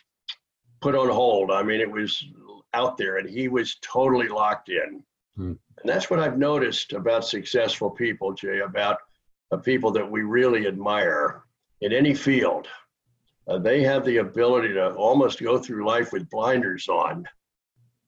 put 0.80 0.96
on 0.96 1.10
hold. 1.10 1.52
I 1.52 1.64
mean, 1.64 1.82
it 1.82 1.92
was 1.92 2.24
out 2.74 2.98
there, 2.98 3.18
and 3.18 3.30
he 3.30 3.50
was 3.50 3.78
totally 3.82 4.30
locked 4.30 4.70
in. 4.70 5.04
Hmm. 5.36 5.54
And 5.86 5.94
that's 5.94 6.10
what 6.10 6.20
I've 6.20 6.40
noticed 6.40 6.94
about 6.94 7.28
successful 7.28 7.92
people, 7.92 8.34
Jay, 8.34 8.62
about 8.62 8.98
uh, 9.52 9.58
people 9.58 9.92
that 9.92 10.10
we 10.10 10.24
really 10.24 10.66
admire 10.66 11.44
in 11.82 11.94
any 11.94 12.16
field. 12.16 12.68
Uh, 13.48 13.60
they 13.60 13.84
have 13.84 14.04
the 14.04 14.18
ability 14.18 14.74
to 14.74 14.96
almost 14.96 15.44
go 15.44 15.60
through 15.60 15.86
life 15.86 16.12
with 16.12 16.28
blinders 16.32 16.90
on. 16.90 17.28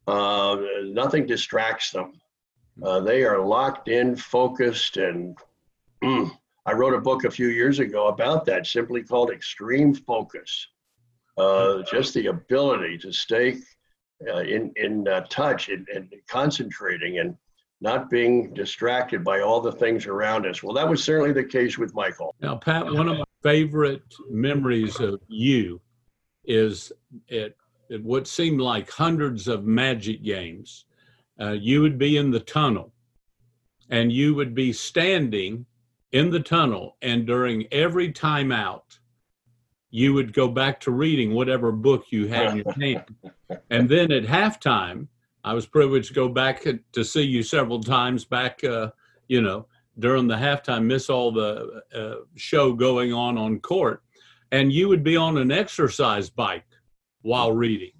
Uh, 0.07 0.57
nothing 0.85 1.27
distracts 1.27 1.91
them. 1.91 2.19
Uh, 2.81 2.99
they 3.01 3.23
are 3.23 3.45
locked 3.45 3.89
in, 3.89 4.15
focused, 4.15 4.97
and 4.97 5.37
mm, 6.03 6.31
I 6.65 6.73
wrote 6.73 6.95
a 6.95 6.99
book 6.99 7.25
a 7.25 7.29
few 7.29 7.49
years 7.49 7.77
ago 7.77 8.07
about 8.07 8.43
that, 8.45 8.65
simply 8.65 9.03
called 9.03 9.29
Extreme 9.29 9.93
Focus. 9.93 10.67
Uh, 11.37 11.83
just 11.83 12.15
the 12.15 12.25
ability 12.25 12.97
to 12.97 13.13
stay 13.13 13.59
uh, 14.27 14.39
in 14.39 14.73
in 14.77 15.07
uh, 15.07 15.21
touch 15.29 15.69
and, 15.69 15.87
and, 15.89 16.11
concentrating 16.27 17.19
and 17.19 17.37
not 17.79 18.09
being 18.09 18.53
distracted 18.53 19.23
by 19.23 19.41
all 19.41 19.61
the 19.61 19.71
things 19.71 20.07
around 20.07 20.45
us. 20.45 20.63
Well, 20.63 20.73
that 20.73 20.89
was 20.89 21.03
certainly 21.03 21.31
the 21.31 21.43
case 21.43 21.77
with 21.77 21.93
Michael. 21.93 22.35
Now, 22.41 22.55
Pat, 22.55 22.85
one 22.85 23.07
of 23.07 23.17
my 23.17 23.23
favorite 23.43 24.13
memories 24.29 24.99
of 24.99 25.21
you 25.27 25.79
is 26.45 26.91
at, 27.29 27.53
at 27.91 28.03
what 28.03 28.27
seemed 28.27 28.61
like 28.61 28.89
hundreds 28.89 29.47
of 29.47 29.65
magic 29.65 30.23
games. 30.23 30.85
Uh, 31.39 31.51
you 31.51 31.81
would 31.81 31.99
be 31.99 32.17
in 32.17 32.31
the 32.31 32.39
tunnel 32.39 32.91
and 33.89 34.11
you 34.11 34.33
would 34.35 34.53
be 34.53 34.73
standing 34.73 35.65
in 36.11 36.29
the 36.29 36.39
tunnel, 36.39 36.97
and 37.01 37.25
during 37.25 37.67
every 37.71 38.11
timeout, 38.11 38.99
you 39.89 40.13
would 40.13 40.33
go 40.33 40.47
back 40.47 40.79
to 40.81 40.91
reading 40.91 41.33
whatever 41.33 41.71
book 41.71 42.05
you 42.09 42.27
had 42.27 42.51
in 42.51 42.57
your 42.57 42.73
hand. 42.81 43.15
And 43.69 43.89
then 43.89 44.11
at 44.11 44.23
halftime, 44.23 45.07
I 45.47 45.53
was 45.53 45.65
privileged 45.65 46.09
to 46.09 46.13
go 46.13 46.27
back 46.27 46.65
to 46.91 47.03
see 47.05 47.21
you 47.21 47.41
several 47.41 47.81
times 47.81 48.25
back, 48.25 48.61
uh, 48.65 48.91
you 49.29 49.41
know, 49.41 49.65
during 49.97 50.27
the 50.27 50.35
halftime, 50.35 50.83
miss 50.83 51.09
all 51.09 51.31
the 51.31 51.81
uh, 51.95 52.25
show 52.35 52.73
going 52.73 53.13
on 53.13 53.37
on 53.37 53.61
court. 53.61 54.03
And 54.51 54.73
you 54.73 54.89
would 54.89 55.05
be 55.05 55.15
on 55.15 55.37
an 55.37 55.49
exercise 55.49 56.29
bike 56.29 56.67
while 57.21 57.53
reading. 57.53 57.93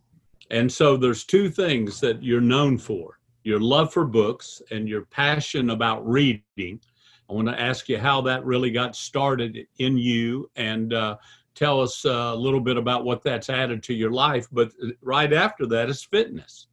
And 0.52 0.70
so 0.70 0.98
there's 0.98 1.24
two 1.24 1.50
things 1.50 2.02
that 2.02 2.22
you're 2.22 2.42
known 2.42 2.78
for 2.78 3.18
your 3.44 3.62
love 3.62 3.94
for 3.94 4.04
books 4.04 4.62
and 4.72 4.90
your 4.90 5.06
passion 5.06 5.70
about 5.70 6.06
reading. 6.06 6.82
I 7.30 7.34
want 7.34 7.48
to 7.48 7.58
ask 7.58 7.88
you 7.88 7.98
how 7.98 8.20
that 8.24 8.44
really 8.44 8.72
got 8.72 8.94
started 8.94 9.58
in 9.80 9.98
you 9.98 10.52
and 10.58 10.94
uh, 10.94 11.16
tell 11.56 11.80
us 11.80 12.04
a 12.04 12.36
little 12.36 12.60
bit 12.60 12.76
about 12.76 13.06
what 13.06 13.24
that's 13.24 13.50
added 13.50 13.84
to 13.84 13.94
your 13.94 14.12
life. 14.12 14.48
But 14.52 14.74
uh, 14.84 14.90
right 15.02 15.32
after 15.32 15.66
that 15.68 15.90
is 15.90 16.04
fitness. 16.04 16.68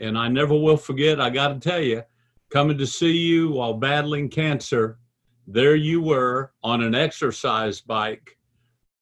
And 0.00 0.16
I 0.16 0.28
never 0.28 0.54
will 0.54 0.78
forget, 0.78 1.20
I 1.20 1.30
got 1.30 1.48
to 1.48 1.60
tell 1.60 1.80
you, 1.80 2.02
coming 2.50 2.78
to 2.78 2.86
see 2.86 3.16
you 3.16 3.50
while 3.50 3.74
battling 3.74 4.28
cancer, 4.30 4.98
there 5.46 5.74
you 5.74 6.00
were 6.00 6.52
on 6.62 6.82
an 6.82 6.94
exercise 6.94 7.80
bike 7.80 8.38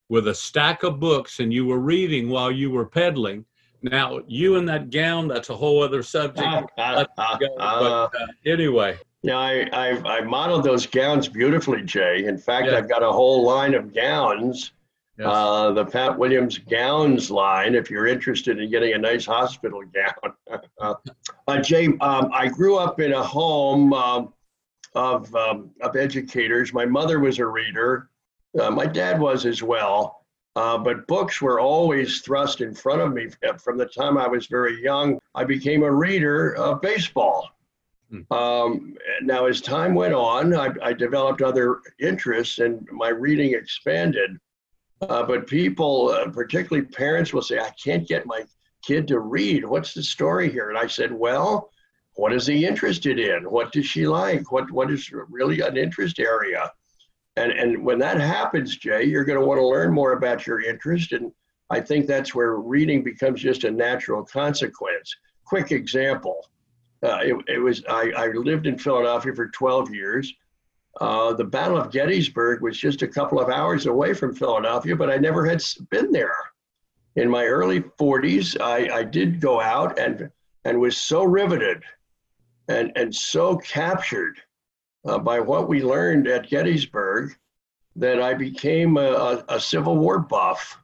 with 0.09 0.29
a 0.29 0.35
stack 0.35 0.83
of 0.83 0.99
books 0.99 1.39
and 1.39 1.53
you 1.53 1.67
were 1.67 1.79
reading 1.79 2.29
while 2.29 2.51
you 2.51 2.71
were 2.71 2.87
pedaling. 2.87 3.45
Now, 3.83 4.21
you 4.27 4.57
in 4.57 4.65
that 4.67 4.91
gown, 4.91 5.29
that's 5.29 5.51
a 5.51 5.57
whole 5.57 5.83
other 5.83 6.03
subject. 6.03 6.71
but, 6.77 7.09
uh, 7.17 8.09
anyway. 8.45 8.99
Yeah, 9.23 9.39
I, 9.39 9.69
I, 9.73 10.19
I, 10.19 10.21
modeled 10.23 10.65
those 10.65 10.87
gowns 10.87 11.29
beautifully, 11.29 11.83
Jay. 11.83 12.25
In 12.25 12.39
fact, 12.39 12.67
yeah. 12.67 12.77
I've 12.77 12.89
got 12.89 13.03
a 13.03 13.11
whole 13.11 13.45
line 13.45 13.75
of 13.75 13.93
gowns 13.93 14.73
Yes. 15.19 15.27
Uh, 15.29 15.73
the 15.73 15.85
Pat 15.85 16.17
Williams 16.17 16.59
gowns 16.59 17.29
line, 17.29 17.75
if 17.75 17.91
you're 17.91 18.07
interested 18.07 18.61
in 18.61 18.71
getting 18.71 18.93
a 18.93 18.99
nice 18.99 19.27
hospital 19.27 19.83
gown. 19.95 20.61
uh, 21.49 21.61
Jay, 21.61 21.87
um, 22.01 22.31
I 22.33 22.47
grew 22.47 22.77
up 22.77 23.01
in 23.01 23.13
a 23.13 23.23
home 23.23 23.93
um, 23.93 24.33
of, 24.95 25.35
um, 25.35 25.71
of 25.81 25.97
educators. 25.97 26.73
My 26.73 26.87
mother 26.87 27.19
was 27.19 27.41
a 27.41 27.47
reader. 27.47 28.11
Uh, 28.59 28.71
my 28.71 28.87
dad 28.87 29.21
was 29.21 29.45
as 29.45 29.61
well. 29.61 30.25
Uh, 30.55 30.79
but 30.79 31.07
books 31.07 31.43
were 31.43 31.61
always 31.61 32.21
thrust 32.21 32.61
in 32.61 32.75
front 32.75 33.01
of 33.01 33.13
me 33.13 33.29
from 33.59 33.77
the 33.77 33.87
time 33.87 34.19
I 34.19 34.29
was 34.29 34.47
very 34.47 34.83
young. 34.83 35.19
I 35.35 35.45
became 35.45 35.83
a 35.83 35.91
reader 35.91 36.55
of 36.57 36.81
baseball. 36.81 37.49
Hmm. 38.11 38.33
Um, 38.33 38.95
now, 39.23 39.47
as 39.47 39.61
time 39.61 39.95
went 39.95 40.15
on, 40.15 40.55
I, 40.55 40.71
I, 40.83 40.93
developed 40.95 41.43
other 41.43 41.81
interests 42.01 42.59
and 42.59 42.89
my 42.91 43.11
reading 43.11 43.53
expanded. 43.53 44.39
Uh, 45.01 45.23
but 45.23 45.47
people, 45.47 46.11
uh, 46.11 46.29
particularly 46.31 46.87
parents, 46.87 47.33
will 47.33 47.43
say, 47.43 47.59
I 47.59 47.71
can't 47.83 48.07
get 48.07 48.27
my 48.27 48.45
kid 48.83 49.07
to 49.09 49.21
read. 49.21 49.65
What's 49.65 49.95
the 49.95 50.03
story 50.03 50.51
here? 50.51 50.71
And 50.71 50.79
I 50.79 50.87
said, 50.87 51.13
Well, 51.13 51.71
what 52.15 52.33
is 52.33 52.49
he 52.49 52.67
interested 52.67 53.21
in? 53.21 53.45
What 53.45 53.71
does 53.71 53.87
she 53.87 54.07
like? 54.09 54.51
What 54.51 54.71
what 54.73 54.91
is 54.91 55.13
really 55.13 55.61
an 55.61 55.77
interest 55.77 56.19
area? 56.19 56.71
And 57.37 57.53
and 57.53 57.85
when 57.85 57.99
that 58.01 58.21
happens, 58.21 58.77
Jay, 58.77 59.05
you're 59.05 59.25
going 59.25 59.39
to 59.39 59.47
want 59.47 59.59
to 59.59 59.67
learn 59.67 59.93
more 59.93 60.15
about 60.15 60.47
your 60.47 60.61
interest. 60.61 61.13
And 61.13 61.31
I 61.71 61.81
think 61.81 62.07
that's 62.07 62.35
where 62.35 62.57
reading 62.57 63.05
becomes 63.05 63.41
just 63.41 63.63
a 63.65 63.71
natural 63.71 64.25
consequence. 64.25 65.15
Quick 65.45 65.71
example. 65.71 66.45
Uh, 67.05 67.21
it, 67.23 67.37
it 67.47 67.59
was 67.59 67.85
I, 67.89 68.11
I 68.17 68.27
lived 68.29 68.67
in 68.67 68.77
Philadelphia 68.79 69.33
for 69.33 69.49
12 69.51 69.95
years. 69.95 70.33
Uh, 71.01 71.33
the 71.33 71.45
Battle 71.45 71.79
of 71.79 71.93
Gettysburg 71.93 72.61
was 72.61 72.79
just 72.79 73.03
a 73.03 73.09
couple 73.09 73.41
of 73.41 73.49
hours 73.49 73.87
away 73.87 74.15
from 74.15 74.35
Philadelphia, 74.35 74.97
but 74.97 75.11
I 75.11 75.17
never 75.17 75.47
had 75.47 75.63
been 75.91 76.11
there. 76.11 76.35
In 77.17 77.29
my 77.29 77.45
early 77.45 77.81
40s, 77.81 78.61
I, 78.61 78.99
I 78.99 79.05
did 79.05 79.41
go 79.41 79.61
out 79.61 79.99
and, 79.99 80.31
and 80.65 80.81
was 80.81 80.97
so 80.97 81.25
riveted 81.25 81.83
and, 82.69 82.93
and 82.97 83.15
so 83.15 83.57
captured 83.57 84.41
uh, 85.07 85.19
by 85.19 85.41
what 85.41 85.69
we 85.69 85.83
learned 85.83 86.27
at 86.27 86.51
Gettysburg 86.51 87.37
that 87.97 88.21
I 88.21 88.35
became 88.35 88.97
a, 88.97 89.11
a, 89.11 89.45
a 89.49 89.61
Civil 89.61 89.97
War 89.97 90.19
buff 90.19 90.79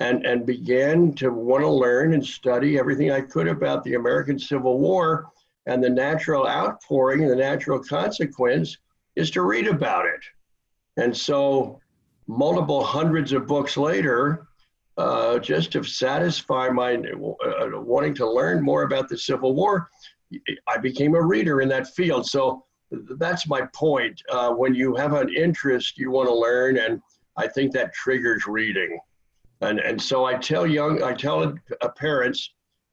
and, 0.00 0.26
and 0.26 0.44
began 0.44 1.14
to 1.14 1.30
want 1.30 1.62
to 1.62 1.70
learn 1.70 2.12
and 2.12 2.24
study 2.24 2.78
everything 2.78 3.10
I 3.10 3.22
could 3.22 3.48
about 3.48 3.84
the 3.84 3.94
American 3.94 4.38
Civil 4.38 4.78
War 4.78 5.26
and 5.66 5.82
the 5.82 5.90
natural 5.90 6.46
outpouring 6.46 7.22
and 7.22 7.30
the 7.30 7.36
natural 7.36 7.78
consequence 7.78 8.76
is 9.16 9.30
to 9.32 9.42
read 9.42 9.66
about 9.66 10.06
it. 10.06 10.20
And 10.96 11.16
so, 11.16 11.80
multiple 12.26 12.82
hundreds 12.84 13.32
of 13.32 13.46
books 13.46 13.76
later, 13.76 14.46
uh, 14.96 15.38
just 15.38 15.72
to 15.72 15.82
satisfy 15.82 16.68
my 16.68 16.94
uh, 16.94 17.68
wanting 17.74 18.14
to 18.14 18.28
learn 18.28 18.62
more 18.62 18.82
about 18.82 19.08
the 19.08 19.18
Civil 19.18 19.54
War, 19.54 19.90
I 20.66 20.78
became 20.78 21.14
a 21.14 21.22
reader 21.22 21.60
in 21.60 21.68
that 21.68 21.88
field. 21.88 22.26
So 22.26 22.64
that's 22.90 23.46
my 23.46 23.62
point. 23.74 24.20
Uh, 24.30 24.52
when 24.52 24.74
you 24.74 24.94
have 24.94 25.12
an 25.12 25.32
interest, 25.34 25.98
you 25.98 26.10
want 26.10 26.28
to 26.28 26.34
learn, 26.34 26.78
and 26.78 27.02
I 27.36 27.46
think 27.46 27.72
that 27.72 27.92
triggers 27.92 28.46
reading. 28.46 28.98
And 29.60 29.80
and 29.80 30.00
so 30.00 30.24
I 30.24 30.34
tell 30.34 30.66
young, 30.66 31.02
I 31.02 31.14
tell 31.14 31.54
parents, 31.96 32.50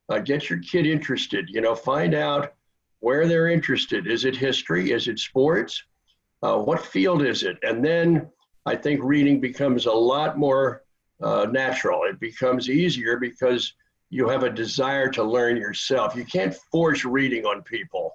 uh, 0.10 0.20
get 0.20 0.50
your 0.50 0.60
kid 0.60 0.86
interested. 0.86 1.50
You 1.50 1.62
know, 1.62 1.76
find 1.76 2.14
out 2.14 2.54
where 3.00 3.28
they're 3.28 3.50
interested. 3.50 4.08
Is 4.08 4.26
it 4.26 4.36
history? 4.36 4.92
Is 4.92 5.08
it 5.08 5.20
sports? 5.20 5.84
Uh, 6.44 6.58
what 6.58 6.86
field 6.86 7.24
is 7.24 7.44
it? 7.44 7.58
And 7.64 7.84
then 7.84 8.30
I 8.66 8.76
think 8.76 9.02
reading 9.02 9.40
becomes 9.40 9.86
a 9.86 9.92
lot 9.92 10.38
more 10.38 10.84
uh, 11.22 11.48
natural. 11.50 12.04
It 12.04 12.20
becomes 12.20 12.70
easier 12.70 13.18
because 13.18 13.74
you 14.10 14.28
have 14.28 14.44
a 14.44 14.50
desire 14.50 15.10
to 15.10 15.24
learn 15.24 15.56
yourself. 15.58 16.16
You 16.16 16.26
can't 16.26 16.54
force 16.72 17.06
reading 17.06 17.46
on 17.46 17.64
people. 17.64 18.12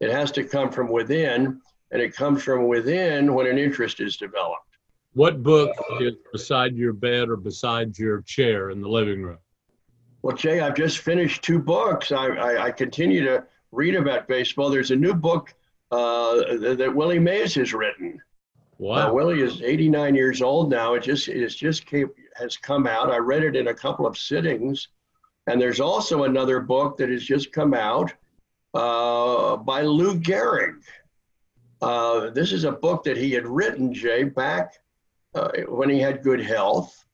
It 0.00 0.10
has 0.10 0.32
to 0.32 0.44
come 0.44 0.70
from 0.70 0.90
within, 0.90 1.60
and 1.92 2.02
it 2.02 2.16
comes 2.16 2.42
from 2.42 2.66
within 2.66 3.34
when 3.34 3.46
an 3.46 3.58
interest 3.58 4.00
is 4.00 4.16
developed. 4.16 4.62
What 5.12 5.42
book 5.42 5.70
is 6.00 6.14
beside 6.32 6.76
your 6.76 6.92
bed 6.92 7.28
or 7.28 7.36
beside 7.36 7.98
your 7.98 8.22
chair 8.22 8.70
in 8.70 8.80
the 8.80 8.88
living 8.88 9.22
room? 9.22 9.38
Well, 10.22 10.36
Jay, 10.36 10.60
I've 10.60 10.74
just 10.74 10.98
finished 10.98 11.42
two 11.42 11.58
books. 11.58 12.10
I, 12.10 12.26
I, 12.26 12.64
I 12.64 12.70
continue 12.70 13.24
to 13.24 13.44
read 13.70 13.94
about 13.94 14.28
baseball. 14.28 14.70
There's 14.70 14.90
a 14.90 14.96
new 14.96 15.14
book 15.14 15.54
uh, 15.90 16.74
that 16.74 16.92
Willie 16.94 17.18
Mays 17.18 17.54
has 17.54 17.72
written. 17.72 18.20
Wow. 18.78 19.08
Uh, 19.08 19.12
Willie 19.12 19.40
is 19.40 19.62
89 19.62 20.14
years 20.14 20.42
old 20.42 20.70
now. 20.70 20.94
It 20.94 21.02
just 21.02 21.28
it 21.28 21.48
just 21.48 21.86
came, 21.86 22.10
has 22.34 22.56
come 22.56 22.86
out. 22.86 23.10
I 23.10 23.18
read 23.18 23.42
it 23.42 23.56
in 23.56 23.68
a 23.68 23.74
couple 23.74 24.06
of 24.06 24.18
sittings, 24.18 24.88
and 25.46 25.60
there's 25.60 25.80
also 25.80 26.24
another 26.24 26.60
book 26.60 26.96
that 26.98 27.08
has 27.08 27.24
just 27.24 27.52
come 27.52 27.72
out 27.72 28.12
uh, 28.74 29.56
by 29.56 29.82
Lou 29.82 30.18
Gehrig. 30.18 30.82
Uh, 31.80 32.30
this 32.30 32.52
is 32.52 32.64
a 32.64 32.72
book 32.72 33.04
that 33.04 33.16
he 33.16 33.30
had 33.32 33.46
written, 33.46 33.92
Jay, 33.92 34.24
back 34.24 34.74
uh, 35.34 35.50
when 35.68 35.88
he 35.88 36.00
had 36.00 36.22
good 36.22 36.40
health, 36.40 37.04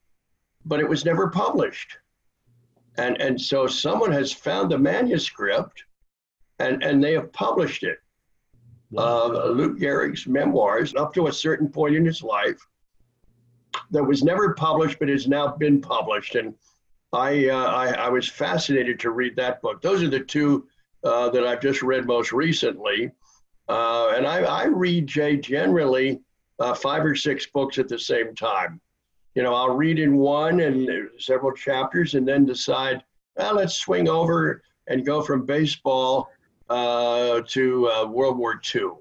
but 0.65 0.81
it 0.81 0.89
was 0.89 1.05
never 1.05 1.29
published. 1.29 1.99
And, 2.99 3.21
and 3.21 3.41
so 3.41 3.67
someone 3.67 4.13
has 4.13 4.33
found 4.33 4.71
the 4.71 4.79
manuscript 4.79 5.85
and, 6.59 6.83
and 6.83 7.03
they 7.03 7.13
have 7.13 7.33
published 7.33 7.83
it. 7.83 7.99
Uh, 8.97 9.49
Lou 9.49 9.77
Gehrig's 9.79 10.27
memoirs 10.27 10.95
up 10.95 11.15
to 11.15 11.27
a 11.27 11.33
certain 11.33 11.69
point 11.69 11.95
in 11.95 12.05
his 12.05 12.23
life 12.23 12.61
that 13.91 14.05
was 14.05 14.23
never 14.23 14.55
published 14.55 14.99
but 14.99 15.09
has 15.09 15.27
now 15.27 15.49
been 15.49 15.81
published. 15.81 16.35
And 16.35 16.55
I, 17.13 17.49
uh, 17.49 17.67
I, 17.67 17.89
I, 17.93 18.09
was 18.09 18.29
fascinated 18.29 18.99
to 19.01 19.11
read 19.11 19.37
that 19.37 19.63
book. 19.63 19.81
Those 19.81 20.03
are 20.03 20.09
the 20.09 20.21
two 20.21 20.67
uh, 21.05 21.31
that 21.31 21.47
I've 21.47 21.61
just 21.61 21.83
read 21.83 22.07
most 22.07 22.33
recently. 22.33 23.11
Uh, 23.69 24.13
and 24.17 24.27
I, 24.27 24.43
I 24.43 24.65
read, 24.65 25.07
Jay, 25.07 25.37
generally 25.37 26.21
uh, 26.59 26.75
five 26.75 27.05
or 27.05 27.15
six 27.15 27.47
books 27.47 27.79
at 27.79 27.89
the 27.89 27.99
same 27.99 28.35
time. 28.35 28.81
You 29.35 29.43
know, 29.43 29.55
I'll 29.55 29.75
read 29.75 29.99
in 29.99 30.17
one 30.17 30.61
and 30.61 31.09
several 31.19 31.53
chapters 31.53 32.15
and 32.15 32.29
then 32.29 32.45
decide, 32.45 33.03
well, 33.37 33.55
let's 33.55 33.75
swing 33.75 34.09
over 34.09 34.63
and 34.89 35.07
go 35.07 35.23
from 35.23 35.47
baseball 35.47 36.29
uh, 36.73 37.43
to 37.49 37.91
uh, 37.91 38.07
World 38.07 38.39
War 38.39 38.59
II. 38.75 38.93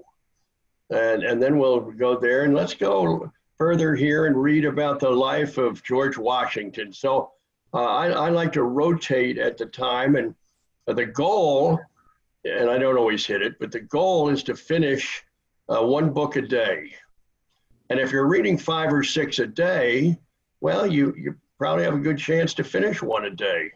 And, 0.90 1.22
and 1.22 1.42
then 1.42 1.58
we'll 1.58 1.80
go 1.80 2.18
there 2.18 2.44
and 2.44 2.54
let's 2.54 2.74
go 2.74 3.32
further 3.56 3.94
here 3.96 4.26
and 4.26 4.36
read 4.36 4.66
about 4.66 5.00
the 5.00 5.08
life 5.08 5.56
of 5.56 5.82
George 5.82 6.18
Washington. 6.18 6.92
So 6.92 7.32
uh, 7.72 7.78
I, 7.78 8.08
I 8.08 8.28
like 8.28 8.52
to 8.52 8.64
rotate 8.64 9.38
at 9.38 9.56
the 9.56 9.64
time. 9.64 10.16
And 10.16 10.34
the 10.86 11.06
goal, 11.06 11.80
and 12.44 12.68
I 12.68 12.76
don't 12.76 12.98
always 12.98 13.24
hit 13.24 13.40
it, 13.40 13.58
but 13.58 13.72
the 13.72 13.80
goal 13.80 14.28
is 14.28 14.42
to 14.44 14.54
finish 14.54 15.24
uh, 15.70 15.82
one 15.82 16.10
book 16.10 16.36
a 16.36 16.42
day. 16.42 16.92
And 17.88 17.98
if 17.98 18.12
you're 18.12 18.28
reading 18.28 18.58
five 18.58 18.92
or 18.92 19.02
six 19.02 19.38
a 19.38 19.46
day, 19.46 20.18
well, 20.60 20.86
you, 20.86 21.14
you 21.16 21.36
probably 21.56 21.84
have 21.84 21.94
a 21.94 21.98
good 21.98 22.18
chance 22.18 22.52
to 22.54 22.64
finish 22.64 23.02
one 23.02 23.24
a 23.24 23.30
day. 23.30 23.70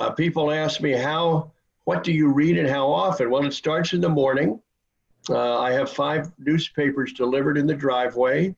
Uh, 0.00 0.10
people 0.12 0.50
ask 0.50 0.80
me, 0.80 0.92
how, 0.92 1.52
what 1.86 2.04
do 2.04 2.12
you 2.12 2.30
read 2.30 2.58
and 2.58 2.68
how 2.68 2.86
often? 2.88 3.30
Well, 3.30 3.44
it 3.44 3.52
starts 3.52 3.94
in 3.94 4.00
the 4.00 4.08
morning. 4.08 4.60
Uh, 5.28 5.58
I 5.58 5.72
have 5.72 5.90
five 5.90 6.30
newspapers 6.38 7.12
delivered 7.12 7.58
in 7.58 7.66
the 7.66 7.74
driveway. 7.74 8.54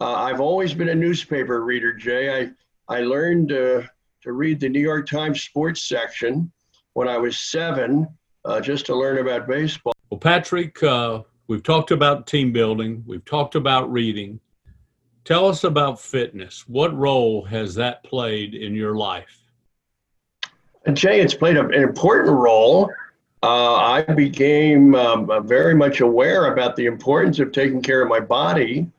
Uh, 0.00 0.14
I've 0.14 0.40
always 0.40 0.72
been 0.72 0.88
a 0.88 0.94
newspaper 0.94 1.62
reader, 1.62 1.92
Jay. 1.92 2.30
I, 2.42 2.50
I 2.88 3.00
learned 3.00 3.52
uh, 3.52 3.82
to 4.22 4.32
read 4.32 4.60
the 4.60 4.68
New 4.68 4.80
York 4.80 5.06
Times 5.06 5.42
sports 5.42 5.82
section 5.82 6.50
when 6.94 7.08
I 7.08 7.18
was 7.18 7.38
seven, 7.38 8.08
uh, 8.44 8.60
just 8.60 8.86
to 8.86 8.94
learn 8.94 9.18
about 9.18 9.46
baseball. 9.46 9.92
Well, 10.08 10.20
Patrick, 10.20 10.82
uh, 10.82 11.22
We've 11.50 11.64
talked 11.64 11.90
about 11.90 12.28
team 12.28 12.52
building, 12.52 13.02
we've 13.08 13.24
talked 13.24 13.56
about 13.56 13.90
reading. 13.90 14.38
Tell 15.24 15.48
us 15.48 15.64
about 15.64 16.00
fitness. 16.00 16.68
What 16.68 16.96
role 16.96 17.44
has 17.44 17.74
that 17.74 18.04
played 18.04 18.54
in 18.54 18.72
your 18.72 18.94
life? 18.94 19.39
Jay, 20.92 21.20
it's 21.20 21.34
played 21.34 21.56
an 21.56 21.72
important 21.74 22.36
role. 22.36 22.90
Uh, 23.42 23.74
I 23.74 24.02
became 24.02 24.94
um, 24.94 25.46
very 25.46 25.74
much 25.74 26.00
aware 26.00 26.52
about 26.52 26.76
the 26.76 26.86
importance 26.86 27.38
of 27.38 27.52
taking 27.52 27.82
care 27.82 28.02
of 28.02 28.08
my 28.08 28.20
body 28.20 28.90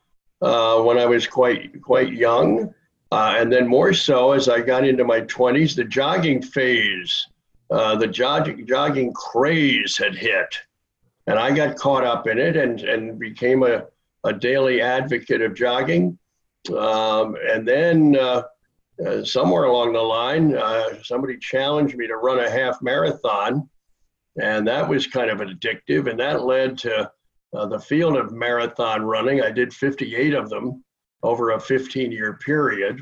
uh, 0.42 0.82
when 0.82 0.98
I 0.98 1.06
was 1.06 1.28
quite 1.28 1.82
quite 1.82 2.12
young, 2.14 2.74
uh, 3.12 3.36
and 3.38 3.52
then 3.52 3.68
more 3.68 3.94
so 3.94 4.32
as 4.32 4.50
I 4.50 4.62
got 4.62 4.86
into 4.86 5.04
my 5.04 5.22
20s. 5.22 5.76
The 5.76 5.84
jogging 5.84 6.42
phase, 6.42 7.28
uh, 7.70 7.96
the 7.96 8.08
jogging 8.08 8.66
jogging 8.66 9.14
craze 9.14 9.98
had 9.98 10.16
hit, 10.16 10.60
and 11.28 11.38
I 11.38 11.52
got 11.52 11.78
caught 11.78 12.04
up 12.04 12.28
in 12.28 12.40
it 12.40 12.58
and, 12.58 12.82
and 12.82 13.20
became 13.20 13.64
a, 13.64 13.86
a 14.24 14.34
daily 14.34 14.82
advocate 14.82 15.42
of 15.42 15.56
jogging. 15.56 16.18
Um, 16.76 17.36
and 17.48 17.68
then 17.68 18.16
uh, 19.06 19.24
somewhere 19.24 19.64
along 19.64 19.94
the 19.94 20.02
line, 20.02 20.56
uh, 20.56 21.02
somebody 21.04 21.38
challenged 21.38 21.96
me 21.96 22.08
to 22.08 22.18
run 22.18 22.40
a 22.40 22.50
half 22.50 22.82
marathon. 22.82 23.70
And 24.42 24.68
that 24.68 24.88
was 24.88 25.08
kind 25.08 25.30
of 25.30 25.40
addictive. 25.40 26.10
And 26.10 26.20
that 26.20 26.44
led 26.44 26.78
to 26.80 27.12
uh, 27.56 27.66
the 27.66 27.80
field 27.80 28.16
of 28.16 28.32
marathon 28.32 29.04
running. 29.04 29.42
I 29.42 29.52
did 29.52 29.74
58 29.74 30.34
of 30.34 30.50
them 30.50 30.84
over 31.24 31.52
a 31.52 31.60
15 31.60 32.12
year 32.12 32.34
period. 32.44 33.02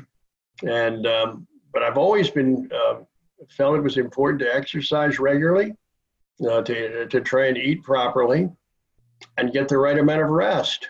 And, 0.66 1.06
um, 1.06 1.46
but 1.72 1.82
I've 1.82 1.98
always 1.98 2.30
been, 2.30 2.68
uh, 2.74 3.00
felt 3.50 3.76
it 3.76 3.82
was 3.82 3.96
important 3.96 4.40
to 4.40 4.54
exercise 4.54 5.18
regularly 5.18 5.74
uh, 6.48 6.62
to, 6.62 7.06
to 7.06 7.20
try 7.20 7.46
and 7.46 7.56
eat 7.56 7.82
properly 7.82 8.48
and 9.36 9.52
get 9.52 9.68
the 9.68 9.78
right 9.78 9.98
amount 9.98 10.22
of 10.22 10.28
rest. 10.28 10.88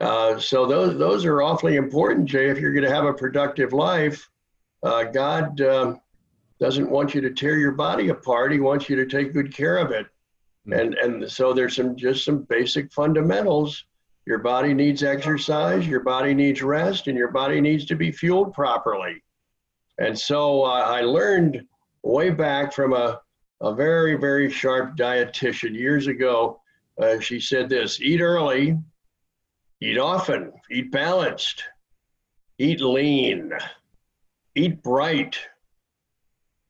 Uh, 0.00 0.38
so 0.38 0.66
those 0.66 0.98
those 0.98 1.24
are 1.24 1.42
awfully 1.42 1.76
important, 1.76 2.26
Jay. 2.26 2.48
If 2.48 2.58
you're 2.58 2.72
going 2.72 2.84
to 2.84 2.94
have 2.94 3.04
a 3.04 3.12
productive 3.12 3.72
life, 3.72 4.28
uh, 4.82 5.04
God 5.04 5.60
um, 5.60 6.00
doesn't 6.58 6.90
want 6.90 7.14
you 7.14 7.20
to 7.20 7.30
tear 7.30 7.56
your 7.56 7.72
body 7.72 8.08
apart. 8.08 8.52
He 8.52 8.60
wants 8.60 8.88
you 8.88 8.96
to 8.96 9.06
take 9.06 9.32
good 9.34 9.54
care 9.54 9.76
of 9.76 9.90
it. 9.90 10.06
Mm-hmm. 10.66 10.72
And 10.72 10.94
and 10.94 11.30
so 11.30 11.52
there's 11.52 11.76
some 11.76 11.96
just 11.96 12.24
some 12.24 12.42
basic 12.44 12.92
fundamentals. 12.92 13.84
Your 14.26 14.38
body 14.38 14.74
needs 14.74 15.02
exercise, 15.02 15.86
your 15.86 16.00
body 16.00 16.34
needs 16.34 16.62
rest, 16.62 17.08
and 17.08 17.16
your 17.16 17.30
body 17.30 17.60
needs 17.60 17.84
to 17.86 17.96
be 17.96 18.12
fueled 18.12 18.54
properly. 18.54 19.22
And 19.98 20.18
so 20.18 20.62
uh, 20.62 20.68
I 20.68 21.00
learned 21.00 21.62
way 22.02 22.30
back 22.30 22.72
from 22.72 22.94
a 22.94 23.20
a 23.62 23.74
very, 23.74 24.16
very 24.16 24.50
sharp 24.50 24.96
dietitian 24.96 25.74
years 25.74 26.06
ago. 26.06 26.60
Uh, 27.00 27.20
she 27.20 27.40
said 27.40 27.68
this 27.68 28.00
eat 28.00 28.20
early, 28.20 28.78
eat 29.80 29.98
often, 29.98 30.52
eat 30.70 30.92
balanced, 30.92 31.64
eat 32.58 32.80
lean, 32.80 33.52
eat 34.54 34.82
bright, 34.82 35.38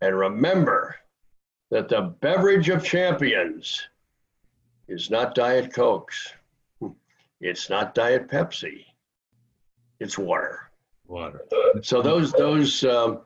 and 0.01 0.17
remember 0.17 0.97
that 1.71 1.89
the 1.89 2.15
beverage 2.21 2.69
of 2.69 2.85
champions 2.85 3.89
is 4.89 5.11
not 5.11 5.35
Diet 5.35 5.73
Cokes. 5.73 6.33
It's 7.41 7.71
not 7.71 7.95
Diet 7.95 8.29
Pepsi. 8.29 8.85
It's 9.99 10.19
water. 10.19 10.71
Water. 11.07 11.45
So 11.83 12.03
those 12.03 12.33
those 12.33 12.85
um, 12.85 13.21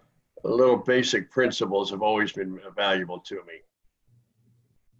little 0.45 0.77
basic 0.77 1.31
principles 1.31 1.91
have 1.91 2.03
always 2.03 2.33
been 2.33 2.61
valuable 2.77 3.21
to 3.21 3.37
me. 3.47 3.61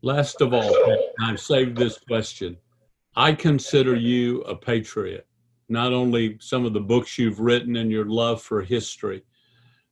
Last 0.03 0.41
of 0.41 0.53
all, 0.53 0.75
I've 1.21 1.41
saved 1.41 1.77
this 1.77 1.99
question. 1.99 2.59
I 3.17 3.33
consider 3.33 3.95
you 3.95 4.41
a 4.43 4.57
patriot, 4.57 5.27
not 5.69 5.93
only 5.93 6.37
some 6.41 6.65
of 6.65 6.73
the 6.73 6.81
books 6.81 7.19
you've 7.19 7.39
written 7.39 7.77
and 7.77 7.91
your 7.91 8.07
love 8.07 8.43
for 8.43 8.63
history, 8.63 9.23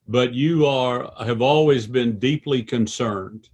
but 0.09 0.35
you 0.35 0.67
are 0.67 1.13
have 1.25 1.41
always 1.41 1.87
been 1.87 2.19
deeply 2.19 2.63
concerned. 2.63 3.49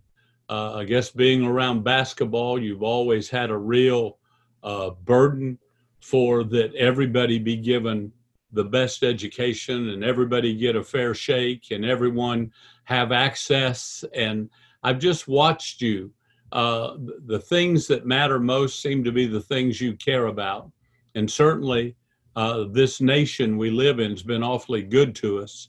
Uh, 0.48 0.76
I 0.76 0.84
guess 0.84 1.10
being 1.10 1.44
around 1.44 1.84
basketball, 1.84 2.58
you've 2.58 2.82
always 2.82 3.28
had 3.28 3.50
a 3.50 3.56
real 3.56 4.18
uh, 4.62 4.90
burden 4.90 5.58
for 6.00 6.44
that 6.44 6.74
everybody 6.74 7.38
be 7.38 7.56
given 7.56 8.10
the 8.52 8.64
best 8.64 9.02
education 9.02 9.90
and 9.90 10.02
everybody 10.02 10.54
get 10.54 10.76
a 10.76 10.82
fair 10.82 11.14
shake 11.14 11.70
and 11.70 11.84
everyone 11.84 12.50
have 12.84 13.12
access. 13.12 14.04
And 14.14 14.48
I've 14.82 14.98
just 14.98 15.28
watched 15.28 15.82
you. 15.82 16.10
Uh, 16.52 16.96
the 17.26 17.38
things 17.38 17.86
that 17.86 18.06
matter 18.06 18.38
most 18.38 18.80
seem 18.80 19.04
to 19.04 19.12
be 19.12 19.26
the 19.26 19.40
things 19.40 19.80
you 19.80 19.94
care 19.94 20.26
about. 20.26 20.70
And 21.14 21.30
certainly, 21.30 21.96
uh, 22.36 22.64
this 22.70 23.00
nation 23.00 23.58
we 23.58 23.70
live 23.70 24.00
in 24.00 24.12
has 24.12 24.22
been 24.22 24.42
awfully 24.42 24.82
good 24.82 25.14
to 25.16 25.40
us. 25.40 25.68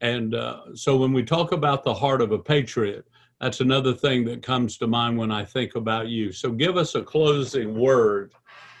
And 0.00 0.34
uh, 0.34 0.74
so, 0.74 0.96
when 0.96 1.12
we 1.12 1.22
talk 1.22 1.52
about 1.52 1.82
the 1.82 1.94
heart 1.94 2.20
of 2.20 2.32
a 2.32 2.38
patriot, 2.38 3.06
that's 3.40 3.60
another 3.60 3.92
thing 3.92 4.24
that 4.26 4.42
comes 4.42 4.76
to 4.78 4.86
mind 4.86 5.18
when 5.18 5.30
I 5.32 5.44
think 5.44 5.74
about 5.74 6.08
you. 6.08 6.32
So, 6.32 6.50
give 6.52 6.76
us 6.76 6.94
a 6.94 7.02
closing 7.02 7.78
word 7.78 8.32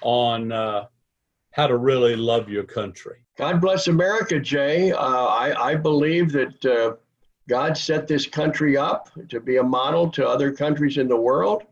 on 0.02 0.52
uh, 0.52 0.86
how 1.52 1.66
to 1.66 1.76
really 1.76 2.16
love 2.16 2.48
your 2.48 2.64
country. 2.64 3.18
God 3.36 3.60
bless 3.60 3.88
America, 3.88 4.38
Jay. 4.38 4.92
Uh, 4.92 4.98
I, 4.98 5.70
I, 5.70 5.74
believe 5.74 6.30
that 6.32 6.64
uh, 6.64 6.96
God 7.50 7.76
set 7.76 8.06
this 8.06 8.28
country 8.28 8.76
up 8.76 9.10
to 9.28 9.40
be 9.40 9.56
a 9.56 9.62
model 9.62 10.08
to 10.12 10.24
other 10.24 10.52
countries 10.52 10.98
in 10.98 11.08
the 11.08 11.16
world. 11.16 11.64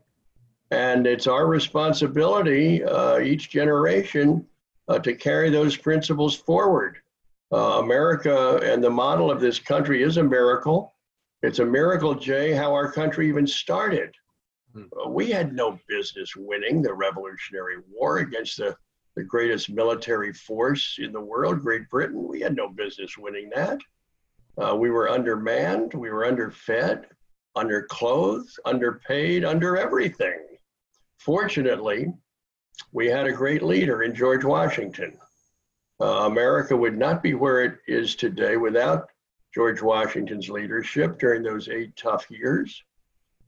And 0.71 1.07
it's 1.07 1.25
our 1.25 1.47
responsibility, 1.47 2.83
uh, 2.83 3.19
each 3.19 3.49
generation, 3.49 4.45
uh, 4.89 4.99
to 4.99 5.15
carry 5.15 5.49
those 5.49 5.77
principles 5.77 6.35
forward. 6.35 6.97
Uh, 7.53 7.79
America 7.79 8.57
and 8.61 8.83
the 8.83 8.89
model 8.89 9.31
of 9.31 9.39
this 9.39 9.57
country 9.57 10.03
is 10.03 10.17
a 10.17 10.23
miracle. 10.23 10.95
It's 11.43 11.59
a 11.59 11.65
miracle, 11.65 12.13
Jay, 12.13 12.51
how 12.51 12.73
our 12.73 12.91
country 12.91 13.29
even 13.29 13.47
started. 13.47 14.13
Hmm. 14.73 14.83
We 15.07 15.31
had 15.31 15.53
no 15.53 15.79
business 15.87 16.35
winning 16.35 16.81
the 16.81 16.93
Revolutionary 16.93 17.77
War 17.89 18.17
against 18.17 18.57
the 18.57 18.75
the 19.15 19.23
greatest 19.23 19.69
military 19.69 20.31
force 20.31 20.97
in 20.99 21.11
the 21.11 21.19
world, 21.19 21.61
Great 21.61 21.89
Britain. 21.89 22.27
We 22.27 22.41
had 22.41 22.55
no 22.55 22.69
business 22.69 23.17
winning 23.17 23.49
that. 23.55 23.79
Uh, 24.59 24.75
we 24.75 24.89
were 24.89 25.09
undermanned, 25.09 25.93
we 25.93 26.11
were 26.11 26.25
underfed, 26.25 27.05
underclothed, 27.55 28.59
underpaid, 28.65 29.45
under 29.45 29.77
everything. 29.77 30.39
Fortunately, 31.17 32.07
we 32.91 33.07
had 33.07 33.27
a 33.27 33.31
great 33.31 33.61
leader 33.63 34.03
in 34.03 34.13
George 34.13 34.43
Washington. 34.43 35.17
Uh, 36.01 36.25
America 36.25 36.75
would 36.75 36.97
not 36.97 37.21
be 37.21 37.33
where 37.33 37.63
it 37.63 37.77
is 37.87 38.15
today 38.15 38.57
without 38.57 39.09
George 39.53 39.81
Washington's 39.81 40.49
leadership 40.49 41.19
during 41.19 41.43
those 41.43 41.69
eight 41.69 41.95
tough 41.95 42.29
years. 42.29 42.83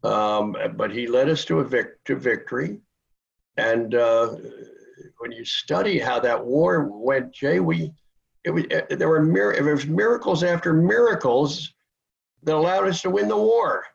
Um, 0.03 0.55
but 0.75 0.91
he 0.91 1.07
led 1.07 1.29
us 1.29 1.45
to 1.45 1.59
a 1.59 1.63
vic- 1.63 2.03
to 2.05 2.15
victory. 2.15 2.79
And 3.57 3.95
uh, 3.95 4.35
when 5.19 5.31
you 5.31 5.45
study 5.45 5.99
how 5.99 6.19
that 6.21 6.43
war 6.43 6.85
went, 6.85 7.31
Jay, 7.33 7.59
we 7.59 7.93
it 8.43 8.51
was 8.51 8.65
there 8.89 9.09
were 9.09 9.21
mir- 9.21 9.53
it 9.53 9.63
was 9.63 9.85
miracles 9.85 10.43
after 10.43 10.73
miracles 10.73 11.73
that 12.43 12.55
allowed 12.55 12.87
us 12.87 13.01
to 13.01 13.09
win 13.09 13.27
the 13.27 13.37
war. 13.37 13.85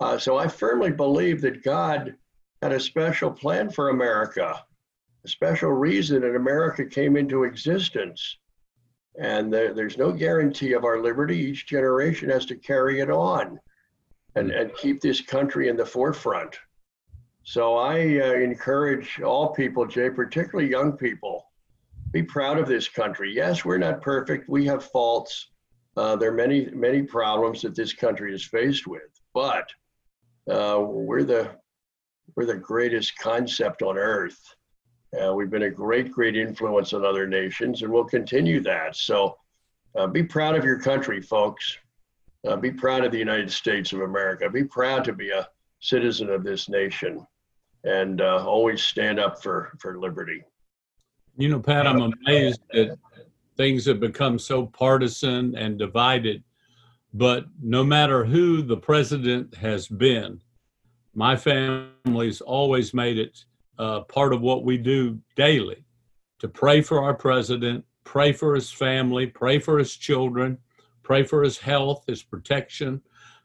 Uh, 0.00 0.18
so 0.18 0.36
I 0.36 0.48
firmly 0.48 0.92
believe 0.92 1.40
that 1.42 1.62
God 1.62 2.14
had 2.62 2.72
a 2.72 2.80
special 2.80 3.30
plan 3.30 3.70
for 3.70 3.90
America, 3.90 4.64
a 5.24 5.28
special 5.28 5.70
reason 5.70 6.22
that 6.22 6.36
America 6.36 6.84
came 6.84 7.16
into 7.16 7.44
existence. 7.44 8.38
And 9.20 9.52
there, 9.52 9.74
there's 9.74 9.98
no 9.98 10.12
guarantee 10.12 10.72
of 10.74 10.84
our 10.84 11.00
liberty. 11.00 11.36
Each 11.36 11.66
generation 11.66 12.30
has 12.30 12.46
to 12.46 12.56
carry 12.56 13.00
it 13.00 13.10
on 13.10 13.58
and, 14.36 14.50
and 14.52 14.74
keep 14.76 15.00
this 15.00 15.20
country 15.20 15.68
in 15.68 15.76
the 15.76 15.84
forefront. 15.84 16.56
So 17.42 17.76
I 17.76 18.20
uh, 18.20 18.34
encourage 18.34 19.20
all 19.20 19.54
people, 19.54 19.86
Jay, 19.86 20.10
particularly 20.10 20.70
young 20.70 20.92
people, 20.92 21.47
be 22.12 22.22
proud 22.22 22.58
of 22.58 22.66
this 22.66 22.88
country. 22.88 23.32
Yes, 23.34 23.64
we're 23.64 23.78
not 23.78 24.00
perfect. 24.00 24.48
We 24.48 24.64
have 24.66 24.84
faults. 24.84 25.48
Uh, 25.96 26.16
there 26.16 26.30
are 26.30 26.34
many, 26.34 26.66
many 26.72 27.02
problems 27.02 27.62
that 27.62 27.74
this 27.74 27.92
country 27.92 28.34
is 28.34 28.44
faced 28.44 28.86
with, 28.86 29.10
but 29.34 29.68
uh, 30.50 30.80
we're 30.80 31.24
the 31.24 31.50
we're 32.36 32.46
the 32.46 32.54
greatest 32.54 33.18
concept 33.18 33.82
on 33.82 33.98
earth. 33.98 34.38
Uh, 35.18 35.34
we've 35.34 35.50
been 35.50 35.62
a 35.62 35.70
great, 35.70 36.12
great 36.12 36.36
influence 36.36 36.92
on 36.92 37.04
other 37.04 37.26
nations, 37.26 37.82
and 37.82 37.90
we'll 37.90 38.04
continue 38.04 38.60
that. 38.60 38.94
So, 38.94 39.36
uh, 39.96 40.06
be 40.06 40.22
proud 40.22 40.54
of 40.54 40.64
your 40.64 40.78
country, 40.78 41.20
folks. 41.20 41.78
Uh, 42.46 42.56
be 42.56 42.70
proud 42.70 43.04
of 43.04 43.10
the 43.10 43.18
United 43.18 43.50
States 43.50 43.92
of 43.92 44.00
America. 44.00 44.48
Be 44.48 44.64
proud 44.64 45.04
to 45.04 45.12
be 45.12 45.30
a 45.30 45.48
citizen 45.80 46.30
of 46.30 46.44
this 46.44 46.68
nation, 46.68 47.26
and 47.84 48.20
uh, 48.20 48.44
always 48.46 48.82
stand 48.82 49.18
up 49.18 49.42
for 49.42 49.72
for 49.80 49.98
liberty. 49.98 50.44
You 51.38 51.48
know, 51.48 51.60
Pat, 51.60 51.86
I'm 51.86 52.00
amazed 52.00 52.60
that 52.72 52.98
things 53.56 53.86
have 53.86 54.00
become 54.00 54.40
so 54.40 54.66
partisan 54.66 55.54
and 55.56 55.78
divided. 55.78 56.42
But 57.14 57.46
no 57.62 57.84
matter 57.84 58.24
who 58.24 58.60
the 58.60 58.76
president 58.76 59.54
has 59.54 59.86
been, 59.86 60.42
my 61.14 61.36
family's 61.36 62.40
always 62.40 62.92
made 62.92 63.18
it 63.18 63.44
uh, 63.78 64.00
part 64.00 64.32
of 64.32 64.40
what 64.40 64.64
we 64.64 64.78
do 64.78 65.16
daily 65.36 65.84
to 66.40 66.48
pray 66.48 66.82
for 66.82 67.04
our 67.04 67.14
president, 67.14 67.84
pray 68.02 68.32
for 68.32 68.56
his 68.56 68.72
family, 68.72 69.28
pray 69.28 69.60
for 69.60 69.78
his 69.78 69.94
children, 69.94 70.58
pray 71.04 71.22
for 71.22 71.44
his 71.44 71.56
health, 71.56 72.02
his 72.08 72.24
protection, 72.24 73.00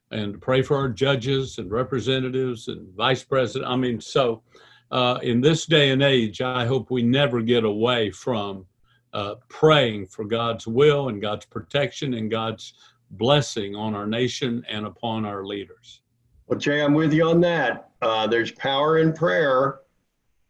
and 0.10 0.42
pray 0.42 0.64
for 0.64 0.78
our 0.78 0.90
judges 0.90 1.60
and 1.60 1.70
representatives 1.70 2.70
and 2.70 2.92
vice 2.96 3.24
president. 3.24 3.70
I 3.70 3.76
mean, 3.76 4.02
so 4.02 4.42
uh, 4.94 5.18
in 5.24 5.42
this 5.42 5.66
day 5.66 5.90
and 5.90 6.04
age, 6.04 6.40
I 6.40 6.68
hope 6.68 6.92
we 6.92 7.02
never 7.02 7.42
get 7.42 7.64
away 7.64 8.12
from 8.12 8.68
uh, 9.12 9.36
praying 9.50 10.06
for 10.06 10.24
God's 10.24 10.68
will 10.68 11.10
and 11.10 11.20
God's 11.20 11.48
protection 11.48 12.14
and 12.14 12.30
God's 12.30 12.76
blessing 13.10 13.76
on 13.76 13.96
our 13.96 14.06
nation 14.06 14.64
and 14.70 14.86
upon 14.86 15.26
our 15.26 15.46
leaders. 15.46 16.02
Well, 16.46 16.60
Jay, 16.60 16.84
I'm 16.84 16.94
with 16.94 17.12
you 17.12 17.28
on 17.28 17.42
that. 17.42 17.90
Uh, 18.04 18.28
there's 18.28 18.52
power 18.52 19.00
in 19.00 19.14
prayer, 19.14 19.80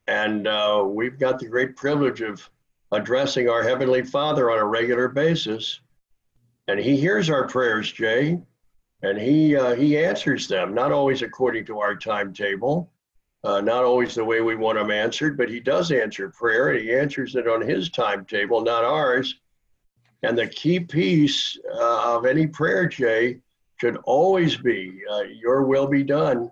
and 0.08 0.46
uh, 0.46 0.84
we've 0.86 1.18
got 1.18 1.40
the 1.40 1.48
great 1.48 1.78
privilege 1.78 2.20
of 2.20 2.50
addressing 2.92 3.48
our 3.48 3.64
Heavenly 3.64 4.04
Father 4.04 4.52
on 4.52 4.60
a 4.60 4.66
regular 4.66 5.08
basis. 5.08 5.80
And 6.68 6.82
He 6.82 6.98
hears 6.98 7.30
our 7.30 7.48
prayers, 7.48 7.94
Jay, 7.94 8.42
and 9.04 9.18
He, 9.18 9.56
uh, 9.56 9.74
he 9.76 9.98
answers 9.98 10.50
them, 10.50 10.74
not 10.74 10.92
always 10.92 11.22
according 11.22 11.66
to 11.68 11.80
our 11.80 11.96
timetable 11.96 12.93
uh, 13.44 13.62
not 13.62 13.84
always 13.84 14.16
the 14.16 14.24
way 14.24 14.42
we 14.42 14.56
want 14.56 14.78
them 14.78 14.92
answered, 14.92 15.38
but 15.38 15.50
he 15.50 15.60
does 15.60 15.92
answer 15.92 16.30
prayer 16.30 16.70
and 16.70 16.82
he 16.82 16.94
answers 16.94 17.36
it 17.36 17.48
on 17.48 17.62
his 17.62 17.90
timetable, 17.90 18.62
not 18.62 18.84
ours. 18.84 19.36
And 20.24 20.38
the 20.38 20.48
key 20.48 20.80
piece 20.80 21.58
uh, 21.76 22.16
of 22.16 22.26
any 22.26 22.48
prayer, 22.48 22.88
Jay, 22.88 23.40
should 23.82 23.98
always 24.06 24.56
be 24.56 25.02
uh, 25.12 25.24
Your 25.24 25.64
will 25.64 25.88
be 25.88 26.04
done. 26.04 26.50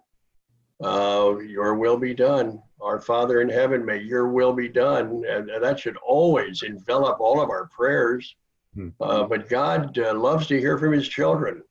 Uh, 0.84 1.38
your 1.38 1.76
will 1.76 1.98
be 1.98 2.14
done. 2.14 2.62
Our 2.82 3.00
Father 3.00 3.42
in 3.42 3.50
heaven, 3.50 3.86
may 3.86 4.00
your 4.00 4.30
will 4.30 4.52
be 4.52 4.68
done. 4.68 5.24
And, 5.30 5.50
and 5.50 5.64
that 5.64 5.80
should 5.80 5.98
always 5.98 6.64
envelop 6.64 7.20
all 7.20 7.40
of 7.40 7.52
our 7.52 7.68
prayers. 7.68 8.36
Hmm. 8.74 8.90
Uh, 9.00 9.24
but 9.24 9.48
God 9.48 9.98
uh, 10.00 10.14
loves 10.16 10.48
to 10.48 10.60
hear 10.60 10.80
from 10.80 10.92
his 10.92 11.08
children. 11.08 11.62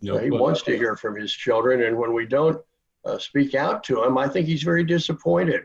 No, 0.00 0.18
he 0.18 0.30
wants 0.30 0.62
to 0.62 0.76
hear 0.76 0.96
from 0.96 1.16
his 1.16 1.32
children. 1.32 1.82
And 1.82 1.96
when 1.96 2.12
we 2.12 2.26
don't, 2.26 2.60
uh, 3.04 3.18
speak 3.18 3.54
out 3.54 3.84
to 3.84 4.02
him, 4.04 4.18
I 4.18 4.28
think 4.28 4.46
he's 4.46 4.62
very 4.62 4.84
disappointed. 4.84 5.62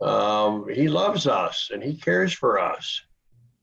Um, 0.00 0.66
he 0.72 0.88
loves 0.88 1.26
us 1.26 1.70
and 1.72 1.82
he 1.82 1.96
cares 1.96 2.32
for 2.32 2.58
us. 2.58 3.02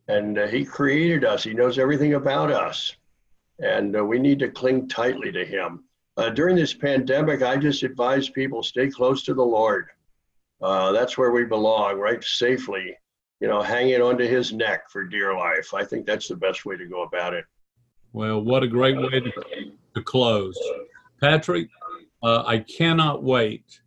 And 0.08 0.38
uh, 0.38 0.48
he 0.48 0.66
created 0.66 1.24
us, 1.24 1.44
he 1.44 1.54
knows 1.54 1.80
everything 1.80 2.16
about 2.16 2.52
us. 2.52 2.96
And 3.60 3.96
uh, 3.96 4.04
we 4.04 4.20
need 4.20 4.40
to 4.40 4.50
cling 4.50 4.88
tightly 4.88 5.32
to 5.32 5.46
him. 5.46 5.84
Uh, 6.18 6.30
during 6.30 6.56
this 6.56 6.74
pandemic, 6.74 7.42
I 7.42 7.58
just 7.58 7.84
advise 7.84 8.30
people 8.30 8.62
stay 8.62 8.90
close 8.90 9.24
to 9.24 9.34
the 9.34 9.44
Lord. 9.44 9.88
Uh, 10.62 10.92
that's 10.92 11.18
where 11.18 11.32
we 11.32 11.44
belong, 11.44 12.00
right? 12.00 12.24
Safely, 12.24 12.96
you 13.40 13.48
know, 13.48 13.62
hanging 13.62 14.02
onto 14.02 14.26
his 14.26 14.54
neck 14.54 14.90
for 14.90 15.04
dear 15.04 15.36
life. 15.36 15.74
I 15.74 15.84
think 15.84 16.06
that's 16.06 16.28
the 16.28 16.36
best 16.36 16.66
way 16.66 16.78
to 16.78 16.86
go 16.86 17.04
about 17.04 17.34
it. 17.34 17.46
Well, 18.14 18.42
what 18.42 18.64
a 18.64 18.68
great 18.68 18.96
way 18.96 19.20
to, 19.20 19.32
to 19.96 20.02
close. 20.04 20.58
Patrick, 21.20 21.70
uh, 22.24 22.44
I 22.46 22.60
cannot 22.60 23.24
wait 23.24 23.82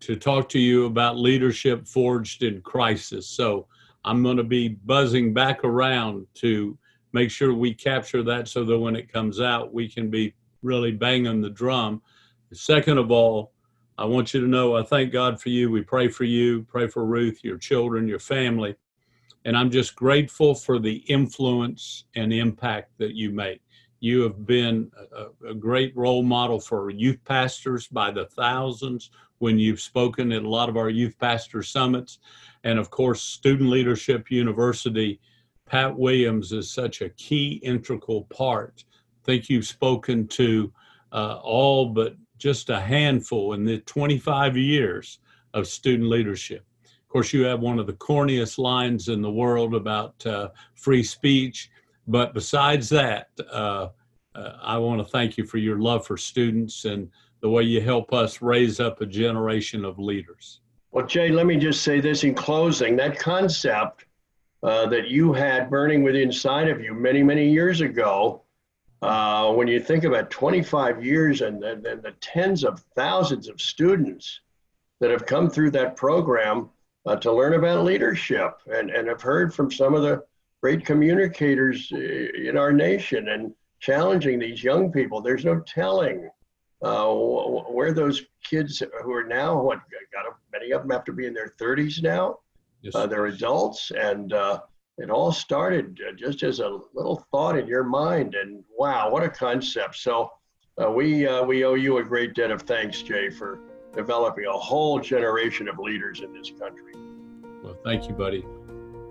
to 0.00 0.16
talk 0.16 0.48
to 0.50 0.58
you 0.58 0.86
about 0.86 1.18
leadership 1.18 1.86
forged 1.86 2.42
in 2.42 2.60
crisis. 2.62 3.28
So 3.28 3.66
I'm 4.04 4.22
going 4.22 4.36
to 4.36 4.44
be 4.44 4.68
buzzing 4.68 5.34
back 5.34 5.64
around 5.64 6.26
to 6.34 6.78
make 7.12 7.30
sure 7.30 7.52
we 7.52 7.74
capture 7.74 8.22
that 8.22 8.48
so 8.48 8.64
that 8.64 8.78
when 8.78 8.96
it 8.96 9.12
comes 9.12 9.40
out, 9.40 9.74
we 9.74 9.88
can 9.88 10.10
be 10.10 10.34
really 10.62 10.92
banging 10.92 11.40
the 11.40 11.50
drum. 11.50 12.00
Second 12.52 12.98
of 12.98 13.10
all, 13.10 13.52
I 13.98 14.04
want 14.04 14.32
you 14.32 14.40
to 14.40 14.48
know 14.48 14.76
I 14.76 14.82
thank 14.82 15.12
God 15.12 15.40
for 15.40 15.50
you. 15.50 15.70
We 15.70 15.82
pray 15.82 16.08
for 16.08 16.24
you, 16.24 16.62
pray 16.62 16.86
for 16.86 17.04
Ruth, 17.04 17.40
your 17.42 17.58
children, 17.58 18.08
your 18.08 18.18
family. 18.18 18.74
And 19.44 19.56
I'm 19.56 19.70
just 19.70 19.96
grateful 19.96 20.54
for 20.54 20.78
the 20.78 20.96
influence 21.08 22.04
and 22.14 22.32
impact 22.32 22.92
that 22.98 23.14
you 23.14 23.30
make. 23.30 23.60
You 24.02 24.22
have 24.22 24.44
been 24.44 24.90
a, 25.16 25.50
a, 25.50 25.54
great 25.54 25.96
role 25.96 26.24
model 26.24 26.58
for 26.58 26.90
youth 26.90 27.24
pastors 27.24 27.86
by 27.86 28.10
the 28.10 28.26
thousands 28.26 29.10
when 29.38 29.60
you've 29.60 29.80
spoken 29.80 30.32
at 30.32 30.42
a 30.42 30.48
lot 30.48 30.68
of 30.68 30.76
our 30.76 30.90
youth 30.90 31.16
pastor 31.20 31.62
summits. 31.62 32.18
And 32.64 32.80
of 32.80 32.90
course, 32.90 33.22
Student 33.22 33.70
Leadership 33.70 34.28
University, 34.28 35.20
Pat 35.66 35.96
Williams 35.96 36.50
is 36.50 36.68
such 36.68 37.00
a 37.00 37.10
key, 37.10 37.60
integral 37.62 38.24
part. 38.24 38.82
I 39.22 39.24
think 39.24 39.48
you've 39.48 39.68
spoken 39.68 40.26
to 40.28 40.72
uh, 41.12 41.38
all 41.40 41.86
but 41.86 42.16
just 42.38 42.70
a 42.70 42.80
handful 42.80 43.52
in 43.52 43.64
the 43.64 43.78
25 43.82 44.56
years 44.56 45.20
of 45.54 45.68
student 45.68 46.10
leadership. 46.10 46.66
Of 46.84 47.08
course, 47.08 47.32
you 47.32 47.44
have 47.44 47.60
one 47.60 47.78
of 47.78 47.86
the 47.86 47.92
corniest 47.92 48.58
lines 48.58 49.06
in 49.06 49.22
the 49.22 49.30
world 49.30 49.76
about 49.76 50.26
uh, 50.26 50.48
free 50.74 51.04
speech 51.04 51.70
but 52.06 52.34
besides 52.34 52.88
that, 52.90 53.28
uh, 53.50 53.88
uh, 54.34 54.52
I 54.62 54.78
want 54.78 55.00
to 55.00 55.04
thank 55.04 55.36
you 55.36 55.44
for 55.44 55.58
your 55.58 55.78
love 55.78 56.06
for 56.06 56.16
students 56.16 56.84
and 56.84 57.10
the 57.40 57.50
way 57.50 57.62
you 57.62 57.80
help 57.80 58.12
us 58.12 58.40
raise 58.40 58.80
up 58.80 59.00
a 59.00 59.06
generation 59.06 59.84
of 59.84 59.98
leaders. 59.98 60.60
Well, 60.90 61.06
Jay, 61.06 61.30
let 61.30 61.46
me 61.46 61.56
just 61.56 61.82
say 61.82 62.00
this 62.00 62.24
in 62.24 62.34
closing. 62.34 62.96
That 62.96 63.18
concept 63.18 64.06
uh, 64.62 64.86
that 64.86 65.08
you 65.08 65.32
had 65.32 65.70
burning 65.70 66.02
within 66.02 66.22
inside 66.22 66.68
of 66.68 66.80
you 66.80 66.94
many, 66.94 67.22
many 67.22 67.50
years 67.50 67.80
ago, 67.80 68.42
uh, 69.02 69.50
when 69.52 69.66
you 69.66 69.80
think 69.80 70.04
about 70.04 70.30
25 70.30 71.04
years 71.04 71.40
and, 71.40 71.64
and, 71.64 71.84
and, 71.84 72.02
the 72.02 72.12
tens 72.20 72.62
of 72.62 72.78
thousands 72.94 73.48
of 73.48 73.60
students 73.60 74.40
that 75.00 75.10
have 75.10 75.26
come 75.26 75.50
through 75.50 75.72
that 75.72 75.96
program 75.96 76.70
uh, 77.06 77.16
to 77.16 77.32
learn 77.32 77.54
about 77.54 77.84
leadership 77.84 78.58
and, 78.68 78.90
and 78.90 79.08
have 79.08 79.20
heard 79.20 79.52
from 79.52 79.72
some 79.72 79.94
of 79.94 80.02
the 80.02 80.22
great 80.62 80.86
communicators 80.86 81.90
uh, 81.92 81.98
in 81.98 82.56
our 82.56 82.72
nation 82.72 83.28
and 83.28 83.52
challenging 83.80 84.38
these 84.38 84.62
young 84.62 84.92
people. 84.92 85.20
There's 85.20 85.44
no 85.44 85.60
telling 85.60 86.30
uh, 86.82 87.12
where 87.12 87.92
those 87.92 88.22
kids 88.44 88.82
who 89.02 89.12
are 89.12 89.24
now 89.24 89.60
what 89.60 89.80
got 90.12 90.24
many 90.52 90.72
of 90.72 90.82
them 90.82 90.90
have 90.90 91.04
to 91.04 91.12
be 91.12 91.26
in 91.26 91.34
their 91.34 91.52
30s 91.60 92.02
now. 92.02 92.38
Yes. 92.82 92.94
Uh, 92.94 93.06
they're 93.06 93.26
adults, 93.26 93.92
and 93.96 94.32
uh, 94.32 94.60
it 94.98 95.08
all 95.08 95.30
started 95.30 96.00
uh, 96.08 96.12
just 96.16 96.42
as 96.42 96.58
a 96.58 96.78
little 96.94 97.24
thought 97.30 97.56
in 97.56 97.66
your 97.68 97.84
mind. 97.84 98.34
And 98.34 98.64
wow, 98.76 99.08
what 99.10 99.22
a 99.22 99.28
concept! 99.28 99.96
So 99.96 100.32
uh, 100.82 100.90
we 100.90 101.24
uh, 101.24 101.44
we 101.44 101.64
owe 101.64 101.74
you 101.74 101.98
a 101.98 102.04
great 102.04 102.34
debt 102.34 102.50
of 102.50 102.62
thanks, 102.62 103.00
Jay, 103.00 103.30
for 103.30 103.60
developing 103.94 104.46
a 104.46 104.52
whole 104.52 104.98
generation 104.98 105.68
of 105.68 105.78
leaders 105.78 106.22
in 106.22 106.32
this 106.32 106.50
country. 106.58 106.94
Well, 107.62 107.78
thank 107.84 108.08
you, 108.08 108.14
buddy. 108.14 108.44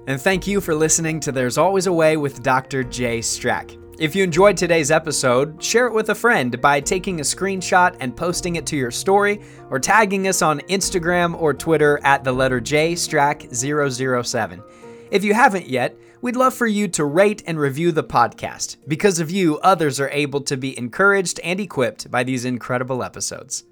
And 0.08 0.20
thank 0.20 0.48
you 0.48 0.62
for 0.62 0.74
listening 0.74 1.20
to 1.22 1.32
There's 1.32 1.60
Always 1.60 1.86
a 1.86 1.94
Way 1.94 2.18
with 2.18 2.42
Dr. 2.42 2.84
Jay 2.84 3.20
Strack. 3.20 3.78
If 4.00 4.16
you 4.16 4.24
enjoyed 4.24 4.58
today's 4.58 4.90
episode, 4.90 5.62
share 5.62 5.86
it 5.86 5.94
with 5.94 6.10
a 6.10 6.16
friend 6.16 6.60
by 6.60 6.80
taking 6.80 7.20
a 7.20 7.24
screenshot 7.24 7.96
and 8.00 8.18
posting 8.18 8.56
it 8.56 8.66
to 8.66 8.76
your 8.76 8.90
story 8.90 9.42
or 9.70 9.80
tagging 9.80 10.28
us 10.28 10.42
on 10.42 10.60
Instagram 10.62 11.40
or 11.40 11.54
Twitter 11.54 12.00
at 12.04 12.24
the 12.24 12.32
letter 12.32 12.60
J 12.60 12.94
Strack 12.94 13.54
007. 13.54 14.64
If 15.12 15.24
you 15.24 15.36
haven't 15.36 15.68
yet, 15.68 15.96
we'd 16.22 16.36
love 16.36 16.56
for 16.56 16.66
you 16.66 16.88
to 16.88 17.06
rate 17.06 17.44
and 17.46 17.60
review 17.60 17.92
the 17.92 18.04
podcast. 18.04 18.78
Because 18.88 19.20
of 19.20 19.30
you, 19.30 19.60
others 19.60 20.00
are 20.00 20.10
able 20.10 20.42
to 20.42 20.58
be 20.58 20.76
encouraged 20.80 21.40
and 21.44 21.60
equipped 21.60 22.10
by 22.10 22.24
these 22.24 22.44
incredible 22.44 23.04
episodes. 23.04 23.66